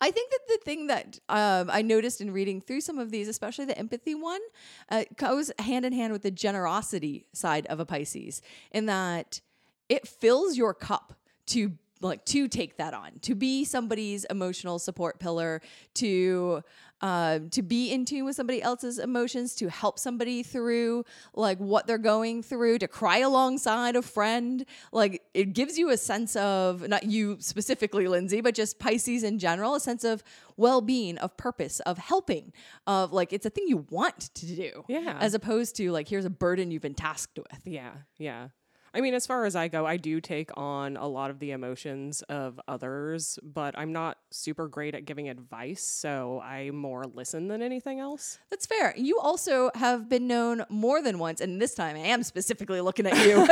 I 0.02 0.12
think 0.12 0.32
that 0.32 0.40
the 0.48 0.60
thing 0.64 0.88
that 0.88 1.20
um, 1.30 1.70
I 1.72 1.82
noticed 1.82 2.22
in 2.22 2.32
reading 2.32 2.62
through 2.62 2.82
some 2.82 2.98
of 2.98 3.12
these, 3.12 3.28
especially 3.28 3.66
the 3.66 3.78
empathy 3.78 4.16
one, 4.16 4.42
uh, 4.90 5.04
goes 5.16 5.52
hand 5.60 5.86
in 5.86 5.94
hand 5.94 6.14
with 6.14 6.24
the 6.24 6.32
generosity 6.32 7.26
side 7.34 7.66
of 7.68 7.80
a 7.80 7.86
Pisces, 7.86 8.42
in 8.72 8.88
that 8.88 9.42
it 9.90 10.08
fills 10.08 10.58
your 10.58 10.74
cup 10.74 11.14
to 11.48 11.74
like 12.02 12.26
to 12.26 12.48
take 12.48 12.78
that 12.78 12.94
on, 12.94 13.20
to 13.22 13.36
be 13.36 13.64
somebody's 13.64 14.26
emotional 14.26 14.80
support 14.80 15.20
pillar, 15.20 15.62
to 15.94 16.62
uh, 17.02 17.40
to 17.52 17.62
be 17.62 17.92
in 17.92 18.06
tune 18.06 18.26
with 18.26 18.36
somebody 18.36 18.62
else's 18.62 19.00
emotions, 19.00 19.56
to 19.56 19.70
help 19.70 20.00
somebody 20.00 20.44
through 20.44 21.04
like 21.34 21.58
what 21.60 21.88
they're 21.88 21.98
going 21.98 22.42
through, 22.42 22.80
to 22.80 22.88
cry 22.88 23.20
alongside 23.20 23.96
a 23.96 24.02
friend. 24.02 24.66
Like 24.92 25.22
it 25.34 25.54
gives 25.54 25.78
you 25.78 25.90
a 25.90 25.98
sense 25.98 26.36
of 26.36 26.88
not 26.88 27.04
you 27.04 27.38
specifically, 27.40 28.08
Lindsey, 28.08 28.42
but 28.42 28.56
just 28.56 28.80
Pisces 28.80 29.24
in 29.24 29.40
general, 29.40 29.76
a 29.76 29.80
sense 29.80 30.04
of 30.04 30.24
well-being, 30.58 31.18
of 31.18 31.36
purpose, 31.38 31.80
of 31.82 31.98
helping, 31.98 32.54
of 32.88 33.12
like 33.12 33.34
it's 33.34 33.46
a 33.46 33.50
thing 33.50 33.66
you 33.68 33.86
want 33.90 34.34
to 34.36 34.46
do. 34.46 34.86
Yeah. 34.88 35.18
As 35.20 35.34
opposed 35.34 35.76
to 35.78 35.92
like 35.92 36.08
here's 36.08 36.26
a 36.26 36.30
burden 36.30 36.72
you've 36.72 36.82
been 36.82 36.96
tasked 36.96 37.38
with. 37.38 37.62
Yeah. 37.66 37.92
Yeah. 38.18 38.50
I 38.96 39.02
mean, 39.02 39.14
as 39.14 39.28
far 39.28 39.44
as 39.44 39.58
I 39.58 39.68
go, 39.68 39.86
I 39.86 39.98
do 39.98 40.22
take 40.22 40.52
on 40.56 40.96
a 40.96 41.06
lot 41.06 41.30
of 41.30 41.40
the 41.40 41.52
emotions 41.52 42.22
of 42.30 42.62
others, 42.66 43.38
but 43.44 43.78
I'm 43.78 43.92
not 43.92 44.18
super 44.32 44.70
great 44.70 44.96
at 44.96 45.04
giving 45.04 45.28
advice. 45.28 45.84
So 45.84 46.40
I 46.40 46.72
more 46.72 47.04
listen 47.04 47.50
than 47.50 47.62
anything 47.62 48.00
else. 48.00 48.40
That's 48.50 48.66
fair. 48.66 48.94
You 48.96 49.20
also 49.20 49.70
have 49.76 50.08
been 50.08 50.28
known 50.28 50.64
more 50.70 51.02
than 51.02 51.20
once, 51.20 51.42
and 51.42 51.62
this 51.62 51.76
time 51.76 51.98
I 51.98 52.08
am 52.08 52.24
specifically 52.24 52.80
looking 52.80 53.06
at 53.06 53.18
you, 53.26 53.46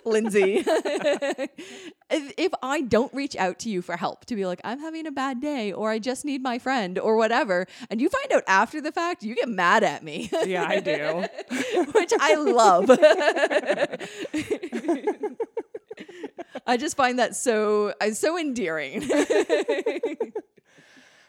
Lindsey. 0.10 0.64
if, 0.66 2.32
if 2.38 2.52
I 2.62 2.80
don't 2.80 3.12
reach 3.12 3.36
out 3.36 3.58
to 3.60 3.68
you 3.68 3.82
for 3.82 3.98
help 3.98 4.24
to 4.26 4.34
be 4.34 4.46
like, 4.46 4.62
I'm 4.64 4.80
having 4.80 5.06
a 5.06 5.12
bad 5.12 5.42
day, 5.42 5.72
or 5.72 5.90
I 5.90 5.98
just 5.98 6.24
need 6.24 6.42
my 6.42 6.58
friend, 6.58 6.98
or 6.98 7.16
whatever, 7.16 7.66
and 7.90 8.00
you 8.00 8.08
find 8.08 8.32
out 8.32 8.44
after 8.46 8.80
the 8.80 8.92
fact, 8.92 9.22
you 9.22 9.34
get 9.34 9.50
mad 9.50 9.84
at 9.84 10.02
me. 10.02 10.30
Yeah, 10.46 10.64
I 10.66 10.80
do. 10.80 11.26
Which 11.92 12.12
I 12.18 12.34
love. 12.34 12.88
I 16.66 16.76
just 16.76 16.96
find 16.96 17.18
that 17.18 17.36
so 17.36 17.92
uh, 18.00 18.10
so 18.12 18.38
endearing. 18.38 19.08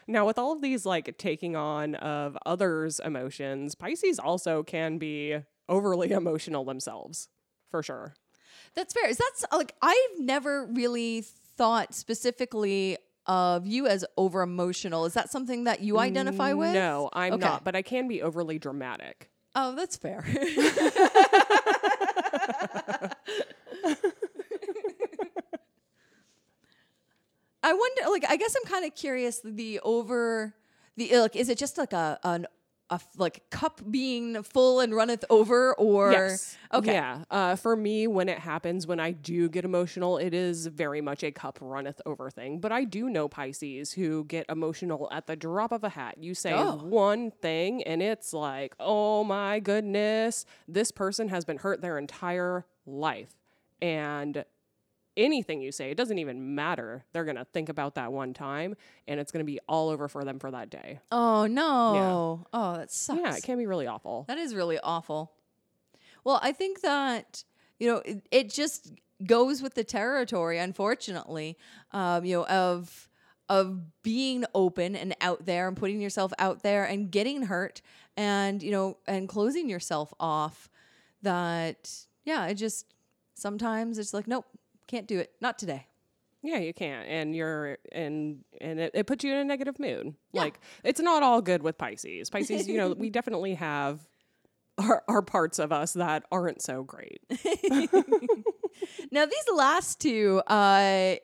now, 0.06 0.26
with 0.26 0.38
all 0.38 0.52
of 0.52 0.60
these 0.62 0.84
like 0.86 1.16
taking 1.18 1.56
on 1.56 1.94
of 1.96 2.36
others' 2.46 3.00
emotions, 3.04 3.74
Pisces 3.74 4.18
also 4.18 4.62
can 4.62 4.98
be 4.98 5.38
overly 5.68 6.10
emotional 6.12 6.64
themselves, 6.64 7.28
for 7.70 7.82
sure. 7.82 8.14
That's 8.74 8.92
fair. 8.92 9.08
Is 9.08 9.18
that's 9.18 9.44
like 9.52 9.74
I've 9.82 10.18
never 10.18 10.66
really 10.66 11.22
thought 11.22 11.94
specifically 11.94 12.96
of 13.26 13.66
you 13.66 13.86
as 13.86 14.04
over 14.16 14.42
emotional. 14.42 15.04
Is 15.06 15.14
that 15.14 15.30
something 15.30 15.64
that 15.64 15.80
you 15.80 15.98
identify 15.98 16.52
with? 16.52 16.72
No, 16.72 17.10
I'm 17.12 17.34
Okay. 17.34 17.46
not, 17.46 17.64
but 17.64 17.76
I 17.76 17.82
can 17.82 18.08
be 18.08 18.22
overly 18.22 18.58
dramatic. 18.58 19.30
Oh, 19.54 19.74
that's 19.74 19.96
fair. 19.96 20.24
I 27.62 27.72
wonder 27.74 28.02
like 28.10 28.24
I 28.28 28.36
guess 28.36 28.54
I'm 28.56 28.64
kind 28.70 28.84
of 28.84 28.94
curious 28.94 29.40
the 29.44 29.80
over 29.80 30.54
the 30.96 31.18
like 31.18 31.36
is 31.36 31.48
it 31.48 31.58
just 31.58 31.78
like 31.78 31.92
a 31.92 32.18
an 32.24 32.46
a 32.90 33.00
like 33.16 33.48
cup 33.50 33.80
being 33.90 34.42
full 34.42 34.80
and 34.80 34.92
runneth 34.94 35.24
over 35.30 35.74
or 35.74 36.10
Yes. 36.12 36.56
okay 36.74 36.92
Yeah. 36.94 37.24
Uh, 37.30 37.54
for 37.56 37.76
me, 37.76 38.06
when 38.08 38.28
it 38.28 38.38
happens, 38.40 38.86
when 38.86 38.98
I 38.98 39.12
do 39.12 39.48
get 39.48 39.64
emotional, 39.64 40.18
it 40.18 40.34
is 40.34 40.66
very 40.66 41.00
much 41.00 41.22
a 41.22 41.30
cup 41.30 41.58
runneth 41.60 42.00
over 42.04 42.30
thing. 42.30 42.58
But 42.58 42.72
I 42.72 42.84
do 42.84 43.08
know 43.08 43.28
Pisces 43.28 43.92
who 43.92 44.24
get 44.24 44.44
emotional 44.48 45.08
at 45.12 45.26
the 45.28 45.36
drop 45.36 45.70
of 45.72 45.84
a 45.84 45.88
hat. 45.90 46.16
You 46.18 46.34
say 46.34 46.52
Oh. 46.52 46.76
one 46.82 47.30
thing, 47.30 47.82
and 47.84 48.02
it's 48.02 48.32
like, 48.32 48.74
oh 48.80 49.22
my 49.24 49.60
goodness, 49.60 50.44
this 50.66 50.90
person 50.90 51.28
has 51.28 51.44
been 51.44 51.58
hurt 51.58 51.80
their 51.80 51.96
entire 51.96 52.66
life. 52.86 53.34
And 53.80 54.44
anything 55.20 55.60
you 55.60 55.70
say, 55.70 55.90
it 55.90 55.96
doesn't 55.96 56.18
even 56.18 56.54
matter. 56.54 57.04
They're 57.12 57.24
going 57.24 57.36
to 57.36 57.44
think 57.44 57.68
about 57.68 57.94
that 57.94 58.12
one 58.12 58.34
time, 58.34 58.74
and 59.06 59.20
it's 59.20 59.30
going 59.30 59.44
to 59.44 59.50
be 59.50 59.60
all 59.68 59.90
over 59.90 60.08
for 60.08 60.24
them 60.24 60.38
for 60.38 60.50
that 60.50 60.70
day. 60.70 60.98
Oh 61.12 61.46
no. 61.46 62.46
Oh, 62.52 62.76
that 62.76 62.90
sucks. 62.90 63.20
Yeah, 63.20 63.36
it 63.36 63.42
can 63.42 63.58
be 63.58 63.66
really 63.66 63.86
awful. 63.86 64.24
That 64.26 64.38
is 64.38 64.54
really 64.54 64.78
awful. 64.82 65.32
Well, 66.24 66.40
I 66.42 66.52
think 66.52 66.80
that 66.80 67.44
you 67.78 67.88
know 67.88 67.98
it, 67.98 68.26
it 68.30 68.50
just 68.50 68.92
goes 69.24 69.62
with 69.62 69.74
the 69.74 69.84
territory, 69.84 70.58
unfortunately. 70.58 71.56
Um, 71.92 72.24
you 72.24 72.38
know 72.38 72.46
of 72.46 73.08
of 73.48 74.02
being 74.02 74.44
open 74.54 74.94
and 74.94 75.14
out 75.20 75.44
there 75.44 75.66
and 75.66 75.76
putting 75.76 76.00
yourself 76.00 76.32
out 76.38 76.62
there 76.62 76.84
and 76.84 77.10
getting 77.10 77.42
hurt 77.42 77.82
and 78.16 78.62
you 78.62 78.70
know 78.70 78.96
and 79.06 79.28
closing 79.28 79.68
yourself 79.68 80.12
off. 80.18 80.68
That 81.22 81.90
yeah, 82.24 82.46
it 82.46 82.54
just 82.54 82.86
sometimes 83.34 83.98
it's 83.98 84.14
like 84.14 84.26
nope, 84.26 84.46
can't 84.90 85.06
do 85.06 85.18
it, 85.18 85.32
not 85.40 85.58
today. 85.58 85.86
Yeah, 86.42 86.58
you 86.58 86.72
can't, 86.72 87.06
and 87.06 87.36
you're 87.36 87.78
and 87.92 88.44
and 88.60 88.80
it, 88.80 88.92
it 88.94 89.06
puts 89.06 89.24
you 89.24 89.32
in 89.32 89.38
a 89.38 89.44
negative 89.44 89.78
mood. 89.78 90.14
Yeah. 90.32 90.42
Like 90.42 90.60
it's 90.84 91.00
not 91.00 91.22
all 91.22 91.42
good 91.42 91.62
with 91.62 91.76
Pisces. 91.76 92.30
Pisces, 92.30 92.66
you 92.66 92.78
know, 92.78 92.92
we 92.92 93.10
definitely 93.18 93.54
have 93.54 94.00
our, 94.78 95.02
our 95.06 95.20
parts 95.20 95.58
of 95.58 95.70
us 95.70 95.92
that 95.92 96.24
aren't 96.32 96.62
so 96.62 96.82
great. 96.82 97.20
Now 99.10 99.26
these 99.26 99.44
last 99.54 100.00
two, 100.00 100.42
uh, 100.46 101.16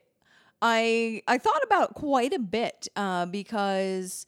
I 0.63 1.23
I 1.29 1.39
thought 1.39 1.63
about 1.65 1.95
quite 1.95 2.33
a 2.33 2.39
bit 2.39 2.89
uh, 2.97 3.27
because 3.27 4.27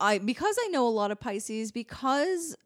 I 0.00 0.18
because 0.18 0.56
I 0.64 0.68
know 0.68 0.86
a 0.86 0.90
lot 0.90 1.10
of 1.10 1.20
Pisces 1.20 1.72
because 1.72 2.56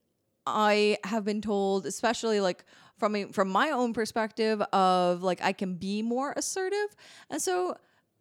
I 0.46 0.98
have 1.04 1.24
been 1.24 1.40
told, 1.40 1.86
especially 1.86 2.40
like 2.40 2.64
from 3.00 3.16
a, 3.16 3.24
from 3.24 3.48
my 3.48 3.70
own 3.70 3.92
perspective 3.92 4.60
of 4.72 5.22
like 5.24 5.42
I 5.42 5.52
can 5.52 5.74
be 5.74 6.02
more 6.02 6.32
assertive, 6.36 6.94
and 7.28 7.42
so 7.42 7.74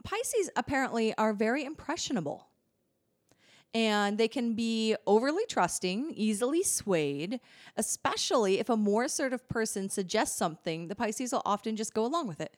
Pisces 0.03 0.49
apparently 0.55 1.13
are 1.17 1.33
very 1.33 1.63
impressionable. 1.63 2.47
And 3.71 4.17
they 4.17 4.27
can 4.27 4.55
be 4.55 4.95
overly 5.05 5.45
trusting, 5.47 6.13
easily 6.15 6.63
swayed, 6.63 7.39
especially 7.77 8.59
if 8.59 8.67
a 8.67 8.75
more 8.75 9.03
assertive 9.03 9.47
person 9.47 9.89
suggests 9.89 10.35
something, 10.35 10.87
the 10.87 10.95
Pisces 10.95 11.33
will 11.33 11.43
often 11.45 11.75
just 11.75 11.93
go 11.93 12.03
along 12.03 12.27
with 12.27 12.41
it. 12.41 12.57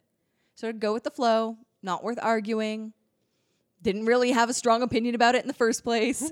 Sort 0.55 0.73
of 0.73 0.79
go 0.79 0.93
with 0.93 1.03
the 1.03 1.11
flow, 1.11 1.57
not 1.83 2.01
worth 2.01 2.19
arguing. 2.21 2.93
Didn't 3.81 4.05
really 4.05 4.31
have 4.31 4.49
a 4.49 4.53
strong 4.53 4.83
opinion 4.83 5.15
about 5.15 5.35
it 5.35 5.41
in 5.41 5.49
the 5.49 5.53
first 5.53 5.83
place. 5.83 6.21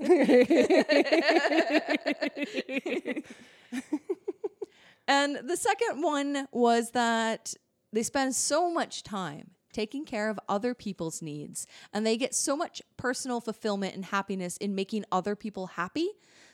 And 5.10 5.40
the 5.42 5.56
second 5.56 6.02
one 6.02 6.46
was 6.52 6.92
that 6.92 7.54
they 7.92 8.04
spend 8.04 8.36
so 8.36 8.70
much 8.70 9.02
time 9.02 9.50
taking 9.72 10.04
care 10.04 10.30
of 10.30 10.38
other 10.48 10.72
people's 10.72 11.20
needs 11.20 11.66
and 11.92 12.06
they 12.06 12.16
get 12.16 12.32
so 12.32 12.56
much 12.56 12.80
personal 12.96 13.40
fulfillment 13.40 13.96
and 13.96 14.04
happiness 14.04 14.56
in 14.58 14.76
making 14.76 15.04
other 15.10 15.34
people 15.34 15.66
happy 15.66 16.08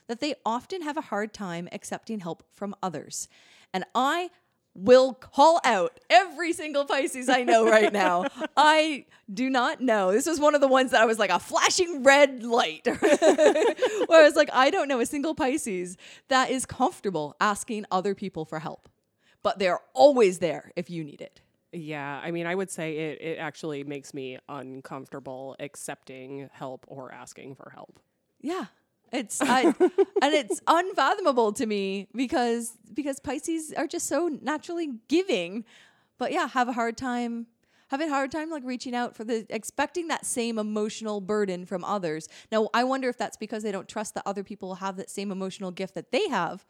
that 0.07 0.21
they 0.21 0.33
often 0.43 0.81
have 0.81 0.97
a 0.97 1.01
hard 1.01 1.35
time 1.35 1.69
accepting 1.71 2.19
help 2.19 2.41
from 2.51 2.75
others. 2.81 3.27
And 3.75 3.83
I 3.93 4.31
will 4.77 5.13
call 5.13 5.59
out 5.63 5.99
every 6.09 6.53
single 6.53 6.85
Pisces 6.85 7.27
I 7.27 7.43
know 7.43 7.67
right 7.67 7.91
now. 7.91 8.25
I 8.57 9.05
do 9.33 9.49
not 9.49 9.81
know. 9.81 10.11
This 10.11 10.27
was 10.27 10.39
one 10.39 10.55
of 10.55 10.61
the 10.61 10.67
ones 10.67 10.91
that 10.91 11.01
I 11.01 11.05
was 11.05 11.17
like 11.19 11.31
a 11.31 11.39
flashing 11.39 12.03
red 12.03 12.43
light. 12.43 12.85
Where 12.85 14.21
I 14.21 14.23
was 14.23 14.35
like, 14.35 14.49
I 14.53 14.69
don't 14.69 14.87
know 14.87 14.99
a 14.99 15.05
single 15.05 15.33
Pisces 15.33 15.97
that 16.29 16.51
is 16.51 16.65
comfortable 16.65 17.35
asking 17.41 17.85
other 17.91 18.13
people 18.13 18.45
for 18.45 18.59
help. 18.59 18.87
But 19.43 19.59
they're 19.59 19.79
always 19.93 20.39
there 20.39 20.71
if 20.75 20.89
you 20.89 21.03
need 21.03 21.21
it. 21.21 21.41
Yeah, 21.73 22.21
I 22.23 22.31
mean, 22.31 22.45
I 22.47 22.55
would 22.55 22.71
say 22.71 22.97
it, 22.97 23.21
it 23.21 23.37
actually 23.39 23.83
makes 23.83 24.13
me 24.13 24.37
uncomfortable 24.47 25.55
accepting 25.59 26.49
help 26.53 26.85
or 26.87 27.11
asking 27.11 27.55
for 27.55 27.71
help. 27.73 27.99
Yeah. 28.39 28.65
It's 29.11 29.41
I, 29.41 29.63
and 29.63 30.33
it's 30.33 30.61
unfathomable 30.67 31.53
to 31.53 31.65
me 31.65 32.07
because 32.13 32.77
because 32.93 33.19
Pisces 33.19 33.73
are 33.73 33.87
just 33.87 34.07
so 34.07 34.27
naturally 34.41 34.89
giving, 35.07 35.65
but 36.17 36.31
yeah, 36.31 36.47
have 36.47 36.67
a 36.67 36.73
hard 36.73 36.97
time 36.97 37.47
having 37.89 38.09
a 38.09 38.11
hard 38.11 38.31
time 38.31 38.49
like 38.49 38.63
reaching 38.65 38.93
out 38.93 39.15
for 39.15 39.23
the 39.23 39.45
expecting 39.49 40.07
that 40.09 40.25
same 40.25 40.59
emotional 40.59 41.21
burden 41.21 41.65
from 41.65 41.83
others. 41.83 42.27
Now, 42.51 42.69
I 42.73 42.83
wonder 42.83 43.09
if 43.09 43.17
that's 43.17 43.37
because 43.37 43.63
they 43.63 43.71
don't 43.71 43.87
trust 43.87 44.13
that 44.15 44.23
other 44.25 44.43
people 44.43 44.75
have 44.75 44.97
that 44.97 45.09
same 45.09 45.31
emotional 45.31 45.71
gift 45.71 45.95
that 45.95 46.11
they 46.11 46.27
have, 46.27 46.65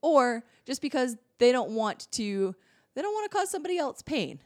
or 0.00 0.44
just 0.64 0.80
because 0.80 1.16
they 1.38 1.52
don't 1.52 1.70
want 1.70 2.10
to 2.12 2.54
they 2.94 3.02
don't 3.02 3.14
want 3.14 3.30
to 3.30 3.36
cause 3.36 3.50
somebody 3.50 3.78
else 3.78 4.02
pain 4.02 4.40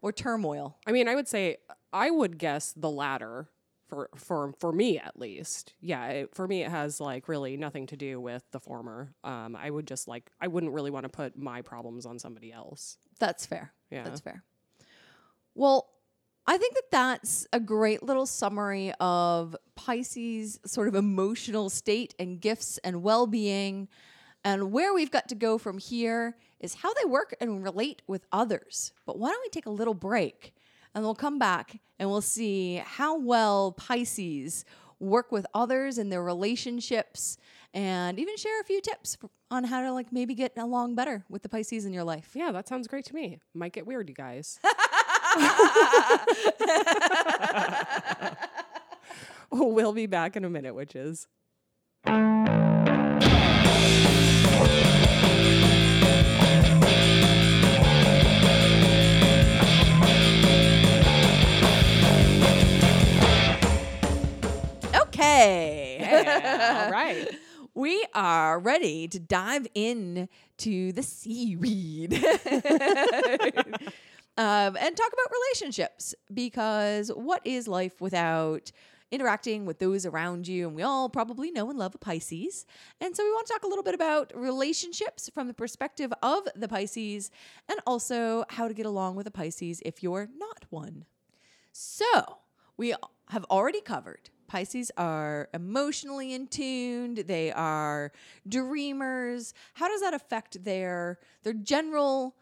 or 0.00 0.12
turmoil. 0.12 0.78
I 0.86 0.92
mean, 0.92 1.08
I 1.08 1.14
would 1.14 1.28
say 1.28 1.58
I 1.92 2.10
would 2.10 2.38
guess 2.38 2.72
the 2.72 2.90
latter 2.90 3.48
for 3.92 4.08
for 4.16 4.54
for 4.58 4.72
me 4.72 4.98
at 4.98 5.20
least. 5.20 5.74
Yeah, 5.82 6.06
it, 6.06 6.34
for 6.34 6.48
me 6.48 6.62
it 6.62 6.70
has 6.70 6.98
like 6.98 7.28
really 7.28 7.58
nothing 7.58 7.86
to 7.88 7.96
do 7.96 8.18
with 8.18 8.42
the 8.50 8.58
former. 8.58 9.12
Um, 9.22 9.54
I 9.54 9.68
would 9.68 9.86
just 9.86 10.08
like 10.08 10.30
I 10.40 10.46
wouldn't 10.46 10.72
really 10.72 10.90
want 10.90 11.04
to 11.04 11.10
put 11.10 11.36
my 11.36 11.60
problems 11.60 12.06
on 12.06 12.18
somebody 12.18 12.50
else. 12.50 12.96
That's 13.18 13.44
fair. 13.44 13.74
Yeah. 13.90 14.04
That's 14.04 14.20
fair. 14.20 14.44
Well, 15.54 15.90
I 16.46 16.56
think 16.56 16.72
that 16.72 16.90
that's 16.90 17.46
a 17.52 17.60
great 17.60 18.02
little 18.02 18.24
summary 18.24 18.94
of 18.98 19.54
Pisces' 19.74 20.58
sort 20.64 20.88
of 20.88 20.94
emotional 20.94 21.68
state 21.68 22.14
and 22.18 22.40
gifts 22.40 22.78
and 22.78 23.02
well 23.02 23.26
being. 23.26 23.88
And 24.42 24.72
where 24.72 24.94
we've 24.94 25.10
got 25.10 25.28
to 25.28 25.34
go 25.34 25.58
from 25.58 25.76
here 25.76 26.38
is 26.60 26.76
how 26.76 26.94
they 26.94 27.04
work 27.04 27.34
and 27.42 27.62
relate 27.62 28.00
with 28.06 28.24
others. 28.32 28.94
But 29.04 29.18
why 29.18 29.28
don't 29.28 29.42
we 29.44 29.50
take 29.50 29.66
a 29.66 29.70
little 29.70 29.94
break 29.94 30.54
and 30.94 31.04
we'll 31.04 31.14
come 31.14 31.38
back 31.38 31.80
and 31.98 32.10
we'll 32.10 32.20
see 32.20 32.82
how 32.84 33.18
well 33.18 33.72
Pisces 33.72 34.64
work 34.98 35.32
with 35.32 35.46
others 35.54 35.98
in 35.98 36.10
their 36.10 36.22
relationships 36.22 37.36
and 37.74 38.18
even 38.18 38.36
share 38.36 38.60
a 38.60 38.64
few 38.64 38.80
tips 38.80 39.18
on 39.50 39.64
how 39.64 39.82
to 39.82 39.92
like 39.92 40.12
maybe 40.12 40.34
get 40.34 40.56
along 40.56 40.94
better 40.94 41.24
with 41.28 41.42
the 41.42 41.48
Pisces 41.48 41.84
in 41.84 41.92
your 41.92 42.04
life. 42.04 42.30
Yeah, 42.34 42.52
that 42.52 42.68
sounds 42.68 42.86
great 42.86 43.04
to 43.06 43.14
me. 43.14 43.38
Might 43.54 43.72
get 43.72 43.86
weird, 43.86 44.08
you 44.08 44.14
guys. 44.14 44.60
we'll 49.50 49.92
be 49.92 50.06
back 50.06 50.36
in 50.36 50.44
a 50.44 50.50
minute, 50.50 50.74
witches. 50.74 51.26
Yeah, 65.22 66.84
all 66.84 66.92
right. 66.98 67.28
We 67.74 68.04
are 68.14 68.58
ready 68.58 69.08
to 69.08 69.18
dive 69.18 69.66
in 69.74 70.28
to 70.58 70.92
the 70.92 71.02
seaweed 71.02 72.12
um, 72.14 72.22
and 74.36 74.96
talk 74.96 75.12
about 75.12 75.32
relationships 75.32 76.14
because 76.32 77.08
what 77.08 77.40
is 77.46 77.66
life 77.66 78.00
without 78.00 78.72
interacting 79.10 79.64
with 79.64 79.78
those 79.78 80.04
around 80.04 80.48
you? 80.48 80.66
And 80.66 80.76
we 80.76 80.82
all 80.82 81.08
probably 81.08 81.50
know 81.50 81.70
and 81.70 81.78
love 81.78 81.94
a 81.94 81.98
Pisces. 81.98 82.66
And 83.00 83.16
so 83.16 83.24
we 83.24 83.30
want 83.30 83.46
to 83.46 83.52
talk 83.54 83.62
a 83.64 83.68
little 83.68 83.84
bit 83.84 83.94
about 83.94 84.32
relationships 84.34 85.30
from 85.32 85.48
the 85.48 85.54
perspective 85.54 86.12
of 86.22 86.46
the 86.54 86.68
Pisces 86.68 87.30
and 87.70 87.80
also 87.86 88.44
how 88.50 88.68
to 88.68 88.74
get 88.74 88.86
along 88.86 89.16
with 89.16 89.26
a 89.26 89.30
Pisces 89.30 89.80
if 89.84 90.02
you're 90.02 90.28
not 90.36 90.66
one. 90.68 91.06
So, 91.72 92.38
we 92.76 92.94
have 93.28 93.44
already 93.44 93.80
covered 93.80 94.28
Pisces 94.52 94.90
are 94.98 95.48
emotionally 95.54 96.34
in 96.34 96.46
tuned, 96.46 97.24
they 97.26 97.50
are 97.52 98.12
dreamers. 98.46 99.54
How 99.72 99.88
does 99.88 100.02
that 100.02 100.12
affect 100.12 100.62
their 100.62 101.18
their 101.42 101.54
general 101.54 102.36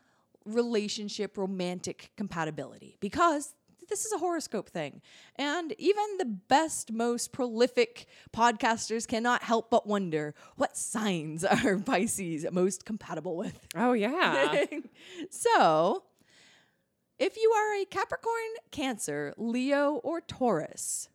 relationship 0.45 1.39
romantic 1.39 2.11
compatibility? 2.17 2.97
Because 2.99 3.55
this 3.89 4.05
is 4.05 4.13
a 4.13 4.19
horoscope 4.19 4.69
thing. 4.69 5.03
And 5.37 5.73
even 5.79 6.03
the 6.19 6.25
best, 6.25 6.91
most 6.91 7.31
prolific 7.31 8.07
podcasters 8.35 9.07
cannot 9.07 9.45
help 9.45 9.71
but 9.71 9.87
wonder 9.87 10.35
what 10.57 10.77
signs 10.77 11.45
are 11.65 11.79
Pisces 11.79 12.45
most 12.51 12.85
compatible 12.85 13.37
with. 13.37 13.57
Oh 13.77 13.93
yeah. 13.93 14.65
so, 15.31 16.03
if 17.21 17.37
you 17.37 17.53
are 17.53 17.81
a 17.81 17.85
Capricorn, 17.85 18.51
Cancer, 18.73 19.33
Leo, 19.37 20.01
or 20.03 20.21
Taurus, 20.21 21.09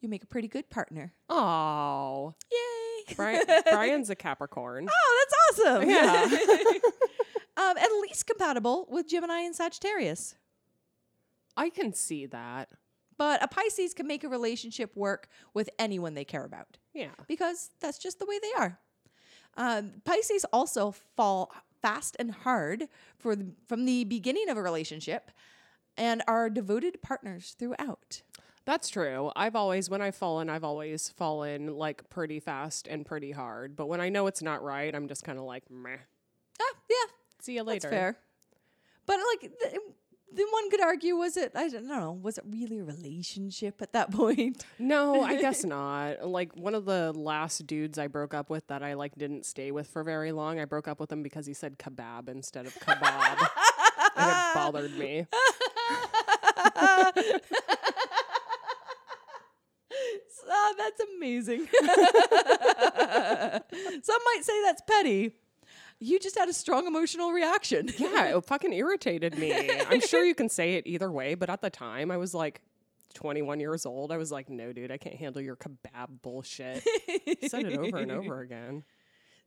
you 0.00 0.08
make 0.08 0.22
a 0.22 0.26
pretty 0.26 0.48
good 0.48 0.70
partner. 0.70 1.12
Oh, 1.28 2.34
Yay! 2.50 3.14
Brian, 3.16 3.44
Brian's 3.70 4.10
a 4.10 4.14
Capricorn. 4.14 4.88
Oh, 4.90 5.26
that's 5.54 5.60
awesome. 5.60 5.88
Yeah. 5.88 6.24
um, 7.56 7.76
at 7.78 7.88
least 8.02 8.26
compatible 8.26 8.86
with 8.90 9.08
Gemini 9.08 9.40
and 9.40 9.54
Sagittarius. 9.54 10.34
I 11.56 11.70
can 11.70 11.92
see 11.94 12.26
that. 12.26 12.68
But 13.16 13.42
a 13.42 13.48
Pisces 13.48 13.94
can 13.94 14.06
make 14.06 14.22
a 14.22 14.28
relationship 14.28 14.94
work 14.94 15.28
with 15.52 15.68
anyone 15.78 16.14
they 16.14 16.24
care 16.24 16.44
about 16.44 16.78
Yeah. 16.94 17.08
because 17.26 17.70
that's 17.80 17.98
just 17.98 18.20
the 18.20 18.26
way 18.26 18.38
they 18.40 18.52
are. 18.62 18.78
Um, 19.56 19.94
Pisces 20.04 20.44
also 20.52 20.92
fall 21.16 21.52
fast 21.82 22.14
and 22.20 22.30
hard 22.30 22.84
for 23.18 23.34
the, 23.34 23.52
from 23.66 23.86
the 23.86 24.04
beginning 24.04 24.48
of 24.48 24.56
a 24.56 24.62
relationship 24.62 25.32
and 25.96 26.22
are 26.28 26.48
devoted 26.48 27.02
partners 27.02 27.56
throughout. 27.58 28.22
That's 28.68 28.90
true. 28.90 29.32
I've 29.34 29.56
always, 29.56 29.88
when 29.88 30.02
I've 30.02 30.14
fallen, 30.14 30.50
I've 30.50 30.62
always 30.62 31.08
fallen 31.08 31.78
like 31.78 32.10
pretty 32.10 32.38
fast 32.38 32.86
and 32.86 33.06
pretty 33.06 33.32
hard. 33.32 33.74
But 33.74 33.86
when 33.86 33.98
I 33.98 34.10
know 34.10 34.26
it's 34.26 34.42
not 34.42 34.62
right, 34.62 34.94
I'm 34.94 35.08
just 35.08 35.24
kind 35.24 35.38
of 35.38 35.46
like, 35.46 35.70
meh. 35.70 35.96
Ah, 36.60 36.74
yeah, 36.90 36.96
See 37.40 37.54
you 37.54 37.64
that's 37.64 37.84
later. 37.84 37.88
fair. 37.88 38.18
But 39.06 39.20
like, 39.32 39.52
the, 39.58 39.80
the 40.34 40.46
one 40.50 40.70
could 40.70 40.82
argue, 40.82 41.16
was 41.16 41.38
it? 41.38 41.52
I 41.54 41.70
don't 41.70 41.88
know. 41.88 42.20
Was 42.20 42.36
it 42.36 42.44
really 42.46 42.80
a 42.80 42.84
relationship 42.84 43.80
at 43.80 43.94
that 43.94 44.10
point? 44.10 44.66
No, 44.78 45.22
I 45.22 45.40
guess 45.40 45.64
not. 45.64 46.28
Like 46.28 46.54
one 46.54 46.74
of 46.74 46.84
the 46.84 47.14
last 47.14 47.66
dudes 47.66 47.98
I 47.98 48.08
broke 48.08 48.34
up 48.34 48.50
with 48.50 48.66
that 48.66 48.82
I 48.82 48.92
like 48.92 49.16
didn't 49.16 49.46
stay 49.46 49.70
with 49.70 49.88
for 49.88 50.04
very 50.04 50.30
long. 50.30 50.60
I 50.60 50.66
broke 50.66 50.88
up 50.88 51.00
with 51.00 51.10
him 51.10 51.22
because 51.22 51.46
he 51.46 51.54
said 51.54 51.78
kebab 51.78 52.28
instead 52.28 52.66
of 52.66 52.74
kebab. 52.74 53.48
and 54.14 54.30
it 54.30 54.54
bothered 54.54 54.98
me. 54.98 55.26
Ah, 60.68 60.74
that's 60.78 61.00
amazing. 61.16 61.60
Some 64.02 64.18
might 64.24 64.40
say 64.42 64.62
that's 64.64 64.82
petty. 64.86 65.32
You 66.00 66.20
just 66.20 66.38
had 66.38 66.48
a 66.48 66.52
strong 66.52 66.86
emotional 66.86 67.32
reaction. 67.32 67.90
Yeah, 67.98 68.36
it 68.36 68.44
fucking 68.44 68.72
irritated 68.72 69.36
me. 69.36 69.52
I'm 69.90 70.00
sure 70.00 70.24
you 70.24 70.34
can 70.34 70.48
say 70.48 70.74
it 70.74 70.86
either 70.86 71.10
way, 71.10 71.34
but 71.34 71.50
at 71.50 71.60
the 71.60 71.70
time 71.70 72.12
I 72.12 72.18
was 72.18 72.34
like 72.34 72.60
21 73.14 73.58
years 73.58 73.84
old. 73.84 74.12
I 74.12 74.16
was 74.16 74.30
like, 74.30 74.48
no, 74.48 74.72
dude, 74.72 74.92
I 74.92 74.96
can't 74.96 75.16
handle 75.16 75.42
your 75.42 75.56
kebab 75.56 76.22
bullshit. 76.22 76.84
Said 77.48 77.66
it 77.66 77.78
over 77.78 77.98
and 77.98 78.12
over 78.12 78.40
again. 78.40 78.84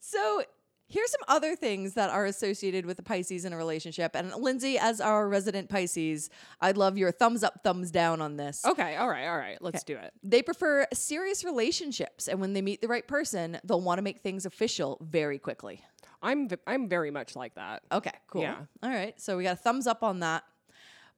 So 0.02 0.44
here's 0.92 1.10
some 1.10 1.22
other 1.28 1.56
things 1.56 1.94
that 1.96 2.10
are 2.10 2.26
associated 2.26 2.86
with 2.86 2.98
the 2.98 3.04
Pisces 3.04 3.46
in 3.46 3.54
a 3.54 3.58
relationship. 3.58 4.16
And 4.16 4.34
Lindsey, 4.36 4.78
as 4.78 5.02
our 5.02 5.28
resident 5.28 5.70
Pisces, 5.70 6.30
I'd 6.60 6.78
love 6.78 6.98
your 6.98 7.12
thumbs 7.12 7.44
up, 7.44 7.62
thumbs 7.64 7.90
down 7.90 8.22
on 8.22 8.36
this. 8.38 8.64
Okay, 8.66 8.96
all 8.98 9.10
right, 9.10 9.28
all 9.28 9.38
right. 9.38 9.58
Let's 9.62 9.84
do 9.84 9.96
it. 9.98 10.14
They 10.22 10.42
prefer 10.44 10.86
serious 10.94 11.44
relationships, 11.44 12.28
and 12.28 12.40
when 12.40 12.54
they 12.54 12.62
meet 12.62 12.82
the 12.82 12.88
right 12.88 13.08
person, 13.08 13.60
they'll 13.64 13.82
want 13.82 13.98
to 13.98 14.04
make 14.04 14.20
things 14.22 14.46
official 14.46 14.98
very 15.02 15.40
quickly. 15.40 15.82
I'm 16.22 16.50
v- 16.50 16.58
I'm 16.68 16.88
very 16.88 17.10
much 17.10 17.36
like 17.36 17.56
that. 17.56 17.82
Okay, 17.92 18.12
cool. 18.28 18.44
Yeah. 18.44 18.58
All 18.84 18.90
right. 18.92 19.20
So 19.20 19.38
we 19.38 19.44
got 19.44 19.54
a 19.54 19.56
thumbs 19.56 19.88
up 19.88 20.04
on 20.04 20.20
that. 20.20 20.44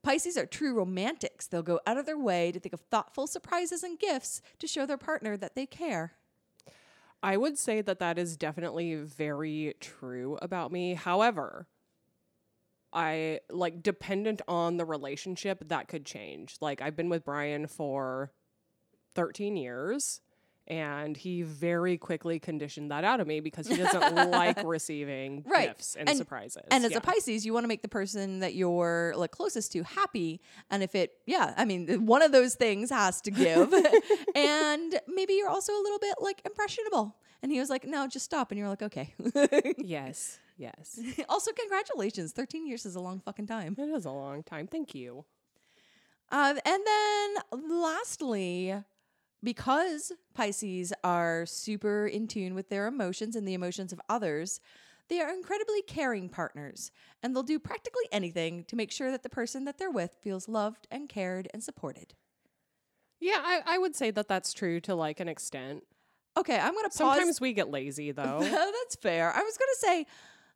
Pisces 0.01 0.37
are 0.37 0.45
true 0.45 0.73
romantics. 0.73 1.47
They'll 1.47 1.61
go 1.63 1.79
out 1.87 1.97
of 1.97 2.05
their 2.05 2.17
way 2.17 2.51
to 2.51 2.59
think 2.59 2.73
of 2.73 2.81
thoughtful 2.91 3.25
surprises 3.25 3.83
and 3.83 3.97
gifts 3.97 4.41
to 4.59 4.67
show 4.67 4.85
their 4.85 4.97
partner 4.97 5.37
that 5.37 5.55
they 5.55 5.65
care. 5.65 6.13
I 7.23 7.37
would 7.37 7.57
say 7.57 7.81
that 7.81 7.99
that 7.99 8.19
is 8.19 8.35
definitely 8.35 8.95
very 8.95 9.75
true 9.79 10.37
about 10.41 10.73
me. 10.73 10.93
However, 10.93 11.67
I 12.91 13.39
like 13.49 13.81
dependent 13.81 14.41
on 14.47 14.75
the 14.75 14.83
relationship 14.85 15.69
that 15.69 15.87
could 15.87 16.05
change. 16.05 16.57
Like 16.59 16.81
I've 16.81 16.97
been 16.97 17.09
with 17.09 17.23
Brian 17.23 17.67
for 17.67 18.33
13 19.15 19.55
years 19.55 20.19
and 20.67 21.17
he 21.17 21.41
very 21.41 21.97
quickly 21.97 22.39
conditioned 22.39 22.89
that 22.91 23.03
out 23.03 23.19
of 23.19 23.27
me 23.27 23.39
because 23.41 23.67
he 23.67 23.75
doesn't 23.75 24.31
like 24.31 24.63
receiving 24.65 25.43
Right. 25.45 25.67
gifts 25.67 25.95
and, 25.95 26.07
And- 26.07 26.17
surprises. 26.17 26.63
And 26.71 26.85
as 26.85 26.91
Yeah. 26.91 26.97
a 26.99 27.01
Pisces, 27.01 27.45
you 27.45 27.53
want 27.53 27.65
to 27.65 27.67
make 27.67 27.81
the 27.81 27.87
person 27.89 28.39
that 28.39 28.55
you're 28.55 29.13
like 29.17 29.31
closest 29.31 29.71
to 29.73 29.83
happy. 29.83 30.39
And 30.71 30.81
if 30.81 30.95
it, 30.95 31.11
yeah, 31.25 31.53
I 31.57 31.65
mean, 31.65 32.05
one 32.05 32.21
of 32.21 32.31
those 32.31 32.55
things 32.55 32.89
has 32.91 33.19
to 33.21 33.31
give. 33.31 33.73
and 34.35 34.99
maybe 35.07 35.33
you're 35.33 35.49
also 35.49 35.73
a 35.73 35.81
little 35.83 35.99
bit 35.99 36.15
like 36.21 36.41
impressionable. 36.45 37.15
And 37.41 37.51
he 37.51 37.59
was 37.59 37.69
like, 37.69 37.85
no, 37.85 38.07
just 38.07 38.23
stop. 38.23 38.51
And 38.51 38.57
you're 38.57 38.69
like, 38.69 38.81
okay. 38.83 39.13
yes, 39.77 40.39
yes. 40.57 40.97
also, 41.27 41.51
congratulations. 41.51 42.31
13 42.31 42.65
years 42.65 42.85
is 42.85 42.95
a 42.95 43.01
long 43.01 43.19
fucking 43.19 43.47
time. 43.47 43.75
It 43.77 43.89
is 43.89 44.05
a 44.05 44.11
long 44.11 44.43
time. 44.43 44.67
Thank 44.67 44.95
you. 44.95 45.25
Um, 46.31 46.57
and 46.65 46.81
then 46.85 47.35
lastly, 47.69 48.73
because 49.43 50.11
Pisces 50.33 50.93
are 51.03 51.45
super 51.45 52.07
in 52.07 52.27
tune 52.27 52.55
with 52.55 52.69
their 52.69 52.87
emotions 52.87 53.35
and 53.35 53.47
the 53.47 53.53
emotions 53.53 53.91
of 53.91 54.01
others, 54.09 54.59
they 55.09 55.19
are 55.19 55.33
incredibly 55.33 55.81
caring 55.81 56.29
partners 56.29 56.91
and 57.21 57.35
they'll 57.35 57.43
do 57.43 57.59
practically 57.59 58.05
anything 58.11 58.63
to 58.65 58.75
make 58.75 58.91
sure 58.91 59.11
that 59.11 59.23
the 59.23 59.29
person 59.29 59.65
that 59.65 59.77
they're 59.77 59.91
with 59.91 60.17
feels 60.21 60.47
loved 60.47 60.87
and 60.89 61.09
cared 61.09 61.49
and 61.53 61.63
supported. 61.63 62.13
Yeah, 63.19 63.41
I, 63.41 63.61
I 63.65 63.77
would 63.77 63.95
say 63.95 64.11
that 64.11 64.27
that's 64.27 64.53
true 64.53 64.79
to 64.81 64.95
like 64.95 65.19
an 65.19 65.27
extent. 65.29 65.83
Okay, 66.35 66.57
I'm 66.57 66.73
going 66.73 66.83
to 66.83 66.89
pause. 66.89 66.97
Sometimes 66.97 67.39
we 67.39 67.53
get 67.53 67.69
lazy 67.69 68.11
though. 68.11 68.39
That's 68.41 68.95
fair. 68.95 69.31
I 69.31 69.41
was 69.43 69.57
going 69.57 69.69
to 69.71 69.79
say, 69.79 70.07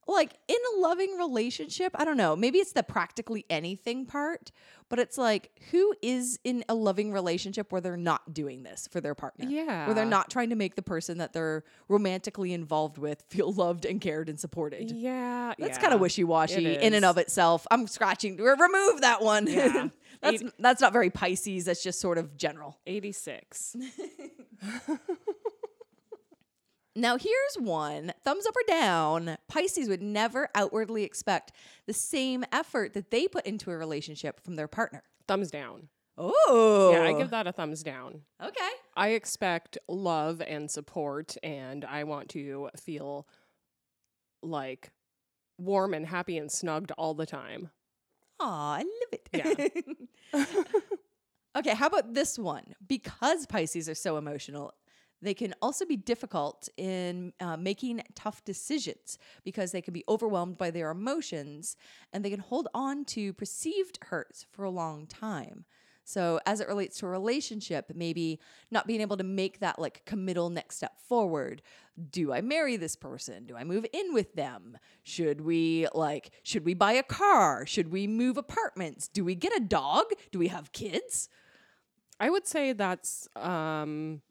like, 0.08 0.34
in 0.48 0.56
a 0.76 0.80
loving 0.80 1.18
relationship, 1.18 1.92
I 1.96 2.06
don't 2.06 2.18
know, 2.18 2.36
maybe 2.36 2.60
it's 2.60 2.72
the 2.74 2.84
practically 2.84 3.46
anything 3.50 4.06
part, 4.06 4.52
but 4.90 5.00
it's 5.00 5.18
like, 5.18 5.52
who 5.72 5.94
is 6.02 6.40
in 6.44 6.64
a 6.70 6.74
loving 6.76 7.12
relationship 7.12 7.72
where 7.72 7.82
they're 7.82 7.98
not 7.98 8.34
doing 8.34 8.64
this 8.64 8.88
for 8.90 9.02
their 9.02 9.14
partner? 9.16 9.46
Yeah. 9.50 9.86
Where 9.86 9.94
they're 9.94 10.06
not 10.06 10.30
trying 10.30 10.50
to 10.52 10.56
make 10.56 10.76
the 10.76 10.82
person 10.82 11.18
that 11.18 11.34
they're 11.34 11.64
romantically 11.90 12.54
involved 12.54 12.98
with 12.98 13.24
feel 13.28 13.52
loved 13.52 13.84
and 13.86 14.00
cared 14.00 14.30
and 14.30 14.40
supported. 14.40 14.92
yeah, 14.92 15.54
That's 15.60 15.78
yeah. 15.78 15.82
kind 15.82 15.94
of 15.94 16.00
wishy 16.00 16.24
washy 16.24 16.76
in 16.76 16.94
and 16.94 17.04
of 17.04 17.18
itself. 17.18 17.68
I'm 17.70 17.86
scratching. 17.88 18.38
re- 18.38 18.56
Remove 18.58 19.02
that 19.02 19.22
one. 19.22 19.48
Yeah. 19.48 19.90
that's 20.22 20.44
that's 20.58 20.82
not 20.82 20.94
very 20.94 21.10
Pisces. 21.10 21.66
That's 21.66 21.84
just 21.84 22.00
sort 22.00 22.18
of 22.18 22.38
general. 22.38 22.78
86. 22.88 23.76
Now, 26.98 27.16
here's 27.16 27.56
one 27.60 28.12
thumbs 28.24 28.48
up 28.48 28.56
or 28.56 28.64
down. 28.68 29.38
Pisces 29.48 29.88
would 29.88 30.02
never 30.02 30.50
outwardly 30.56 31.04
expect 31.04 31.52
the 31.86 31.94
same 31.94 32.44
effort 32.52 32.94
that 32.94 33.12
they 33.12 33.28
put 33.28 33.46
into 33.46 33.70
a 33.70 33.78
relationship 33.78 34.40
from 34.44 34.56
their 34.56 34.68
partner. 34.68 35.04
thumbs 35.28 35.52
down. 35.52 35.90
Oh. 36.18 36.92
Yeah, 36.94 37.04
I 37.04 37.14
give 37.14 37.30
that 37.30 37.46
a 37.46 37.52
thumbs 37.52 37.84
down. 37.84 38.22
Okay. 38.44 38.70
I 38.96 39.10
expect 39.10 39.78
love 39.88 40.42
and 40.42 40.72
support, 40.72 41.38
and 41.44 41.86
I 41.86 42.04
want 42.04 42.30
to 42.30 42.70
feel 42.82 43.28
like 44.42 44.90
warm 45.60 45.94
and 45.94 46.08
happy 46.08 46.40
and 46.40 46.52
snugged 46.52 46.92
all 46.98 47.14
the 47.14 47.28
time. 47.28 47.70
Aw, 48.40 48.74
I 48.74 48.80
love 48.80 49.12
it. 49.12 49.30
Yeah. 50.34 50.44
okay, 51.60 51.76
how 51.76 51.86
about 51.86 52.16
this 52.16 52.40
one? 52.40 52.74
Because 52.88 53.46
Pisces 53.46 53.88
are 53.88 53.96
so 53.96 54.18
emotional, 54.18 54.74
they 55.22 55.34
can 55.34 55.54
also 55.62 55.86
be 55.86 55.96
difficult 55.96 56.70
in 56.78 57.34
uh, 57.40 57.58
making 57.58 58.02
tough 58.16 58.44
decisions 58.44 59.18
because 59.44 59.72
they 59.72 59.82
can 59.82 59.94
be 59.94 60.04
overwhelmed 60.08 60.58
by 60.58 60.72
their 60.72 60.92
emotions 60.92 61.76
and 62.14 62.24
they 62.24 62.30
can 62.30 62.40
hold 62.40 62.68
on 62.74 63.06
to 63.06 63.34
perceived 63.34 64.00
hurts 64.04 64.46
for 64.52 64.64
a 64.64 64.70
long 64.70 65.08
time. 65.08 65.66
So, 66.04 66.40
as 66.46 66.62
it 66.62 66.70
relates 66.70 67.00
to 67.00 67.06
a 67.06 67.10
relationship, 67.10 67.92
maybe 67.94 68.40
not 68.72 68.88
being 68.88 69.02
able 69.02 69.18
to 69.18 69.26
make 69.26 69.60
that 69.60 69.78
like 69.78 70.06
committal 70.06 70.50
next 70.50 70.78
step 70.78 71.02
forward. 71.02 71.62
Do 72.12 72.32
I 72.32 72.40
marry 72.40 72.78
this 72.78 72.96
person? 72.96 73.46
Do 73.46 73.58
I 73.58 73.66
move 73.66 73.86
in 73.92 74.14
with 74.14 74.34
them? 74.34 74.78
Should 75.04 75.42
we 75.42 75.86
like 75.94 76.30
should 76.44 76.64
we 76.64 76.76
buy 76.76 76.94
a 76.94 77.04
car? 77.04 77.66
Should 77.66 77.92
we 77.92 78.08
move 78.08 78.38
apartments? 78.38 79.10
Do 79.10 79.26
we 79.26 79.36
get 79.36 79.54
a 79.54 79.60
dog? 79.60 80.06
Do 80.32 80.40
we 80.40 80.48
have 80.48 80.72
kids? 80.72 81.28
I 82.22 82.30
would 82.30 82.48
say 82.48 82.72
that's 82.72 83.28
um 83.36 84.22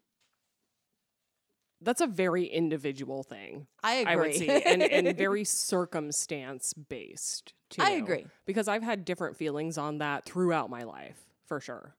that's 1.80 2.00
a 2.00 2.06
very 2.06 2.44
individual 2.46 3.22
thing. 3.22 3.66
I 3.82 3.94
agree. 3.96 4.12
I 4.12 4.16
would 4.16 4.34
say, 4.34 4.62
and, 4.62 4.82
and 4.82 5.16
very 5.18 5.44
circumstance 5.44 6.72
based. 6.72 7.52
Too, 7.70 7.82
I 7.82 7.90
agree. 7.90 8.26
because 8.46 8.68
I've 8.68 8.82
had 8.82 9.04
different 9.04 9.36
feelings 9.36 9.76
on 9.76 9.98
that 9.98 10.24
throughout 10.24 10.70
my 10.70 10.84
life, 10.84 11.18
for 11.46 11.60
sure. 11.60 11.94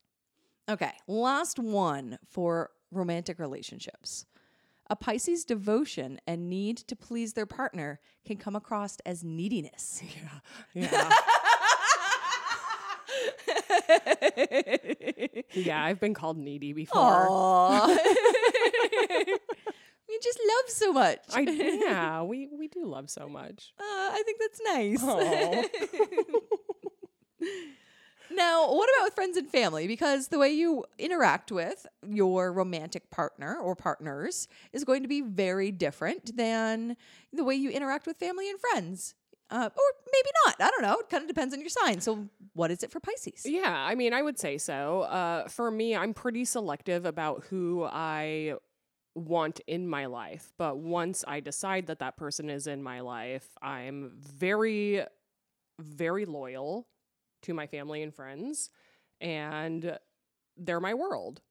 Okay, 0.69 0.91
last 1.07 1.59
one 1.59 2.17
for 2.29 2.71
romantic 2.91 3.39
relationships. 3.39 4.25
A 4.89 4.95
Pisces 4.95 5.43
devotion 5.43 6.19
and 6.25 6.49
need 6.49 6.77
to 6.77 6.95
please 6.95 7.33
their 7.33 7.45
partner 7.45 7.99
can 8.25 8.37
come 8.37 8.55
across 8.55 8.97
as 9.05 9.23
neediness. 9.23 10.01
Yeah, 10.73 10.89
yeah. 10.89 11.09
Yeah, 15.53 15.83
I've 15.83 15.99
been 15.99 16.13
called 16.13 16.37
needy 16.37 16.73
before. 16.73 17.01
Just 20.21 20.39
love 20.39 20.69
so 20.69 20.93
much. 20.93 21.19
I 21.33 21.41
yeah, 21.85 22.21
we 22.23 22.47
we 22.47 22.67
do 22.67 22.85
love 22.85 23.09
so 23.09 23.27
much. 23.27 23.73
Uh, 23.79 23.83
I 23.83 24.23
think 24.25 24.39
that's 24.39 24.61
nice. 24.63 25.03
Now, 28.29 28.71
what 28.71 28.89
about 28.93 29.05
with 29.05 29.15
friends 29.15 29.37
and 29.37 29.49
family? 29.49 29.87
Because 29.87 30.27
the 30.27 30.37
way 30.37 30.49
you 30.49 30.83
interact 30.99 31.51
with 31.51 31.87
your 32.07 32.51
romantic 32.51 33.09
partner 33.09 33.57
or 33.57 33.75
partners 33.75 34.47
is 34.73 34.83
going 34.83 35.01
to 35.01 35.07
be 35.07 35.21
very 35.21 35.71
different 35.71 36.35
than 36.37 36.97
the 37.33 37.43
way 37.43 37.55
you 37.55 37.69
interact 37.69 38.05
with 38.05 38.17
family 38.17 38.49
and 38.49 38.59
friends. 38.59 39.15
Uh, 39.49 39.69
or 39.73 39.83
maybe 40.11 40.29
not. 40.45 40.55
I 40.59 40.69
don't 40.69 40.81
know. 40.81 40.99
It 40.99 41.09
kind 41.09 41.23
of 41.23 41.29
depends 41.29 41.53
on 41.53 41.61
your 41.61 41.69
sign. 41.69 42.01
So, 42.01 42.27
what 42.53 42.69
is 42.69 42.83
it 42.83 42.91
for 42.91 42.99
Pisces? 42.99 43.45
Yeah, 43.45 43.73
I 43.73 43.95
mean, 43.95 44.11
I 44.11 44.21
would 44.21 44.37
say 44.37 44.57
so. 44.57 45.03
Uh, 45.03 45.47
for 45.47 45.71
me, 45.71 45.95
I'm 45.95 46.13
pretty 46.13 46.43
selective 46.43 47.05
about 47.05 47.45
who 47.49 47.87
I 47.89 48.55
want 49.17 49.59
in 49.67 49.87
my 49.87 50.05
life. 50.05 50.53
But 50.57 50.77
once 50.77 51.25
I 51.27 51.39
decide 51.39 51.87
that 51.87 51.99
that 51.99 52.17
person 52.17 52.49
is 52.49 52.67
in 52.67 52.83
my 52.83 53.01
life, 53.01 53.47
I'm 53.61 54.11
very, 54.15 55.03
very 55.79 56.25
loyal 56.25 56.87
to 57.43 57.53
my 57.53 57.67
family 57.67 58.03
and 58.03 58.13
friends, 58.13 58.69
and 59.19 59.97
they're 60.55 60.79
my 60.79 60.93
world. 60.93 61.41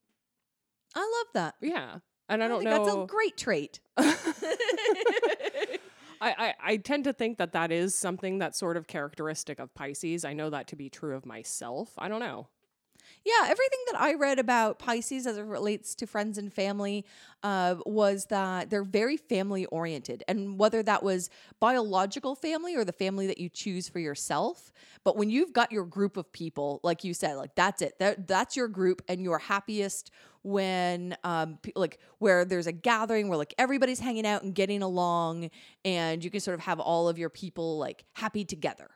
I 0.95 1.01
love 1.01 1.33
that. 1.35 1.55
Yeah. 1.61 1.99
And 2.29 2.43
I 2.43 2.49
don't 2.49 2.61
think 2.61 2.71
know. 2.71 2.85
that's 2.85 2.97
a 2.97 3.07
great 3.07 3.37
trait. 3.37 3.81
I, 3.99 5.79
I, 6.21 6.55
I 6.63 6.77
tend 6.79 7.05
to 7.05 7.13
think 7.13 7.39
that 7.39 7.53
that 7.53 7.71
is 7.71 7.95
something 7.95 8.39
that's 8.39 8.59
sort 8.59 8.77
of 8.77 8.87
characteristic 8.87 9.59
of 9.59 9.75
Pisces. 9.75 10.25
I 10.25 10.33
know 10.33 10.51
that 10.51 10.67
to 10.69 10.77
be 10.77 10.89
true 10.89 11.15
of 11.15 11.27
myself. 11.27 11.93
I 11.99 12.09
don't 12.09 12.21
know. 12.21 12.49
Yeah, 13.25 13.43
everything 13.45 13.79
that 13.91 14.01
I 14.01 14.15
read 14.15 14.39
about 14.39 14.79
Pisces 14.79 15.27
as 15.27 15.37
it 15.37 15.43
relates 15.45 15.95
to 15.97 16.07
friends 16.07 16.39
and 16.39 16.53
family 16.53 17.05
uh, 17.43 17.77
was 17.85 18.27
that 18.27 18.71
they're 18.71 18.85
very 18.85 19.17
family 19.17 19.67
oriented. 19.67 20.23
And 20.29 20.59
whether 20.59 20.83
that 20.85 21.03
was 21.03 21.29
biological 21.61 22.35
family 22.35 22.77
or 22.77 22.85
the 22.85 22.93
family 22.93 23.27
that 23.27 23.39
you 23.39 23.49
choose 23.49 23.89
for 23.89 23.99
yourself, 23.99 24.73
but 25.05 25.17
when 25.17 25.31
you've 25.31 25.53
got 25.53 25.73
your 25.73 25.85
group 25.85 26.17
of 26.17 26.31
people, 26.33 26.81
like 26.83 27.05
you 27.05 27.15
said, 27.15 27.35
like 27.35 27.55
that's 27.55 27.83
it, 27.83 27.99
that, 27.99 28.27
that's 28.29 28.57
your 28.57 28.69
group, 28.69 29.03
and 29.09 29.23
you're 29.23 29.39
happiest 29.39 30.11
when 30.43 31.17
um 31.25 31.59
pe- 31.61 31.73
like 31.75 31.99
where 32.19 32.45
there's 32.45 32.69
a 32.69 32.73
gathering 32.73 33.29
where 33.29 33.37
like 33.37 33.53
everybody's 33.59 33.99
hanging 33.99 34.25
out 34.25 34.45
and 34.45 34.55
getting 34.55 34.81
along 34.81 35.51
and 35.85 36.23
you 36.23 36.31
can 36.31 36.39
sort 36.39 36.55
of 36.55 36.61
have 36.61 36.79
all 36.79 37.09
of 37.09 37.19
your 37.19 37.29
people 37.29 37.79
like 37.79 38.05
happy 38.13 38.45
together 38.45 38.96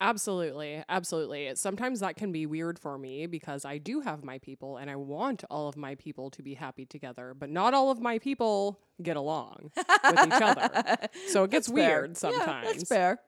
Absolutely. 0.00 0.82
Absolutely. 0.88 1.50
Sometimes 1.54 2.00
that 2.00 2.16
can 2.16 2.30
be 2.30 2.44
weird 2.44 2.78
for 2.78 2.98
me 2.98 3.26
because 3.26 3.64
I 3.64 3.78
do 3.78 4.00
have 4.00 4.22
my 4.24 4.38
people 4.38 4.76
and 4.76 4.90
I 4.90 4.96
want 4.96 5.44
all 5.50 5.68
of 5.68 5.76
my 5.76 5.94
people 5.94 6.30
to 6.32 6.42
be 6.42 6.54
happy 6.54 6.84
together, 6.84 7.34
but 7.38 7.48
not 7.48 7.72
all 7.72 7.90
of 7.90 8.00
my 8.00 8.18
people 8.18 8.78
get 9.02 9.16
along 9.16 9.70
with 9.76 10.26
each 10.26 10.42
other. 10.42 10.96
So 11.28 11.44
it 11.44 11.50
gets 11.50 11.68
weird 11.68 12.16
sometimes. 12.16 12.66
Yeah, 12.66 12.72
that's 12.72 12.88
fair. 12.88 13.20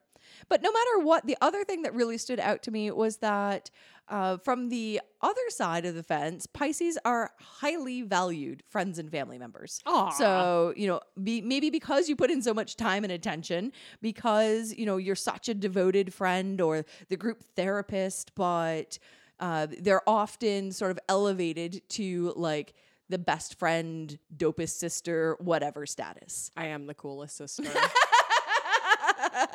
But 0.49 0.63
no 0.63 0.71
matter 0.71 1.05
what, 1.07 1.27
the 1.27 1.37
other 1.41 1.65
thing 1.65 1.83
that 1.83 1.95
really 1.95 2.19
stood 2.19 2.41
out 2.41 2.63
to 2.65 2.71
me 2.71 2.91
was 2.91 3.19
that 3.19 3.71
uh, 4.09 4.39
from 4.39 4.69
the 4.69 5.01
other 5.21 5.41
side 5.49 5.85
of 5.85 5.95
the 5.95 6.03
fence, 6.03 6.47
Pisces 6.47 6.99
are 7.05 7.31
highly 7.41 8.03
valued 8.03 8.63
friends 8.69 8.99
and 8.99 9.11
family 9.11 9.39
members. 9.39 9.81
Aw. 9.87 10.11
So, 10.11 10.73
you 10.77 10.87
know, 10.87 11.01
be, 11.23 11.41
maybe 11.41 11.71
because 11.71 12.09
you 12.09 12.17
put 12.17 12.31
in 12.31 12.43
so 12.43 12.55
much 12.55 12.77
time 12.77 13.05
and 13.05 13.13
attention, 13.13 13.73
because, 14.01 14.75
you 14.77 14.87
know, 14.87 14.97
you're 14.97 15.15
such 15.15 15.49
a 15.49 15.55
devoted 15.55 16.13
friend 16.15 16.61
or 16.61 16.85
the 17.09 17.17
group 17.17 17.43
therapist, 17.57 18.35
but 18.35 18.99
uh, 19.41 19.67
they're 19.81 20.09
often 20.09 20.73
sort 20.73 20.91
of 20.91 20.99
elevated 21.09 21.83
to 21.91 22.33
like 22.37 22.75
the 23.09 23.19
best 23.19 23.59
friend, 23.59 24.19
dopest 24.37 24.77
sister, 24.79 25.37
whatever 25.41 25.87
status. 25.87 26.51
I 26.57 26.67
am 26.67 26.87
the 26.87 26.95
coolest 26.95 27.37
sister. 27.37 27.65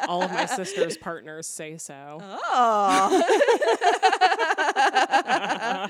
All 0.07 0.21
of 0.21 0.31
my 0.31 0.45
sister's 0.57 0.97
partners 0.97 1.47
say 1.47 1.77
so. 1.77 2.19
Oh. 2.21 3.21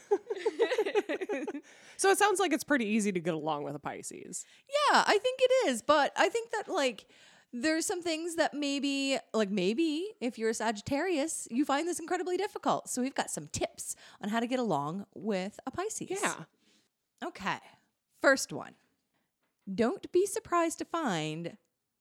So 1.96 2.10
it 2.10 2.18
sounds 2.18 2.38
like 2.38 2.52
it's 2.52 2.64
pretty 2.64 2.84
easy 2.84 3.10
to 3.12 3.20
get 3.20 3.34
along 3.34 3.64
with 3.64 3.74
a 3.74 3.78
Pisces. 3.78 4.44
Yeah, 4.68 5.04
I 5.06 5.18
think 5.18 5.40
it 5.42 5.68
is, 5.68 5.82
but 5.82 6.12
I 6.16 6.28
think 6.28 6.50
that 6.50 6.68
like 6.68 7.06
there's 7.52 7.86
some 7.86 8.02
things 8.02 8.36
that 8.36 8.52
maybe 8.52 9.18
like 9.32 9.50
maybe 9.50 10.08
if 10.20 10.38
you're 10.38 10.50
a 10.50 10.54
Sagittarius, 10.54 11.48
you 11.50 11.64
find 11.64 11.88
this 11.88 11.98
incredibly 11.98 12.36
difficult. 12.36 12.90
So 12.90 13.00
we've 13.00 13.14
got 13.14 13.30
some 13.30 13.48
tips 13.48 13.96
on 14.20 14.28
how 14.28 14.40
to 14.40 14.46
get 14.46 14.58
along 14.58 15.06
with 15.14 15.58
a 15.66 15.70
Pisces. 15.70 16.08
Yeah. 16.10 16.34
Okay. 17.24 17.58
First 18.20 18.52
one. 18.52 18.74
Don't 19.72 20.10
be 20.12 20.26
surprised 20.26 20.78
to 20.78 20.84
find 20.84 21.56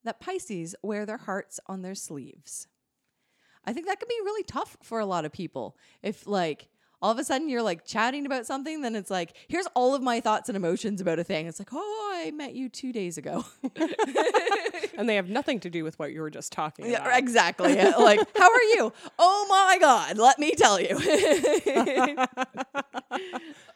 that 0.05 0.19
Pisces 0.19 0.75
wear 0.81 1.05
their 1.05 1.17
hearts 1.17 1.59
on 1.67 1.81
their 1.81 1.95
sleeves. 1.95 2.67
I 3.65 3.73
think 3.73 3.87
that 3.87 3.99
can 3.99 4.07
be 4.07 4.19
really 4.23 4.43
tough 4.43 4.77
for 4.81 4.99
a 4.99 5.05
lot 5.05 5.25
of 5.25 5.31
people. 5.31 5.75
If 6.01 6.27
like 6.27 6.69
all 7.01 7.11
of 7.11 7.19
a 7.19 7.23
sudden 7.23 7.49
you're 7.49 7.61
like 7.61 7.85
chatting 7.85 8.25
about 8.25 8.45
something, 8.45 8.81
then 8.81 8.95
it's 8.95 9.11
like, 9.11 9.33
here's 9.47 9.67
all 9.75 9.93
of 9.93 10.01
my 10.01 10.19
thoughts 10.21 10.49
and 10.49 10.55
emotions 10.55 11.01
about 11.01 11.19
a 11.19 11.23
thing. 11.23 11.47
It's 11.47 11.59
like, 11.59 11.73
oh, 11.73 12.13
I 12.15 12.31
met 12.31 12.55
you 12.55 12.69
two 12.69 12.93
days 12.93 13.17
ago. 13.17 13.45
And 14.97 15.07
they 15.09 15.15
have 15.15 15.29
nothing 15.29 15.59
to 15.61 15.69
do 15.69 15.83
with 15.83 15.97
what 15.99 16.11
you 16.11 16.21
were 16.21 16.29
just 16.29 16.51
talking 16.51 16.89
yeah, 16.89 17.01
about. 17.01 17.17
exactly. 17.17 17.75
like, 17.99 18.19
how 18.37 18.51
are 18.51 18.63
you? 18.73 18.93
Oh 19.19 19.45
my 19.49 19.77
God, 19.79 20.17
let 20.17 20.39
me 20.39 20.53
tell 20.55 20.79
you. 20.79 20.95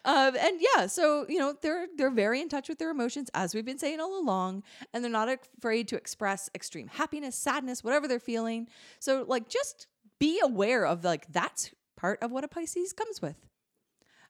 um, 0.06 0.36
and 0.36 0.60
yeah, 0.60 0.88
so 0.88 1.26
you 1.28 1.40
know 1.40 1.56
they're 1.62 1.88
they're 1.98 2.12
very 2.12 2.42
in 2.42 2.50
touch 2.50 2.70
with 2.70 2.80
their 2.80 2.92
emotions, 2.92 3.30
as 3.34 3.54
we've 3.54 3.66
been 3.66 3.80
saying 3.80 4.00
all 4.00 4.20
along, 4.20 4.64
and 4.94 5.04
they're 5.04 5.12
not 5.12 5.30
afraid 5.58 5.88
to 5.90 5.96
express 5.96 6.50
extreme 6.56 6.88
happiness, 6.88 7.36
sadness, 7.36 7.84
whatever 7.84 8.08
they're 8.08 8.20
feeling. 8.20 8.68
So 9.00 9.26
like, 9.28 9.50
just 9.50 9.88
be 10.20 10.40
aware 10.44 10.86
of 10.86 11.04
like 11.04 11.32
that's 11.32 11.72
part 11.98 12.22
of 12.22 12.32
what 12.32 12.44
a 12.44 12.48
Pisces 12.48 12.94
comes 12.94 13.22
with. 13.22 13.36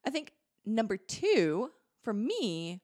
I 0.06 0.10
think 0.10 0.34
number 0.66 0.98
two 0.98 1.72
for 2.04 2.14
me 2.14 2.82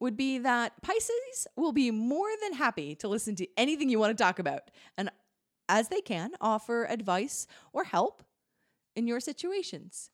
would 0.00 0.16
be 0.16 0.38
that 0.38 0.82
Pisces 0.82 1.46
will 1.56 1.72
be 1.72 1.90
more 1.90 2.30
than 2.42 2.54
happy 2.54 2.94
to 2.96 3.08
listen 3.08 3.36
to 3.36 3.46
anything 3.56 3.88
you 3.88 3.98
want 3.98 4.16
to 4.16 4.22
talk 4.22 4.38
about 4.38 4.70
and 4.96 5.10
as 5.68 5.88
they 5.88 6.00
can 6.00 6.32
offer 6.40 6.84
advice 6.86 7.46
or 7.72 7.84
help 7.84 8.24
in 8.96 9.06
your 9.06 9.20
situations. 9.20 10.10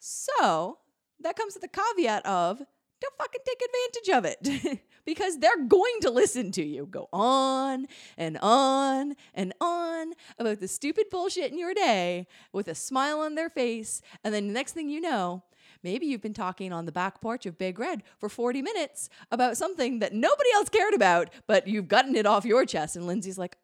So, 0.00 0.78
that 1.20 1.36
comes 1.36 1.54
with 1.54 1.62
the 1.62 1.68
caveat 1.68 2.26
of 2.26 2.62
don't 3.00 3.16
fucking 3.18 3.40
take 3.44 3.60
advantage 3.62 4.16
of 4.16 4.24
it 4.24 4.80
because 5.04 5.38
they're 5.38 5.64
going 5.64 5.98
to 6.00 6.10
listen 6.10 6.50
to 6.52 6.64
you 6.64 6.86
go 6.86 7.08
on 7.12 7.86
and 8.16 8.38
on 8.40 9.14
and 9.34 9.52
on 9.60 10.12
about 10.38 10.60
the 10.60 10.68
stupid 10.68 11.06
bullshit 11.10 11.52
in 11.52 11.58
your 11.58 11.74
day 11.74 12.26
with 12.52 12.68
a 12.68 12.74
smile 12.74 13.20
on 13.20 13.34
their 13.34 13.50
face. 13.50 14.00
And 14.24 14.32
then 14.32 14.48
the 14.48 14.54
next 14.54 14.72
thing 14.72 14.88
you 14.88 15.00
know, 15.00 15.42
maybe 15.86 16.04
you've 16.04 16.20
been 16.20 16.34
talking 16.34 16.72
on 16.72 16.84
the 16.84 16.90
back 16.90 17.20
porch 17.20 17.46
of 17.46 17.56
Big 17.56 17.78
Red 17.78 18.02
for 18.18 18.28
40 18.28 18.60
minutes 18.60 19.08
about 19.30 19.56
something 19.56 20.00
that 20.00 20.12
nobody 20.12 20.48
else 20.56 20.68
cared 20.68 20.94
about, 20.94 21.30
but 21.46 21.68
you've 21.68 21.86
gotten 21.86 22.16
it 22.16 22.26
off 22.26 22.44
your 22.44 22.66
chest. 22.66 22.96
And 22.96 23.06
Lindsey's 23.06 23.38
like, 23.38 23.56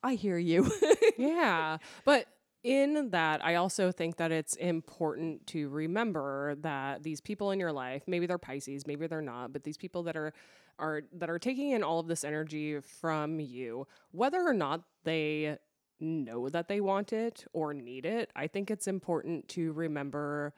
I 0.00 0.14
hear 0.14 0.38
you. 0.38 0.70
yeah. 1.18 1.78
But 2.04 2.26
in 2.62 3.10
that, 3.10 3.44
I 3.44 3.56
also 3.56 3.90
think 3.90 4.18
that 4.18 4.30
it's 4.30 4.54
important 4.54 5.48
to 5.48 5.68
remember 5.68 6.54
that 6.60 7.02
these 7.02 7.20
people 7.20 7.50
in 7.50 7.58
your 7.58 7.72
life, 7.72 8.04
maybe 8.06 8.26
they're 8.26 8.38
Pisces, 8.38 8.86
maybe 8.86 9.08
they're 9.08 9.20
not, 9.20 9.52
but 9.52 9.64
these 9.64 9.76
people 9.76 10.04
that 10.04 10.16
are 10.16 10.32
are 10.78 11.02
that 11.12 11.28
are 11.28 11.38
taking 11.40 11.70
in 11.70 11.82
all 11.82 11.98
of 11.98 12.06
this 12.06 12.22
energy 12.22 12.78
from 12.78 13.40
you, 13.40 13.86
whether 14.12 14.40
or 14.40 14.54
not 14.54 14.82
they 15.02 15.58
know 15.98 16.48
that 16.48 16.68
they 16.68 16.80
want 16.80 17.12
it 17.12 17.44
or 17.52 17.74
need 17.74 18.06
it, 18.06 18.30
I 18.36 18.46
think 18.46 18.70
it's 18.70 18.86
important 18.86 19.48
to 19.50 19.72
remember 19.72 20.54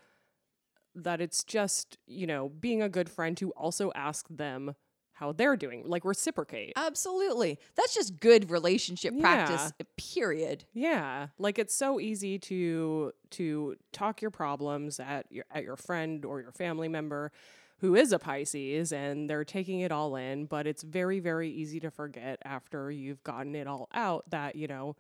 that 0.97 1.21
it's 1.21 1.45
just, 1.45 1.99
you 2.07 2.27
know, 2.27 2.49
being 2.49 2.83
a 2.83 2.89
good 2.89 3.09
friend 3.09 3.37
to 3.37 3.51
also 3.53 3.93
ask 3.95 4.27
them 4.29 4.75
how 5.17 5.33
they're 5.33 5.57
doing, 5.57 5.83
like 5.87 6.05
reciprocate. 6.05 6.75
Absolutely. 6.77 7.59
That's 7.75 7.95
just 7.95 8.21
good 8.21 8.51
relationship 8.51 9.19
practice, 9.19 9.73
eh, 9.81 9.85
period. 9.97 10.65
Yeah, 10.75 11.29
like 11.39 11.59
it's 11.59 11.75
so 11.75 11.99
easy 11.99 12.39
to 12.41 13.13
to 13.31 13.77
talk 13.93 14.21
your 14.21 14.31
problems 14.31 15.01
at 15.01 15.25
your 15.31 15.47
at 15.51 15.65
your 15.65 15.77
friend 15.77 16.25
or 16.25 16.41
your 16.43 16.53
family 16.53 16.89
member 16.89 17.33
who 17.79 17.95
is 17.95 18.13
a 18.13 18.19
Pisces 18.19 18.93
and 18.93 19.29
they're 19.29 19.45
taking 19.45 19.81
it 19.81 19.91
all 19.91 20.17
in, 20.17 20.45
but 20.45 20.67
it's 20.67 20.83
very 20.83 21.19
very 21.19 21.51
easy 21.51 21.81
to 21.81 21.91
forget 21.91 22.39
after 22.45 22.91
you've 22.91 23.23
gotten 23.23 23.55
it 23.55 23.67
all 23.67 23.89
out 23.95 24.29
that, 24.31 24.55
you 24.55 24.67
know, 24.67 24.97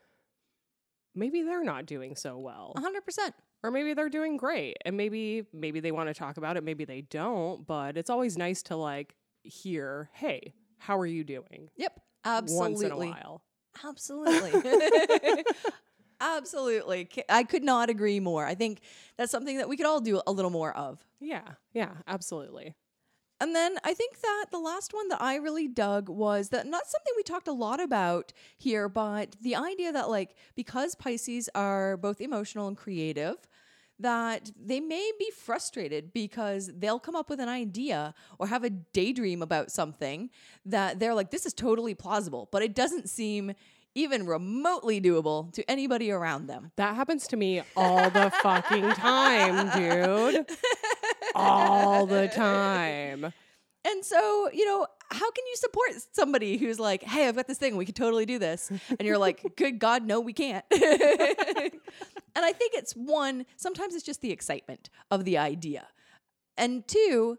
maybe 1.14 1.42
they're 1.42 1.64
not 1.64 1.84
doing 1.84 2.16
so 2.16 2.38
well. 2.38 2.72
100%. 2.76 3.32
Or 3.62 3.70
maybe 3.70 3.94
they're 3.94 4.08
doing 4.08 4.36
great 4.36 4.76
and 4.84 4.96
maybe 4.96 5.44
maybe 5.52 5.80
they 5.80 5.92
want 5.92 6.08
to 6.08 6.14
talk 6.14 6.36
about 6.36 6.56
it, 6.56 6.64
maybe 6.64 6.84
they 6.84 7.02
don't, 7.02 7.66
but 7.66 7.96
it's 7.96 8.10
always 8.10 8.36
nice 8.36 8.62
to 8.64 8.76
like 8.76 9.16
hear, 9.42 10.10
"Hey, 10.12 10.54
how 10.78 10.98
are 10.98 11.06
you 11.06 11.24
doing?" 11.24 11.70
Yep. 11.76 12.00
Absolutely. 12.24 12.70
Once 12.70 12.82
in 12.82 12.92
a 12.92 12.96
while. 12.96 13.42
Absolutely. 13.84 15.44
Absolutely. 16.20 17.08
I 17.28 17.44
could 17.44 17.62
not 17.62 17.90
agree 17.90 18.20
more. 18.20 18.46
I 18.46 18.54
think 18.54 18.80
that's 19.18 19.30
something 19.30 19.58
that 19.58 19.68
we 19.68 19.76
could 19.76 19.86
all 19.86 20.00
do 20.00 20.20
a 20.26 20.32
little 20.32 20.50
more 20.50 20.74
of. 20.76 21.04
Yeah. 21.20 21.42
Yeah, 21.72 21.92
absolutely. 22.06 22.74
And 23.40 23.54
then 23.54 23.76
I 23.84 23.92
think 23.92 24.20
that 24.20 24.46
the 24.50 24.58
last 24.58 24.94
one 24.94 25.08
that 25.08 25.20
I 25.20 25.36
really 25.36 25.68
dug 25.68 26.08
was 26.08 26.48
that 26.50 26.66
not 26.66 26.86
something 26.86 27.12
we 27.16 27.22
talked 27.22 27.48
a 27.48 27.52
lot 27.52 27.80
about 27.80 28.32
here, 28.56 28.88
but 28.88 29.36
the 29.40 29.56
idea 29.56 29.92
that, 29.92 30.08
like, 30.08 30.34
because 30.54 30.94
Pisces 30.94 31.50
are 31.54 31.96
both 31.96 32.20
emotional 32.20 32.66
and 32.66 32.76
creative, 32.76 33.36
that 33.98 34.50
they 34.58 34.80
may 34.80 35.10
be 35.18 35.30
frustrated 35.30 36.12
because 36.12 36.70
they'll 36.76 36.98
come 36.98 37.16
up 37.16 37.30
with 37.30 37.40
an 37.40 37.48
idea 37.48 38.14
or 38.38 38.46
have 38.46 38.64
a 38.64 38.70
daydream 38.70 39.42
about 39.42 39.70
something 39.70 40.30
that 40.64 40.98
they're 40.98 41.14
like, 41.14 41.30
this 41.30 41.46
is 41.46 41.54
totally 41.54 41.94
plausible, 41.94 42.48
but 42.52 42.62
it 42.62 42.74
doesn't 42.74 43.08
seem 43.08 43.52
even 43.94 44.26
remotely 44.26 45.00
doable 45.00 45.50
to 45.54 45.68
anybody 45.70 46.10
around 46.10 46.46
them. 46.46 46.70
That 46.76 46.94
happens 46.94 47.26
to 47.28 47.36
me 47.36 47.62
all 47.74 48.10
the 48.10 48.30
fucking 48.42 48.90
time, 48.92 49.70
dude. 49.78 50.46
All 51.36 52.06
the 52.06 52.28
time. 52.34 53.32
And 53.86 54.04
so, 54.04 54.50
you 54.52 54.64
know, 54.64 54.86
how 55.10 55.30
can 55.30 55.46
you 55.46 55.56
support 55.56 55.90
somebody 56.12 56.56
who's 56.56 56.80
like, 56.80 57.04
hey, 57.04 57.28
I've 57.28 57.36
got 57.36 57.46
this 57.46 57.58
thing, 57.58 57.76
we 57.76 57.86
could 57.86 57.94
totally 57.94 58.26
do 58.26 58.38
this? 58.38 58.70
And 58.70 59.02
you're 59.02 59.18
like, 59.18 59.44
good 59.56 59.78
God, 59.78 60.04
no, 60.04 60.18
we 60.18 60.32
can't. 60.32 60.64
and 60.72 60.80
I 62.34 62.52
think 62.52 62.74
it's 62.74 62.94
one, 62.94 63.46
sometimes 63.56 63.94
it's 63.94 64.04
just 64.04 64.22
the 64.22 64.32
excitement 64.32 64.90
of 65.10 65.24
the 65.24 65.38
idea. 65.38 65.86
And 66.58 66.86
two, 66.88 67.38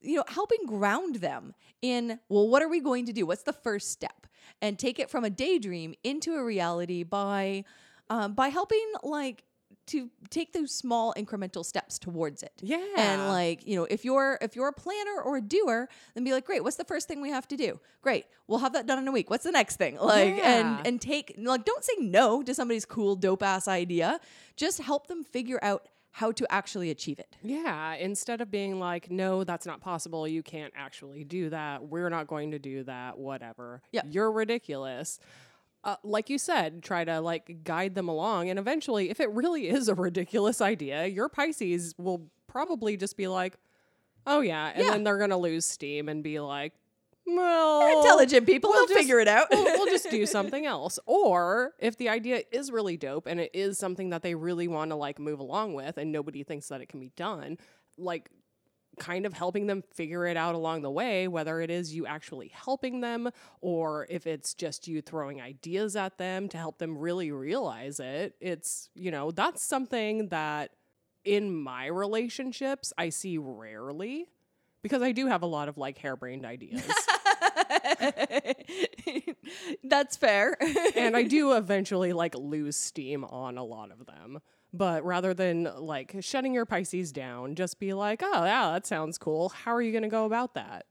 you 0.00 0.16
know, 0.16 0.24
helping 0.26 0.66
ground 0.66 1.16
them 1.16 1.54
in, 1.80 2.18
well, 2.28 2.48
what 2.48 2.62
are 2.62 2.68
we 2.68 2.80
going 2.80 3.06
to 3.06 3.12
do? 3.12 3.24
What's 3.24 3.44
the 3.44 3.52
first 3.52 3.92
step? 3.92 4.26
And 4.60 4.78
take 4.78 4.98
it 4.98 5.10
from 5.10 5.24
a 5.24 5.30
daydream 5.30 5.94
into 6.02 6.34
a 6.34 6.44
reality 6.44 7.02
by 7.02 7.64
um, 8.10 8.34
by 8.34 8.48
helping 8.48 8.84
like 9.02 9.44
to 9.86 10.10
take 10.30 10.52
those 10.52 10.72
small 10.72 11.14
incremental 11.16 11.64
steps 11.64 11.98
towards 11.98 12.42
it. 12.42 12.52
Yeah. 12.62 12.84
And 12.96 13.28
like, 13.28 13.66
you 13.66 13.76
know, 13.76 13.84
if 13.90 14.04
you're 14.04 14.38
if 14.40 14.56
you're 14.56 14.68
a 14.68 14.72
planner 14.72 15.20
or 15.22 15.36
a 15.36 15.40
doer, 15.40 15.88
then 16.14 16.24
be 16.24 16.32
like, 16.32 16.44
great, 16.44 16.62
what's 16.64 16.76
the 16.76 16.84
first 16.84 17.08
thing 17.08 17.20
we 17.20 17.30
have 17.30 17.46
to 17.48 17.56
do? 17.56 17.78
Great. 18.02 18.26
We'll 18.46 18.60
have 18.60 18.72
that 18.74 18.86
done 18.86 18.98
in 18.98 19.08
a 19.08 19.12
week. 19.12 19.30
What's 19.30 19.44
the 19.44 19.52
next 19.52 19.76
thing? 19.76 19.98
Like 19.98 20.36
Yeah. 20.36 20.78
and 20.78 20.86
and 20.86 21.00
take 21.00 21.34
like 21.38 21.64
don't 21.64 21.84
say 21.84 21.94
no 21.98 22.42
to 22.42 22.54
somebody's 22.54 22.84
cool 22.84 23.16
dope 23.16 23.42
ass 23.42 23.68
idea. 23.68 24.20
Just 24.56 24.80
help 24.80 25.06
them 25.06 25.24
figure 25.24 25.58
out 25.62 25.88
how 26.12 26.30
to 26.30 26.46
actually 26.48 26.90
achieve 26.90 27.18
it. 27.18 27.36
Yeah, 27.42 27.94
instead 27.94 28.40
of 28.40 28.48
being 28.48 28.78
like, 28.78 29.10
no, 29.10 29.42
that's 29.42 29.66
not 29.66 29.80
possible. 29.80 30.28
You 30.28 30.44
can't 30.44 30.72
actually 30.76 31.24
do 31.24 31.50
that. 31.50 31.88
We're 31.88 32.08
not 32.08 32.28
going 32.28 32.52
to 32.52 32.58
do 32.60 32.84
that. 32.84 33.18
Whatever. 33.18 33.82
Yeah. 33.90 34.02
You're 34.08 34.30
ridiculous. 34.30 35.18
Uh, 35.84 35.96
like 36.02 36.30
you 36.30 36.38
said, 36.38 36.82
try 36.82 37.04
to 37.04 37.20
like 37.20 37.62
guide 37.62 37.94
them 37.94 38.08
along. 38.08 38.48
And 38.50 38.58
eventually, 38.58 39.10
if 39.10 39.20
it 39.20 39.30
really 39.30 39.68
is 39.76 39.88
a 39.88 39.94
ridiculous 39.94 40.60
idea, 40.60 41.06
your 41.06 41.28
Pisces 41.28 41.94
will 41.98 42.30
probably 42.48 42.96
just 42.96 43.16
be 43.16 43.28
like, 43.28 43.54
oh, 44.26 44.40
yeah. 44.40 44.72
And 44.74 44.84
Yeah. 44.84 44.90
then 44.92 45.04
they're 45.04 45.18
going 45.18 45.30
to 45.30 45.36
lose 45.36 45.66
steam 45.66 46.08
and 46.08 46.22
be 46.22 46.40
like, 46.40 46.72
well, 47.26 47.98
Intelligent 48.00 48.46
people 48.46 48.70
we'll 48.70 48.82
will 48.82 48.86
just- 48.88 48.98
figure 48.98 49.18
it 49.20 49.28
out. 49.28 49.48
we'll, 49.50 49.64
we'll 49.64 49.86
just 49.86 50.10
do 50.10 50.26
something 50.38 50.66
else. 50.66 50.98
Or 51.06 51.72
if 51.78 51.96
the 51.96 52.08
idea 52.08 52.42
is 52.52 52.70
really 52.70 52.96
dope 52.96 53.26
and 53.26 53.40
it 53.40 53.50
is 53.54 53.78
something 53.78 54.10
that 54.10 54.22
they 54.22 54.34
really 54.34 54.68
want 54.68 54.90
to 54.90 54.94
like 54.96 55.18
move 55.18 55.38
along 55.40 55.74
with 55.74 55.96
and 55.98 56.12
nobody 56.12 56.42
thinks 56.42 56.68
that 56.68 56.80
it 56.80 56.88
can 56.88 57.00
be 57.00 57.12
done, 57.16 57.58
like 57.98 58.30
kind 58.98 59.26
of 59.26 59.32
helping 59.32 59.66
them 59.66 59.82
figure 59.94 60.26
it 60.26 60.36
out 60.36 60.54
along 60.54 60.82
the 60.82 60.90
way, 60.90 61.28
whether 61.28 61.60
it 61.60 61.70
is 61.70 61.94
you 61.94 62.06
actually 62.06 62.48
helping 62.48 63.00
them 63.00 63.30
or 63.60 64.06
if 64.10 64.26
it's 64.26 64.54
just 64.54 64.88
you 64.88 65.02
throwing 65.02 65.40
ideas 65.40 65.96
at 65.96 66.18
them 66.18 66.48
to 66.48 66.56
help 66.56 66.78
them 66.78 66.96
really 66.98 67.30
realize 67.30 68.00
it. 68.00 68.34
It's, 68.40 68.90
you 68.94 69.10
know, 69.10 69.30
that's 69.30 69.62
something 69.62 70.28
that 70.28 70.70
in 71.24 71.54
my 71.54 71.86
relationships 71.86 72.92
I 72.98 73.08
see 73.08 73.38
rarely 73.38 74.26
because 74.82 75.02
I 75.02 75.12
do 75.12 75.26
have 75.26 75.42
a 75.42 75.46
lot 75.46 75.68
of 75.68 75.78
like 75.78 75.98
harebrained 75.98 76.44
ideas. 76.44 76.84
That's 79.84 80.16
fair. 80.16 80.56
and 80.94 81.16
I 81.16 81.22
do 81.22 81.54
eventually 81.54 82.12
like 82.12 82.34
lose 82.34 82.76
steam 82.76 83.24
on 83.24 83.56
a 83.58 83.64
lot 83.64 83.90
of 83.90 84.06
them. 84.06 84.40
But 84.76 85.04
rather 85.04 85.32
than 85.34 85.70
like 85.78 86.16
shutting 86.20 86.52
your 86.52 86.66
Pisces 86.66 87.12
down, 87.12 87.54
just 87.54 87.78
be 87.78 87.92
like, 87.94 88.22
oh, 88.24 88.44
yeah, 88.44 88.72
that 88.72 88.86
sounds 88.86 89.18
cool. 89.18 89.50
How 89.50 89.72
are 89.72 89.80
you 89.82 89.92
going 89.92 90.02
to 90.02 90.08
go 90.08 90.24
about 90.24 90.54
that? 90.54 90.86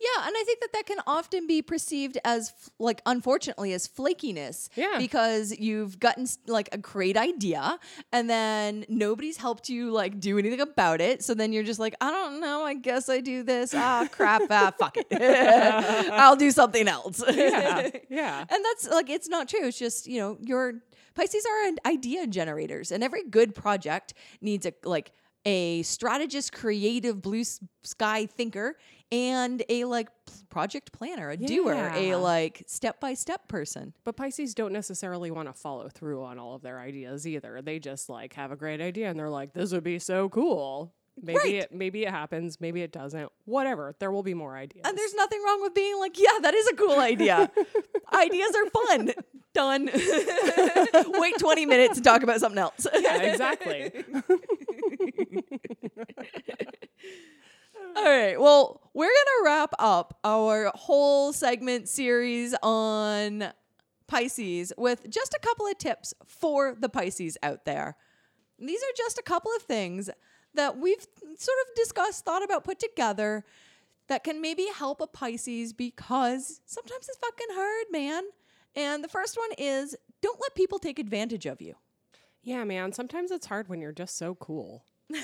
Yeah, 0.00 0.26
and 0.26 0.34
I 0.36 0.42
think 0.44 0.60
that 0.60 0.72
that 0.72 0.86
can 0.86 0.98
often 1.06 1.46
be 1.46 1.62
perceived 1.62 2.18
as, 2.24 2.50
f- 2.50 2.70
like, 2.80 3.00
unfortunately, 3.06 3.72
as 3.72 3.86
flakiness. 3.86 4.68
Yeah. 4.74 4.96
Because 4.98 5.56
you've 5.56 6.00
gotten 6.00 6.26
like 6.48 6.68
a 6.72 6.78
great 6.78 7.16
idea, 7.16 7.78
and 8.12 8.28
then 8.28 8.84
nobody's 8.88 9.36
helped 9.36 9.68
you 9.68 9.92
like 9.92 10.18
do 10.18 10.36
anything 10.36 10.60
about 10.60 11.00
it. 11.00 11.22
So 11.22 11.32
then 11.32 11.52
you're 11.52 11.62
just 11.62 11.78
like, 11.78 11.94
I 12.00 12.10
don't 12.10 12.40
know. 12.40 12.64
I 12.64 12.74
guess 12.74 13.08
I 13.08 13.20
do 13.20 13.44
this. 13.44 13.72
Ah, 13.72 14.06
crap. 14.12 14.42
ah, 14.50 14.72
fuck 14.76 14.96
it. 14.98 15.06
I'll 16.12 16.36
do 16.36 16.50
something 16.50 16.88
else. 16.88 17.22
Yeah. 17.32 17.88
Yeah. 18.10 18.40
And 18.40 18.64
that's 18.64 18.88
like 18.90 19.08
it's 19.08 19.28
not 19.28 19.48
true. 19.48 19.66
It's 19.68 19.78
just 19.78 20.08
you 20.08 20.18
know 20.18 20.38
your 20.40 20.82
Pisces 21.14 21.46
are 21.46 21.68
an 21.68 21.78
idea 21.86 22.26
generators, 22.26 22.90
and 22.92 23.04
every 23.04 23.24
good 23.24 23.54
project 23.54 24.14
needs 24.40 24.66
a 24.66 24.72
like 24.84 25.12
a 25.46 25.82
strategist, 25.82 26.52
creative, 26.52 27.20
blue 27.20 27.44
sky 27.82 28.26
thinker, 28.26 28.76
and 29.12 29.62
a 29.68 29.84
like 29.84 30.08
project 30.48 30.92
planner, 30.92 31.30
a 31.30 31.36
doer, 31.36 31.92
a 31.94 32.16
like 32.16 32.64
step 32.66 32.98
by 33.00 33.14
step 33.14 33.46
person. 33.48 33.92
But 34.04 34.16
Pisces 34.16 34.54
don't 34.54 34.72
necessarily 34.72 35.30
want 35.30 35.48
to 35.48 35.52
follow 35.52 35.88
through 35.88 36.24
on 36.24 36.38
all 36.38 36.54
of 36.54 36.62
their 36.62 36.80
ideas 36.80 37.26
either. 37.26 37.60
They 37.62 37.78
just 37.78 38.08
like 38.08 38.32
have 38.34 38.52
a 38.52 38.56
great 38.56 38.80
idea 38.80 39.10
and 39.10 39.18
they're 39.18 39.28
like, 39.28 39.52
this 39.52 39.72
would 39.72 39.84
be 39.84 39.98
so 39.98 40.28
cool. 40.28 40.94
Maybe 41.22 41.38
Right. 41.38 41.54
it 41.54 41.72
maybe 41.72 42.02
it 42.04 42.10
happens, 42.10 42.60
maybe 42.60 42.82
it 42.82 42.90
doesn't. 42.92 43.30
Whatever. 43.44 43.94
There 44.00 44.10
will 44.10 44.22
be 44.24 44.34
more 44.34 44.56
ideas. 44.56 44.82
And 44.84 44.98
there's 44.98 45.14
nothing 45.14 45.40
wrong 45.44 45.62
with 45.62 45.72
being 45.74 45.98
like, 46.00 46.18
yeah, 46.18 46.38
that 46.42 46.54
is 46.54 46.66
a 46.68 46.74
cool 46.74 46.98
idea. 46.98 47.50
Ideas 48.12 48.52
are 48.56 48.70
fun. 48.70 49.12
Done. 49.52 49.88
Wait 51.20 51.38
20 51.38 51.66
minutes 51.66 51.94
to 51.98 52.02
talk 52.02 52.22
about 52.24 52.40
something 52.40 52.58
else. 52.58 52.86
yeah, 53.00 53.22
exactly. 53.22 53.92
All 57.96 58.04
right. 58.04 58.40
Well, 58.40 58.80
we're 58.92 59.06
going 59.06 59.12
to 59.14 59.42
wrap 59.44 59.72
up 59.78 60.18
our 60.24 60.72
whole 60.74 61.32
segment 61.32 61.88
series 61.88 62.54
on 62.62 63.52
Pisces 64.08 64.72
with 64.76 65.08
just 65.08 65.32
a 65.34 65.38
couple 65.38 65.66
of 65.68 65.78
tips 65.78 66.12
for 66.26 66.74
the 66.78 66.88
Pisces 66.88 67.38
out 67.42 67.64
there. 67.64 67.96
These 68.58 68.82
are 68.82 68.92
just 68.96 69.18
a 69.18 69.22
couple 69.22 69.52
of 69.56 69.62
things 69.62 70.10
that 70.54 70.78
we've 70.78 71.06
sort 71.36 71.58
of 71.68 71.74
discussed, 71.76 72.24
thought 72.24 72.42
about, 72.44 72.64
put 72.64 72.78
together 72.78 73.44
that 74.08 74.24
can 74.24 74.40
maybe 74.40 74.66
help 74.74 75.00
a 75.00 75.06
Pisces 75.06 75.72
because 75.72 76.60
sometimes 76.66 77.08
it's 77.08 77.18
fucking 77.18 77.46
hard, 77.50 77.86
man. 77.90 78.22
And 78.76 79.02
the 79.02 79.08
first 79.08 79.36
one 79.36 79.50
is 79.56 79.96
don't 80.20 80.40
let 80.40 80.54
people 80.54 80.78
take 80.78 80.98
advantage 80.98 81.46
of 81.46 81.60
you. 81.62 81.74
yeah, 82.42 82.64
man. 82.64 82.92
Sometimes 82.92 83.30
it's 83.30 83.46
hard 83.46 83.68
when 83.68 83.80
you're 83.80 83.92
just 83.92 84.16
so 84.16 84.34
cool. 84.34 84.84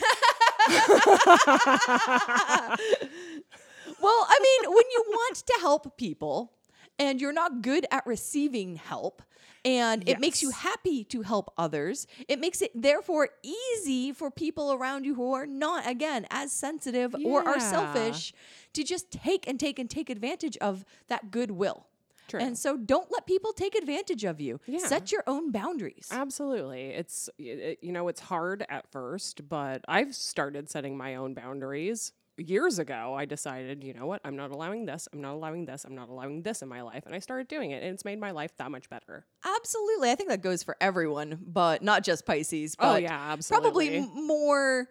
Well, 4.01 4.27
I 4.29 4.39
mean, 4.41 4.71
when 4.73 4.85
you 4.93 5.05
want 5.09 5.37
to 5.47 5.59
help 5.61 5.97
people 5.97 6.53
and 7.01 7.21
you're 7.21 7.33
not 7.33 7.63
good 7.63 7.87
at 7.91 8.07
receiving 8.07 8.77
help, 8.77 9.23
and 9.65 10.09
it 10.09 10.21
makes 10.21 10.43
you 10.43 10.51
happy 10.51 11.03
to 11.05 11.23
help 11.23 11.53
others, 11.59 12.07
it 12.29 12.39
makes 12.39 12.63
it 12.63 12.71
therefore 12.75 13.31
easy 13.43 14.13
for 14.13 14.31
people 14.31 14.73
around 14.73 15.05
you 15.05 15.15
who 15.15 15.33
are 15.35 15.47
not, 15.47 15.87
again, 15.87 16.27
as 16.31 16.53
sensitive 16.53 17.15
or 17.25 17.47
are 17.47 17.59
selfish 17.59 18.33
to 18.75 18.85
just 18.85 19.11
take 19.11 19.49
and 19.49 19.59
take 19.59 19.79
and 19.79 19.91
take 19.91 20.09
advantage 20.09 20.57
of 20.59 20.85
that 21.09 21.31
goodwill. 21.31 21.87
True. 22.29 22.41
And 22.41 22.57
so 22.57 22.77
don't 22.77 23.11
let 23.11 23.27
people 23.27 23.53
take 23.53 23.75
advantage 23.75 24.23
of 24.23 24.41
you. 24.41 24.61
Yeah. 24.67 24.79
Set 24.79 25.11
your 25.11 25.25
own 25.27 25.51
boundaries. 25.51 26.09
Absolutely. 26.13 26.91
It's 26.91 27.29
it, 27.39 27.81
you 27.83 27.91
know, 27.91 28.07
it's 28.07 28.21
hard 28.21 28.65
at 28.69 28.87
first, 28.93 29.49
but 29.49 29.85
I've 29.89 30.15
started 30.15 30.71
setting 30.71 30.97
my 30.97 31.17
own 31.17 31.35
boundaries. 31.35 32.13
Years 32.41 32.79
ago, 32.79 33.15
I 33.15 33.27
decided, 33.27 33.85
you 33.85 33.93
know 33.93 34.07
what? 34.07 34.21
I'm 34.25 34.35
not 34.35 34.51
allowing 34.51 34.87
this. 34.87 35.09
I'm 35.13 35.21
not 35.21 35.35
allowing 35.35 35.67
this. 35.67 35.85
I'm 35.85 35.95
not 35.95 36.09
allowing 36.09 36.43
this 36.43 36.63
in 36.63 36.69
my 36.69 36.81
life, 36.81 37.05
and 37.05 37.15
I 37.15 37.19
started 37.19 37.49
doing 37.49 37.71
it, 37.71 37.83
and 37.83 37.93
it's 37.93 38.05
made 38.05 38.19
my 38.19 38.31
life 38.31 38.57
that 38.57 38.71
much 38.71 38.89
better. 38.89 39.27
Absolutely. 39.45 40.11
I 40.11 40.15
think 40.15 40.31
that 40.31 40.41
goes 40.43 40.63
for 40.63 40.77
everyone, 40.81 41.39
but 41.47 41.83
not 41.83 42.03
just 42.03 42.25
Pisces. 42.25 42.77
Oh, 42.79 42.97
yeah, 42.97 43.37
Probably 43.49 43.97
absolutely. 43.97 43.97
m- 43.99 44.27
more 44.27 44.89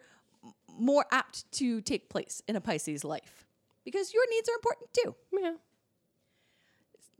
more 0.78 1.04
apt 1.12 1.50
to 1.52 1.80
take 1.82 2.08
place 2.08 2.40
in 2.48 2.56
a 2.56 2.60
Pisces 2.60 3.04
life 3.04 3.44
because 3.84 4.14
your 4.14 4.22
needs 4.30 4.48
are 4.48 4.54
important 4.54 4.88
too. 4.94 5.14
Yeah. 5.32 5.52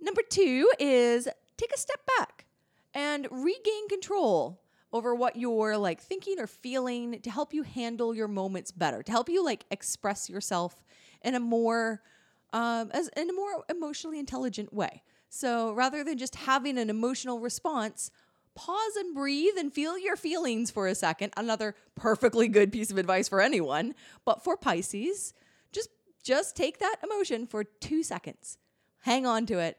Number 0.01 0.22
2 0.22 0.70
is 0.78 1.28
take 1.59 1.72
a 1.74 1.78
step 1.78 2.01
back 2.18 2.47
and 2.95 3.28
regain 3.31 3.89
control 3.89 4.62
over 4.93 5.14
what 5.14 5.36
you're 5.36 5.76
like 5.76 6.01
thinking 6.01 6.38
or 6.38 6.47
feeling 6.47 7.20
to 7.20 7.30
help 7.30 7.55
you 7.55 7.62
handle 7.62 8.14
your 8.14 8.28
moments 8.28 8.72
better, 8.72 9.03
to 9.03 9.12
help 9.12 9.28
you 9.28 9.45
like 9.45 9.64
express 9.70 10.28
yourself 10.28 10.82
in 11.22 11.34
a 11.34 11.41
more 11.41 12.03
um, 12.53 12.91
as 12.93 13.09
in 13.16 13.30
a 13.30 13.32
more 13.32 13.64
emotionally 13.68 14.18
intelligent 14.18 14.72
way. 14.72 15.03
So 15.28 15.72
rather 15.72 16.03
than 16.03 16.18
just 16.18 16.34
having 16.34 16.78
an 16.78 16.91
emotional 16.91 17.38
response, 17.38 18.11
pause 18.57 18.97
and 18.97 19.14
breathe 19.14 19.55
and 19.57 19.72
feel 19.72 19.97
your 19.97 20.16
feelings 20.16 20.70
for 20.70 20.88
a 20.88 20.95
second. 20.95 21.32
Another 21.36 21.76
perfectly 21.95 22.49
good 22.49 22.72
piece 22.72 22.91
of 22.91 22.99
advice 22.99 23.28
for 23.28 23.41
anyone, 23.41 23.95
but 24.24 24.43
for 24.43 24.57
Pisces, 24.57 25.32
just 25.72 25.91
just 26.22 26.57
take 26.57 26.78
that 26.78 26.97
emotion 27.03 27.47
for 27.47 27.64
2 27.64 28.03
seconds. 28.03 28.59
Hang 29.03 29.24
on 29.24 29.47
to 29.47 29.59
it 29.59 29.78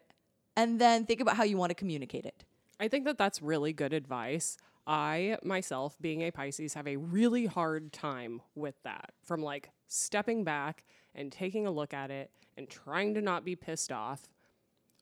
and 0.56 0.80
then 0.80 1.06
think 1.06 1.22
about 1.22 1.36
how 1.36 1.44
you 1.44 1.58
want 1.58 1.70
to 1.70 1.76
communicate 1.76 2.26
it. 2.26 2.44
I 2.80 2.88
think 2.88 3.06
that 3.06 3.18
that's 3.18 3.42
really 3.42 3.74
good 3.74 3.94
advice. 3.94 4.58
I 4.88 5.38
myself, 5.44 5.96
being 6.02 6.22
a 6.22 6.32
Pisces, 6.32 6.74
have 6.74 6.88
a 6.88 6.98
really 6.98 7.46
hard 7.46 7.94
time 7.94 8.42
with 8.56 8.76
that. 8.84 9.12
From 9.24 9.42
like 9.42 9.70
stepping 9.88 10.44
back 10.44 10.84
and 11.14 11.32
taking 11.32 11.68
a 11.68 11.72
look 11.72 11.94
at 11.94 12.12
it 12.12 12.32
and 12.58 12.70
trying 12.70 13.14
to 13.14 13.22
not 13.22 13.46
be 13.46 13.56
pissed 13.56 13.92
off. 13.92 14.28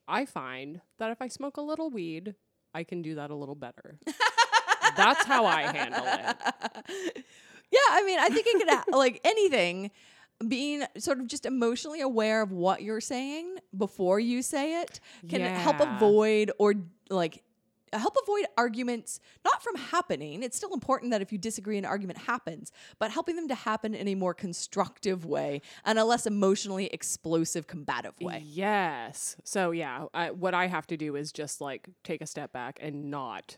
I 0.06 0.24
find 0.24 0.80
that 0.98 1.10
if 1.10 1.22
I 1.22 1.28
smoke 1.28 1.56
a 1.56 1.62
little 1.62 1.90
weed, 1.90 2.34
I 2.74 2.84
can 2.84 3.02
do 3.02 3.14
that 3.16 3.30
a 3.30 3.34
little 3.34 3.54
better. 3.54 3.98
that's 4.96 5.24
how 5.24 5.46
I 5.46 5.62
handle 5.62 6.04
it. 6.04 7.24
Yeah, 7.72 7.78
I 7.92 8.02
mean, 8.02 8.18
I 8.18 8.28
think 8.30 8.46
it 8.48 8.84
could 8.84 8.96
like 8.96 9.20
anything 9.22 9.92
being 10.46 10.82
sort 10.98 11.20
of 11.20 11.28
just 11.28 11.46
emotionally 11.46 12.00
aware 12.00 12.42
of 12.42 12.50
what 12.50 12.82
you're 12.82 13.00
saying 13.00 13.58
before 13.76 14.18
you 14.18 14.42
say 14.42 14.80
it 14.80 14.98
can 15.28 15.40
help 15.42 15.78
avoid 15.78 16.50
or 16.58 16.74
like 17.10 17.44
help 17.98 18.16
avoid 18.22 18.46
arguments 18.56 19.20
not 19.44 19.62
from 19.62 19.74
happening. 19.76 20.42
It's 20.42 20.56
still 20.56 20.72
important 20.72 21.10
that 21.10 21.22
if 21.22 21.32
you 21.32 21.38
disagree 21.38 21.76
an 21.78 21.84
argument 21.84 22.18
happens, 22.20 22.70
but 22.98 23.10
helping 23.10 23.36
them 23.36 23.48
to 23.48 23.54
happen 23.54 23.94
in 23.94 24.06
a 24.08 24.14
more 24.14 24.34
constructive 24.34 25.24
way 25.24 25.60
and 25.84 25.98
a 25.98 26.04
less 26.04 26.26
emotionally 26.26 26.86
explosive 26.86 27.66
combative 27.66 28.14
way. 28.20 28.42
Yes. 28.46 29.36
So 29.44 29.70
yeah, 29.72 30.06
I, 30.14 30.30
what 30.30 30.54
I 30.54 30.66
have 30.68 30.86
to 30.88 30.96
do 30.96 31.16
is 31.16 31.32
just 31.32 31.60
like 31.60 31.88
take 32.04 32.20
a 32.22 32.26
step 32.26 32.52
back 32.52 32.78
and 32.80 33.10
not 33.10 33.56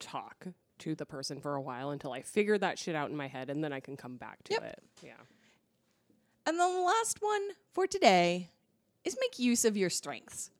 talk 0.00 0.46
to 0.80 0.94
the 0.94 1.06
person 1.06 1.40
for 1.40 1.56
a 1.56 1.60
while 1.60 1.90
until 1.90 2.12
I 2.12 2.22
figure 2.22 2.56
that 2.58 2.78
shit 2.78 2.94
out 2.94 3.10
in 3.10 3.16
my 3.16 3.26
head 3.26 3.50
and 3.50 3.62
then 3.64 3.72
I 3.72 3.80
can 3.80 3.96
come 3.96 4.16
back 4.16 4.42
to 4.44 4.52
Yep. 4.54 4.62
it. 4.64 4.82
Yeah. 5.04 5.12
And 6.46 6.58
then 6.58 6.74
the 6.74 6.80
last 6.82 7.18
one 7.20 7.42
for 7.74 7.86
today 7.86 8.50
is 9.04 9.16
make 9.20 9.38
use 9.38 9.64
of 9.64 9.76
your 9.76 9.90
strengths, 9.90 10.50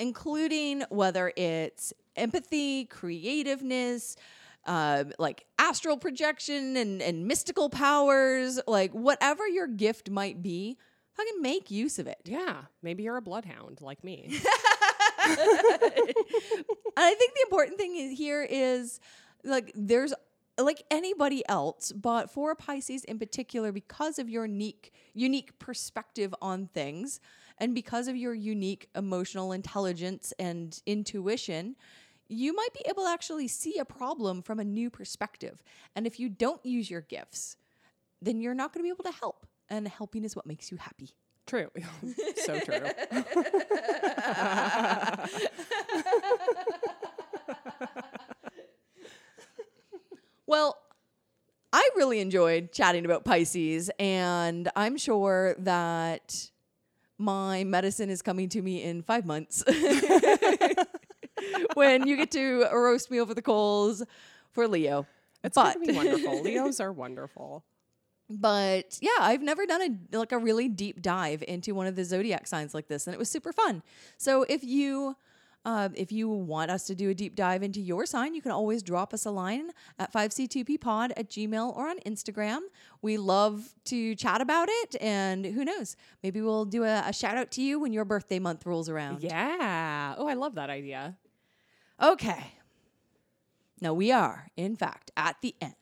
including 0.00 0.82
whether 0.88 1.32
it's 1.36 1.92
empathy, 2.16 2.86
creativeness, 2.86 4.16
uh, 4.66 5.04
like 5.18 5.46
astral 5.58 5.96
projection 5.96 6.76
and, 6.76 7.00
and 7.02 7.26
mystical 7.26 7.70
powers, 7.70 8.60
like 8.66 8.92
whatever 8.92 9.46
your 9.46 9.66
gift 9.66 10.10
might 10.10 10.42
be, 10.42 10.76
fucking 11.14 11.40
make 11.42 11.70
use 11.70 11.98
of 11.98 12.06
it. 12.06 12.20
Yeah. 12.24 12.62
Maybe 12.82 13.02
you're 13.02 13.16
a 13.16 13.22
bloodhound 13.22 13.80
like 13.80 14.02
me. 14.04 14.24
And 14.24 14.34
I 16.96 17.14
think 17.14 17.34
the 17.34 17.42
important 17.44 17.78
thing 17.78 17.96
is 17.96 18.16
here 18.16 18.42
is 18.42 19.00
like 19.44 19.72
there's 19.74 20.14
like 20.58 20.82
anybody 20.90 21.42
else, 21.48 21.92
but 21.92 22.30
for 22.30 22.54
Pisces 22.54 23.04
in 23.04 23.18
particular, 23.18 23.72
because 23.72 24.18
of 24.18 24.28
your 24.28 24.46
unique 24.46 24.92
unique 25.14 25.58
perspective 25.58 26.34
on 26.42 26.66
things, 26.68 27.20
and 27.60 27.74
because 27.74 28.08
of 28.08 28.16
your 28.16 28.34
unique 28.34 28.88
emotional 28.96 29.52
intelligence 29.52 30.32
and 30.38 30.80
intuition, 30.86 31.76
you 32.28 32.54
might 32.54 32.72
be 32.72 32.80
able 32.88 33.04
to 33.04 33.10
actually 33.10 33.46
see 33.48 33.78
a 33.78 33.84
problem 33.84 34.42
from 34.42 34.58
a 34.58 34.64
new 34.64 34.88
perspective. 34.90 35.62
And 35.94 36.06
if 36.06 36.18
you 36.18 36.28
don't 36.28 36.64
use 36.64 36.90
your 36.90 37.02
gifts, 37.02 37.56
then 38.22 38.40
you're 38.40 38.54
not 38.54 38.72
going 38.72 38.80
to 38.80 38.84
be 38.84 38.90
able 38.90 39.04
to 39.04 39.16
help. 39.16 39.46
And 39.68 39.86
helping 39.86 40.24
is 40.24 40.34
what 40.34 40.46
makes 40.46 40.72
you 40.72 40.78
happy. 40.78 41.10
true. 41.46 41.70
so 42.36 42.58
true. 42.60 42.80
Well, 50.50 50.76
I 51.72 51.88
really 51.94 52.18
enjoyed 52.18 52.72
chatting 52.72 53.04
about 53.04 53.24
Pisces, 53.24 53.88
and 54.00 54.68
I'm 54.74 54.96
sure 54.96 55.54
that 55.58 56.50
my 57.20 57.64
medicine 57.64 58.08
is 58.10 58.22
coming 58.22 58.48
to 58.48 58.62
me 58.62 58.82
in 58.82 59.02
five 59.02 59.26
months 59.26 59.62
when 61.74 62.06
you 62.06 62.16
get 62.16 62.30
to 62.32 62.66
roast 62.72 63.10
me 63.10 63.20
over 63.20 63.34
the 63.34 63.42
coals 63.42 64.02
for 64.52 64.66
Leo. 64.66 65.06
It's 65.44 65.54
but 65.54 65.74
going 65.74 65.86
to 65.86 65.92
be 65.92 65.96
wonderful. 65.96 66.42
Leos 66.42 66.80
are 66.80 66.92
wonderful. 66.92 67.64
but 68.28 68.98
yeah, 69.00 69.10
I've 69.20 69.42
never 69.42 69.66
done 69.66 69.82
a 70.12 70.16
like 70.16 70.32
a 70.32 70.38
really 70.38 70.68
deep 70.68 71.02
dive 71.02 71.42
into 71.46 71.74
one 71.74 71.86
of 71.86 71.96
the 71.96 72.04
zodiac 72.04 72.46
signs 72.46 72.74
like 72.74 72.88
this, 72.88 73.06
and 73.06 73.14
it 73.14 73.18
was 73.18 73.30
super 73.30 73.52
fun. 73.52 73.82
So 74.16 74.44
if 74.48 74.64
you 74.64 75.16
uh, 75.64 75.90
if 75.94 76.10
you 76.10 76.28
want 76.28 76.70
us 76.70 76.84
to 76.84 76.94
do 76.94 77.10
a 77.10 77.14
deep 77.14 77.36
dive 77.36 77.62
into 77.62 77.80
your 77.80 78.06
sign, 78.06 78.34
you 78.34 78.40
can 78.40 78.52
always 78.52 78.82
drop 78.82 79.12
us 79.12 79.26
a 79.26 79.30
line 79.30 79.70
at 79.98 80.12
5c2ppod 80.12 81.12
at 81.16 81.28
gmail 81.28 81.76
or 81.76 81.88
on 81.88 81.98
Instagram. 82.00 82.60
We 83.02 83.18
love 83.18 83.74
to 83.86 84.14
chat 84.14 84.40
about 84.40 84.68
it. 84.70 84.96
And 85.00 85.44
who 85.44 85.64
knows, 85.64 85.96
maybe 86.22 86.40
we'll 86.40 86.64
do 86.64 86.84
a, 86.84 87.04
a 87.06 87.12
shout 87.12 87.36
out 87.36 87.50
to 87.52 87.62
you 87.62 87.78
when 87.78 87.92
your 87.92 88.06
birthday 88.06 88.38
month 88.38 88.64
rolls 88.64 88.88
around. 88.88 89.22
Yeah. 89.22 90.14
Oh, 90.16 90.26
I 90.26 90.34
love 90.34 90.54
that 90.54 90.70
idea. 90.70 91.16
Okay. 92.02 92.54
Now 93.82 93.92
we 93.92 94.10
are, 94.10 94.48
in 94.56 94.76
fact, 94.76 95.10
at 95.16 95.36
the 95.42 95.54
end. 95.60 95.74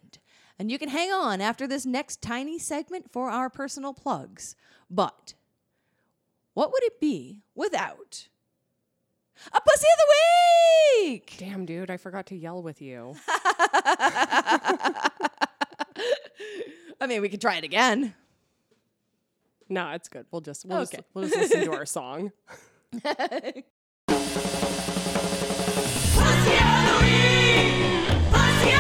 And 0.59 0.73
you 0.73 0.79
can 0.79 0.89
hang 0.89 1.13
on 1.13 1.41
after 1.41 1.69
this 1.69 1.87
next 1.87 2.21
tiny 2.21 2.59
segment 2.59 3.13
for 3.13 3.31
our 3.31 3.49
personal 3.49 3.95
plugs. 3.95 4.57
But 4.91 5.35
what 6.55 6.73
would 6.73 6.83
it 6.83 7.01
be 7.01 7.43
without 7.55 8.27
a 9.53 9.61
pussy 9.61 9.87
of 9.93 9.99
the 9.99 10.07
week? 11.11 11.35
Damn, 11.39 11.65
dude, 11.67 11.91
I 11.91 11.97
forgot 11.97 12.27
to 12.27 12.37
yell 12.37 12.63
with 12.63 12.81
you. 12.83 13.15
I 17.01 17.07
mean, 17.07 17.23
we 17.23 17.29
could 17.29 17.41
try 17.41 17.57
it 17.57 17.65
again. 17.65 18.15
no, 19.69 19.91
it's 19.91 20.09
good. 20.09 20.27
We'll 20.31 20.41
just 20.41 20.65
we'll, 20.67 20.79
Okay. 20.81 20.97
just, 20.99 21.09
we'll 21.15 21.25
just 21.29 21.37
listen 21.37 21.65
to 21.67 21.73
our 21.73 21.87
song. 21.99 22.33
Pussy 22.93 23.65
Allery! 26.57 27.25
Pussy 28.31 28.71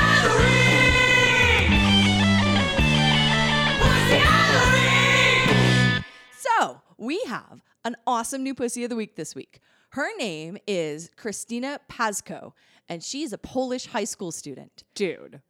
Allery! 4.19 6.05
So 6.37 6.81
we 6.97 7.21
have 7.27 7.63
an 7.85 7.97
awesome 8.07 8.43
new 8.43 8.55
pussy 8.55 8.85
of 8.85 8.91
the 8.91 8.97
week 8.97 9.17
this 9.17 9.35
week. 9.35 9.61
Her 9.91 10.09
name 10.19 10.59
is 10.67 11.11
Christina 11.17 11.81
Paszko, 11.91 12.53
and 12.89 13.03
she's 13.03 13.33
a 13.33 13.39
Polish 13.39 13.87
high 13.87 14.05
school 14.05 14.33
student. 14.33 14.85
Dude. 14.95 15.41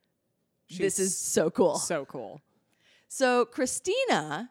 this 0.70 0.98
is 0.98 1.16
so 1.16 1.50
cool. 1.50 1.78
so 1.78 2.04
cool. 2.04 2.40
So 3.08 3.44
Christina 3.44 4.50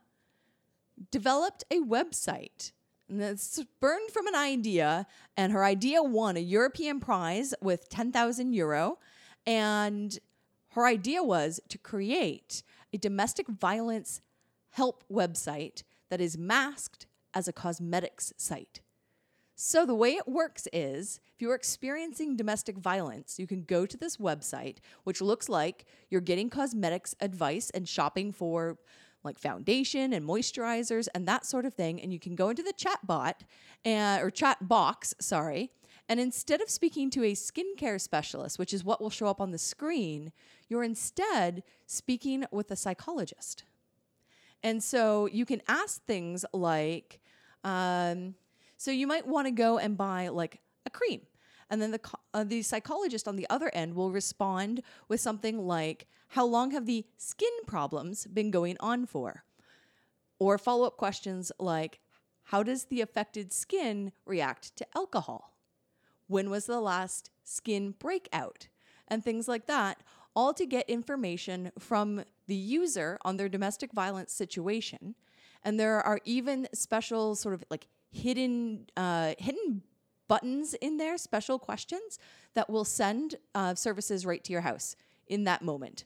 developed 1.12 1.64
a 1.72 1.80
website 1.80 2.72
and 3.10 3.22
that's 3.22 3.64
burned 3.80 4.12
from 4.12 4.28
an 4.28 4.36
idea, 4.36 5.08
and 5.38 5.54
her 5.54 5.64
idea 5.64 6.04
won 6.04 6.36
a 6.36 6.42
European 6.42 7.00
prize 7.00 7.54
with 7.62 7.90
10,000 7.90 8.54
euro. 8.54 9.00
And 9.46 10.18
her 10.72 10.86
idea 10.86 11.24
was 11.24 11.62
to 11.70 11.78
create 11.78 12.64
a 12.92 12.98
domestic 12.98 13.48
violence 13.48 14.22
help 14.72 15.04
website 15.12 15.84
that 16.10 16.20
is 16.20 16.38
masked 16.38 17.08
as 17.34 17.48
a 17.48 17.54
cosmetics 17.54 18.34
site. 18.38 18.82
So 19.60 19.88
the 19.88 19.96
way 19.96 20.12
it 20.12 20.28
works 20.28 20.68
is 20.72 21.20
if 21.34 21.42
you're 21.42 21.56
experiencing 21.56 22.36
domestic 22.36 22.78
violence, 22.78 23.40
you 23.40 23.48
can 23.48 23.64
go 23.64 23.88
to 23.88 23.98
this 23.98 24.18
website, 24.18 24.78
which 25.04 25.20
looks 25.20 25.50
like 25.50 25.86
you're 26.12 26.22
getting 26.22 26.52
cosmetics 26.52 27.16
advice 27.22 27.72
and 27.72 27.90
shopping 27.90 28.32
for 28.32 28.78
like 29.24 29.40
foundation 29.40 30.14
and 30.14 30.24
moisturizers 30.24 31.08
and 31.16 31.28
that 31.28 31.44
sort 31.44 31.66
of 31.66 31.74
thing. 31.74 32.00
And 32.00 32.14
you 32.14 32.20
can 32.20 32.36
go 32.36 32.50
into 32.50 32.62
the 32.62 32.72
chat 32.72 33.00
bot 33.04 33.44
and, 33.84 34.24
or 34.24 34.30
chat 34.30 34.68
box, 34.68 35.16
sorry. 35.20 35.72
And 36.08 36.20
instead 36.20 36.62
of 36.62 36.70
speaking 36.70 37.10
to 37.10 37.24
a 37.24 37.32
skincare 37.32 38.00
specialist, 38.00 38.60
which 38.60 38.76
is 38.76 38.84
what 38.84 39.02
will 39.02 39.10
show 39.10 39.26
up 39.26 39.42
on 39.42 39.50
the 39.50 39.58
screen, 39.58 40.34
you're 40.70 40.84
instead 40.84 41.64
speaking 41.88 42.46
with 42.52 42.70
a 42.70 42.76
psychologist. 42.76 43.64
And 44.62 44.84
so 44.84 45.26
you 45.26 45.48
can 45.48 45.64
ask 45.68 46.06
things 46.06 46.46
like, 46.54 47.20
um, 47.64 48.36
so 48.78 48.92
you 48.92 49.08
might 49.08 49.28
want 49.28 49.48
to 49.48 49.52
go 49.52 49.78
and 49.78 49.98
buy 49.98 50.30
like 50.30 50.62
a 50.86 50.90
cream. 50.90 51.22
And 51.70 51.82
then 51.82 51.92
the, 51.92 52.00
uh, 52.34 52.44
the 52.44 52.62
psychologist 52.62 53.28
on 53.28 53.36
the 53.36 53.48
other 53.50 53.70
end 53.74 53.96
will 53.96 54.12
respond 54.12 54.82
with 55.10 55.20
something 55.20 55.68
like, 55.68 56.08
How 56.30 56.46
long 56.46 56.72
have 56.72 56.86
the 56.86 57.06
skin 57.18 57.52
problems 57.66 58.26
been 58.28 58.52
going 58.52 58.78
on 58.80 59.06
for? 59.06 59.44
Or 60.40 60.58
follow 60.58 60.88
up 60.88 60.98
questions 60.98 61.52
like, 61.60 62.00
How 62.44 62.64
does 62.64 62.86
the 62.86 63.02
affected 63.02 63.52
skin 63.52 64.14
react 64.26 64.76
to 64.78 64.88
alcohol? 64.96 65.54
When 66.28 66.50
was 66.50 66.66
the 66.66 66.80
last 66.80 67.32
skin 67.44 67.96
breakout? 68.00 68.68
And 69.08 69.24
things 69.24 69.48
like 69.48 69.66
that, 69.68 70.04
all 70.36 70.54
to 70.54 70.66
get 70.66 70.90
information 70.90 71.72
from 71.80 72.24
the 72.48 72.56
user 72.56 73.18
on 73.24 73.38
their 73.38 73.50
domestic 73.50 73.92
violence 73.92 74.32
situation. 74.32 75.16
And 75.64 75.80
there 75.80 76.02
are 76.02 76.20
even 76.24 76.68
special 76.74 77.36
sort 77.36 77.56
of 77.56 77.64
like 77.70 77.88
hidden 78.12 78.86
uh, 78.96 79.34
hidden 79.38 79.84
buttons 80.28 80.74
in 80.76 80.98
there, 80.98 81.18
special 81.18 81.58
questions 81.58 82.20
that 82.54 82.70
will 82.70 82.86
send 82.86 83.36
uh, 83.56 83.76
services 83.76 84.26
right 84.26 84.44
to 84.44 84.52
your 84.52 84.62
house 84.62 84.96
in 85.28 85.46
that 85.46 85.62
moment. 85.62 86.06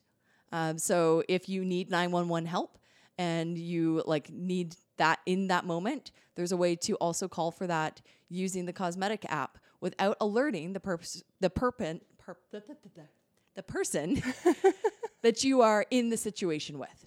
Um, 0.51 0.77
so 0.77 1.23
if 1.27 1.47
you 1.47 1.63
need 1.63 1.89
911 1.89 2.47
help 2.47 2.77
and 3.17 3.57
you 3.57 4.03
like 4.05 4.29
need 4.29 4.75
that 4.97 5.19
in 5.25 5.47
that 5.47 5.65
moment, 5.65 6.11
there's 6.35 6.51
a 6.51 6.57
way 6.57 6.75
to 6.75 6.95
also 6.95 7.27
call 7.27 7.51
for 7.51 7.67
that 7.67 8.01
using 8.29 8.65
the 8.65 8.73
cosmetic 8.73 9.25
app 9.29 9.57
without 9.79 10.17
alerting 10.21 10.73
the 10.73 10.79
purpose 10.79 11.23
the 11.39 11.49
perpin, 11.49 12.01
per, 12.17 12.35
the 13.55 13.63
person 13.63 14.21
that 15.21 15.43
you 15.43 15.61
are 15.61 15.85
in 15.89 16.09
the 16.09 16.17
situation 16.17 16.77
with. 16.77 17.05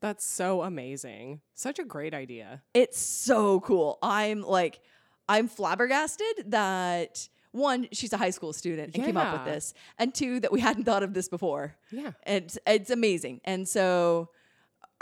That's 0.00 0.24
so 0.24 0.62
amazing. 0.62 1.40
Such 1.54 1.78
a 1.78 1.84
great 1.84 2.14
idea. 2.14 2.62
It's 2.72 3.00
so 3.00 3.60
cool. 3.60 3.98
I'm 4.02 4.42
like, 4.42 4.80
I'm 5.28 5.48
flabbergasted 5.48 6.44
that 6.46 7.28
one, 7.52 7.88
she's 7.92 8.12
a 8.12 8.16
high 8.16 8.30
school 8.30 8.52
student 8.52 8.94
and 8.94 9.04
came 9.04 9.16
up 9.16 9.32
with 9.32 9.44
this, 9.44 9.74
and 9.98 10.14
two, 10.14 10.40
that 10.40 10.52
we 10.52 10.60
hadn't 10.60 10.84
thought 10.84 11.02
of 11.02 11.14
this 11.14 11.28
before. 11.28 11.74
Yeah. 11.90 12.12
It's 12.26 12.58
it's 12.66 12.90
amazing. 12.90 13.40
And 13.44 13.68
so, 13.68 14.30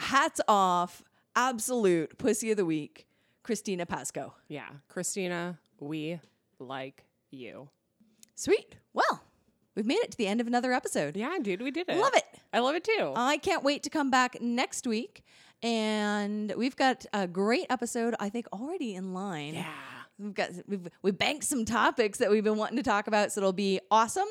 hats 0.01 0.41
off, 0.49 1.03
absolute 1.35 2.17
pussy 2.19 2.51
of 2.51 2.57
the 2.57 2.65
week, 2.65 3.07
Christina 3.43 3.85
Paszko. 3.85 4.33
Yeah. 4.49 4.69
Christina, 4.89 5.59
we 5.81 6.21
like 6.59 7.05
you. 7.31 7.69
Sweet. 8.35 8.77
Well, 8.93 9.23
we've 9.77 9.87
made 9.87 9.99
it 10.01 10.11
to 10.13 10.19
the 10.19 10.27
end 10.27 10.41
of 10.41 10.47
another 10.47 10.73
episode. 10.73 11.17
Yeah, 11.17 11.37
dude, 11.41 11.63
we 11.63 11.71
did 11.71 11.89
it. 11.89 11.97
Love 11.99 12.15
it. 12.15 12.25
I 12.53 12.59
love 12.61 12.75
it 12.75 12.85
too. 12.85 13.13
I 13.15 13.37
can't 13.37 13.63
wait 13.63 13.83
to 13.85 13.91
come 13.91 14.11
back 14.11 14.41
next 14.41 14.87
week. 14.87 15.23
And 15.63 16.53
we've 16.57 16.77
got 16.77 17.07
a 17.13 17.27
great 17.27 17.67
episode, 17.71 18.15
I 18.21 18.29
think, 18.29 18.47
already 18.53 18.95
in 18.95 19.15
line. 19.15 19.55
yeah. 19.55 19.67
We've 20.19 20.33
got 20.33 20.49
we've 20.67 20.89
we 21.03 21.11
banked 21.11 21.45
some 21.45 21.67
topics 21.67 22.19
that 22.19 22.31
we've 22.31 22.43
been 22.45 22.57
wanting 22.57 22.79
to 22.79 22.83
talk 22.83 23.07
about, 23.07 23.33
so 23.33 23.41
it'll 23.41 23.53
be 23.53 23.81
awesome 23.91 24.29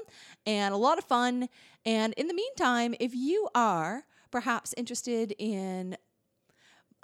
and 0.47 0.73
a 0.73 0.77
lot 0.77 0.97
of 0.97 1.03
fun. 1.03 1.47
And 1.85 2.13
in 2.13 2.27
the 2.27 2.33
meantime, 2.33 2.95
if 2.99 3.13
you 3.13 3.47
are 3.53 4.03
perhaps 4.31 4.73
interested 4.77 5.35
in 5.37 5.95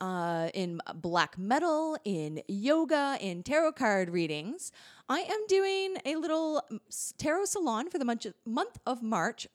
uh, 0.01 0.49
in 0.53 0.81
black 0.95 1.37
metal, 1.37 1.95
in 2.03 2.41
yoga, 2.47 3.17
in 3.21 3.43
tarot 3.43 3.73
card 3.73 4.09
readings, 4.09 4.71
I 5.07 5.19
am 5.19 5.45
doing 5.47 5.95
a 6.05 6.15
little 6.15 6.63
mm, 6.71 6.79
tarot 7.17 7.45
salon 7.45 7.89
for 7.89 7.99
the 7.99 8.05
month 8.05 8.25
month 8.45 8.79
of 8.87 9.03
March 9.03 9.47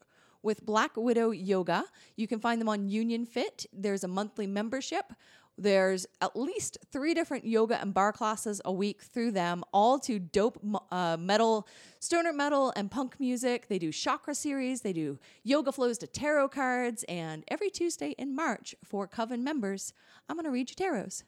with 0.42 0.64
Black 0.64 0.96
Widow 0.96 1.32
Yoga. 1.32 1.84
You 2.14 2.28
can 2.28 2.38
find 2.38 2.60
them 2.60 2.68
on 2.68 2.88
Union 2.88 3.26
Fit. 3.26 3.66
There's 3.72 4.04
a 4.04 4.08
monthly 4.08 4.46
membership. 4.46 5.12
There's 5.58 6.06
at 6.20 6.36
least 6.36 6.78
three 6.92 7.14
different 7.14 7.46
yoga 7.46 7.80
and 7.80 7.94
barre 7.94 8.12
classes 8.12 8.60
a 8.64 8.72
week 8.72 9.02
through 9.02 9.32
them, 9.32 9.64
all 9.72 9.98
to 10.00 10.18
dope 10.18 10.58
uh, 10.90 11.16
metal, 11.18 11.66
stoner 11.98 12.32
metal, 12.32 12.72
and 12.76 12.90
punk 12.90 13.18
music. 13.18 13.68
They 13.68 13.78
do 13.78 13.90
chakra 13.90 14.34
series, 14.34 14.82
they 14.82 14.92
do 14.92 15.18
yoga 15.42 15.72
flows 15.72 15.98
to 15.98 16.06
tarot 16.06 16.48
cards, 16.48 17.04
and 17.08 17.44
every 17.48 17.70
Tuesday 17.70 18.10
in 18.18 18.34
March 18.34 18.74
for 18.84 19.06
Coven 19.06 19.42
members, 19.42 19.92
I'm 20.28 20.36
going 20.36 20.44
to 20.44 20.50
read 20.50 20.70
your 20.70 20.92
tarots. 20.92 21.22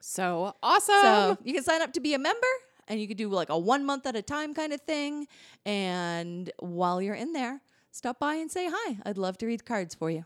So 0.00 0.54
awesome. 0.62 0.94
So 1.02 1.38
you 1.44 1.54
can 1.54 1.62
sign 1.62 1.82
up 1.82 1.92
to 1.94 2.00
be 2.00 2.14
a 2.14 2.18
member 2.18 2.46
and 2.88 3.00
you 3.00 3.08
could 3.08 3.16
do 3.16 3.28
like 3.28 3.48
a 3.48 3.58
one 3.58 3.84
month 3.84 4.06
at 4.06 4.16
a 4.16 4.22
time 4.22 4.54
kind 4.54 4.72
of 4.72 4.80
thing. 4.82 5.26
And 5.64 6.50
while 6.58 7.00
you're 7.00 7.14
in 7.14 7.32
there, 7.32 7.60
stop 7.90 8.18
by 8.18 8.34
and 8.34 8.50
say 8.50 8.68
hi. 8.70 8.98
I'd 9.04 9.18
love 9.18 9.38
to 9.38 9.46
read 9.46 9.64
cards 9.64 9.94
for 9.94 10.10
you. 10.10 10.24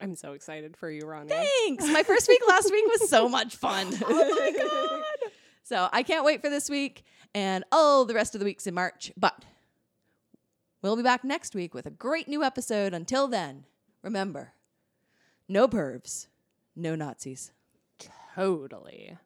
I'm 0.00 0.16
so 0.16 0.32
excited 0.32 0.76
for 0.76 0.90
you, 0.90 1.06
Ronnie. 1.06 1.28
Thanks. 1.28 1.86
My 1.86 2.02
first 2.02 2.28
week 2.28 2.40
last 2.46 2.70
week 2.70 2.84
was 2.86 3.08
so 3.08 3.28
much 3.28 3.56
fun. 3.56 3.88
oh 4.06 4.36
my 4.38 4.52
God. 4.58 5.30
So 5.66 5.88
I 5.94 6.02
can't 6.02 6.26
wait 6.26 6.42
for 6.42 6.50
this 6.50 6.68
week 6.68 7.04
and 7.34 7.64
all 7.72 8.04
the 8.04 8.12
rest 8.12 8.34
of 8.34 8.38
the 8.38 8.44
weeks 8.44 8.66
in 8.66 8.74
March. 8.74 9.10
But 9.16 9.46
we'll 10.82 10.94
be 10.94 11.02
back 11.02 11.24
next 11.24 11.54
week 11.54 11.72
with 11.72 11.86
a 11.86 11.90
great 11.90 12.28
new 12.28 12.42
episode. 12.44 12.92
Until 12.92 13.28
then, 13.28 13.64
remember 14.02 14.52
No 15.48 15.66
pervs, 15.66 16.26
no 16.76 16.94
Nazis. 16.94 17.50
Totally. 18.34 19.16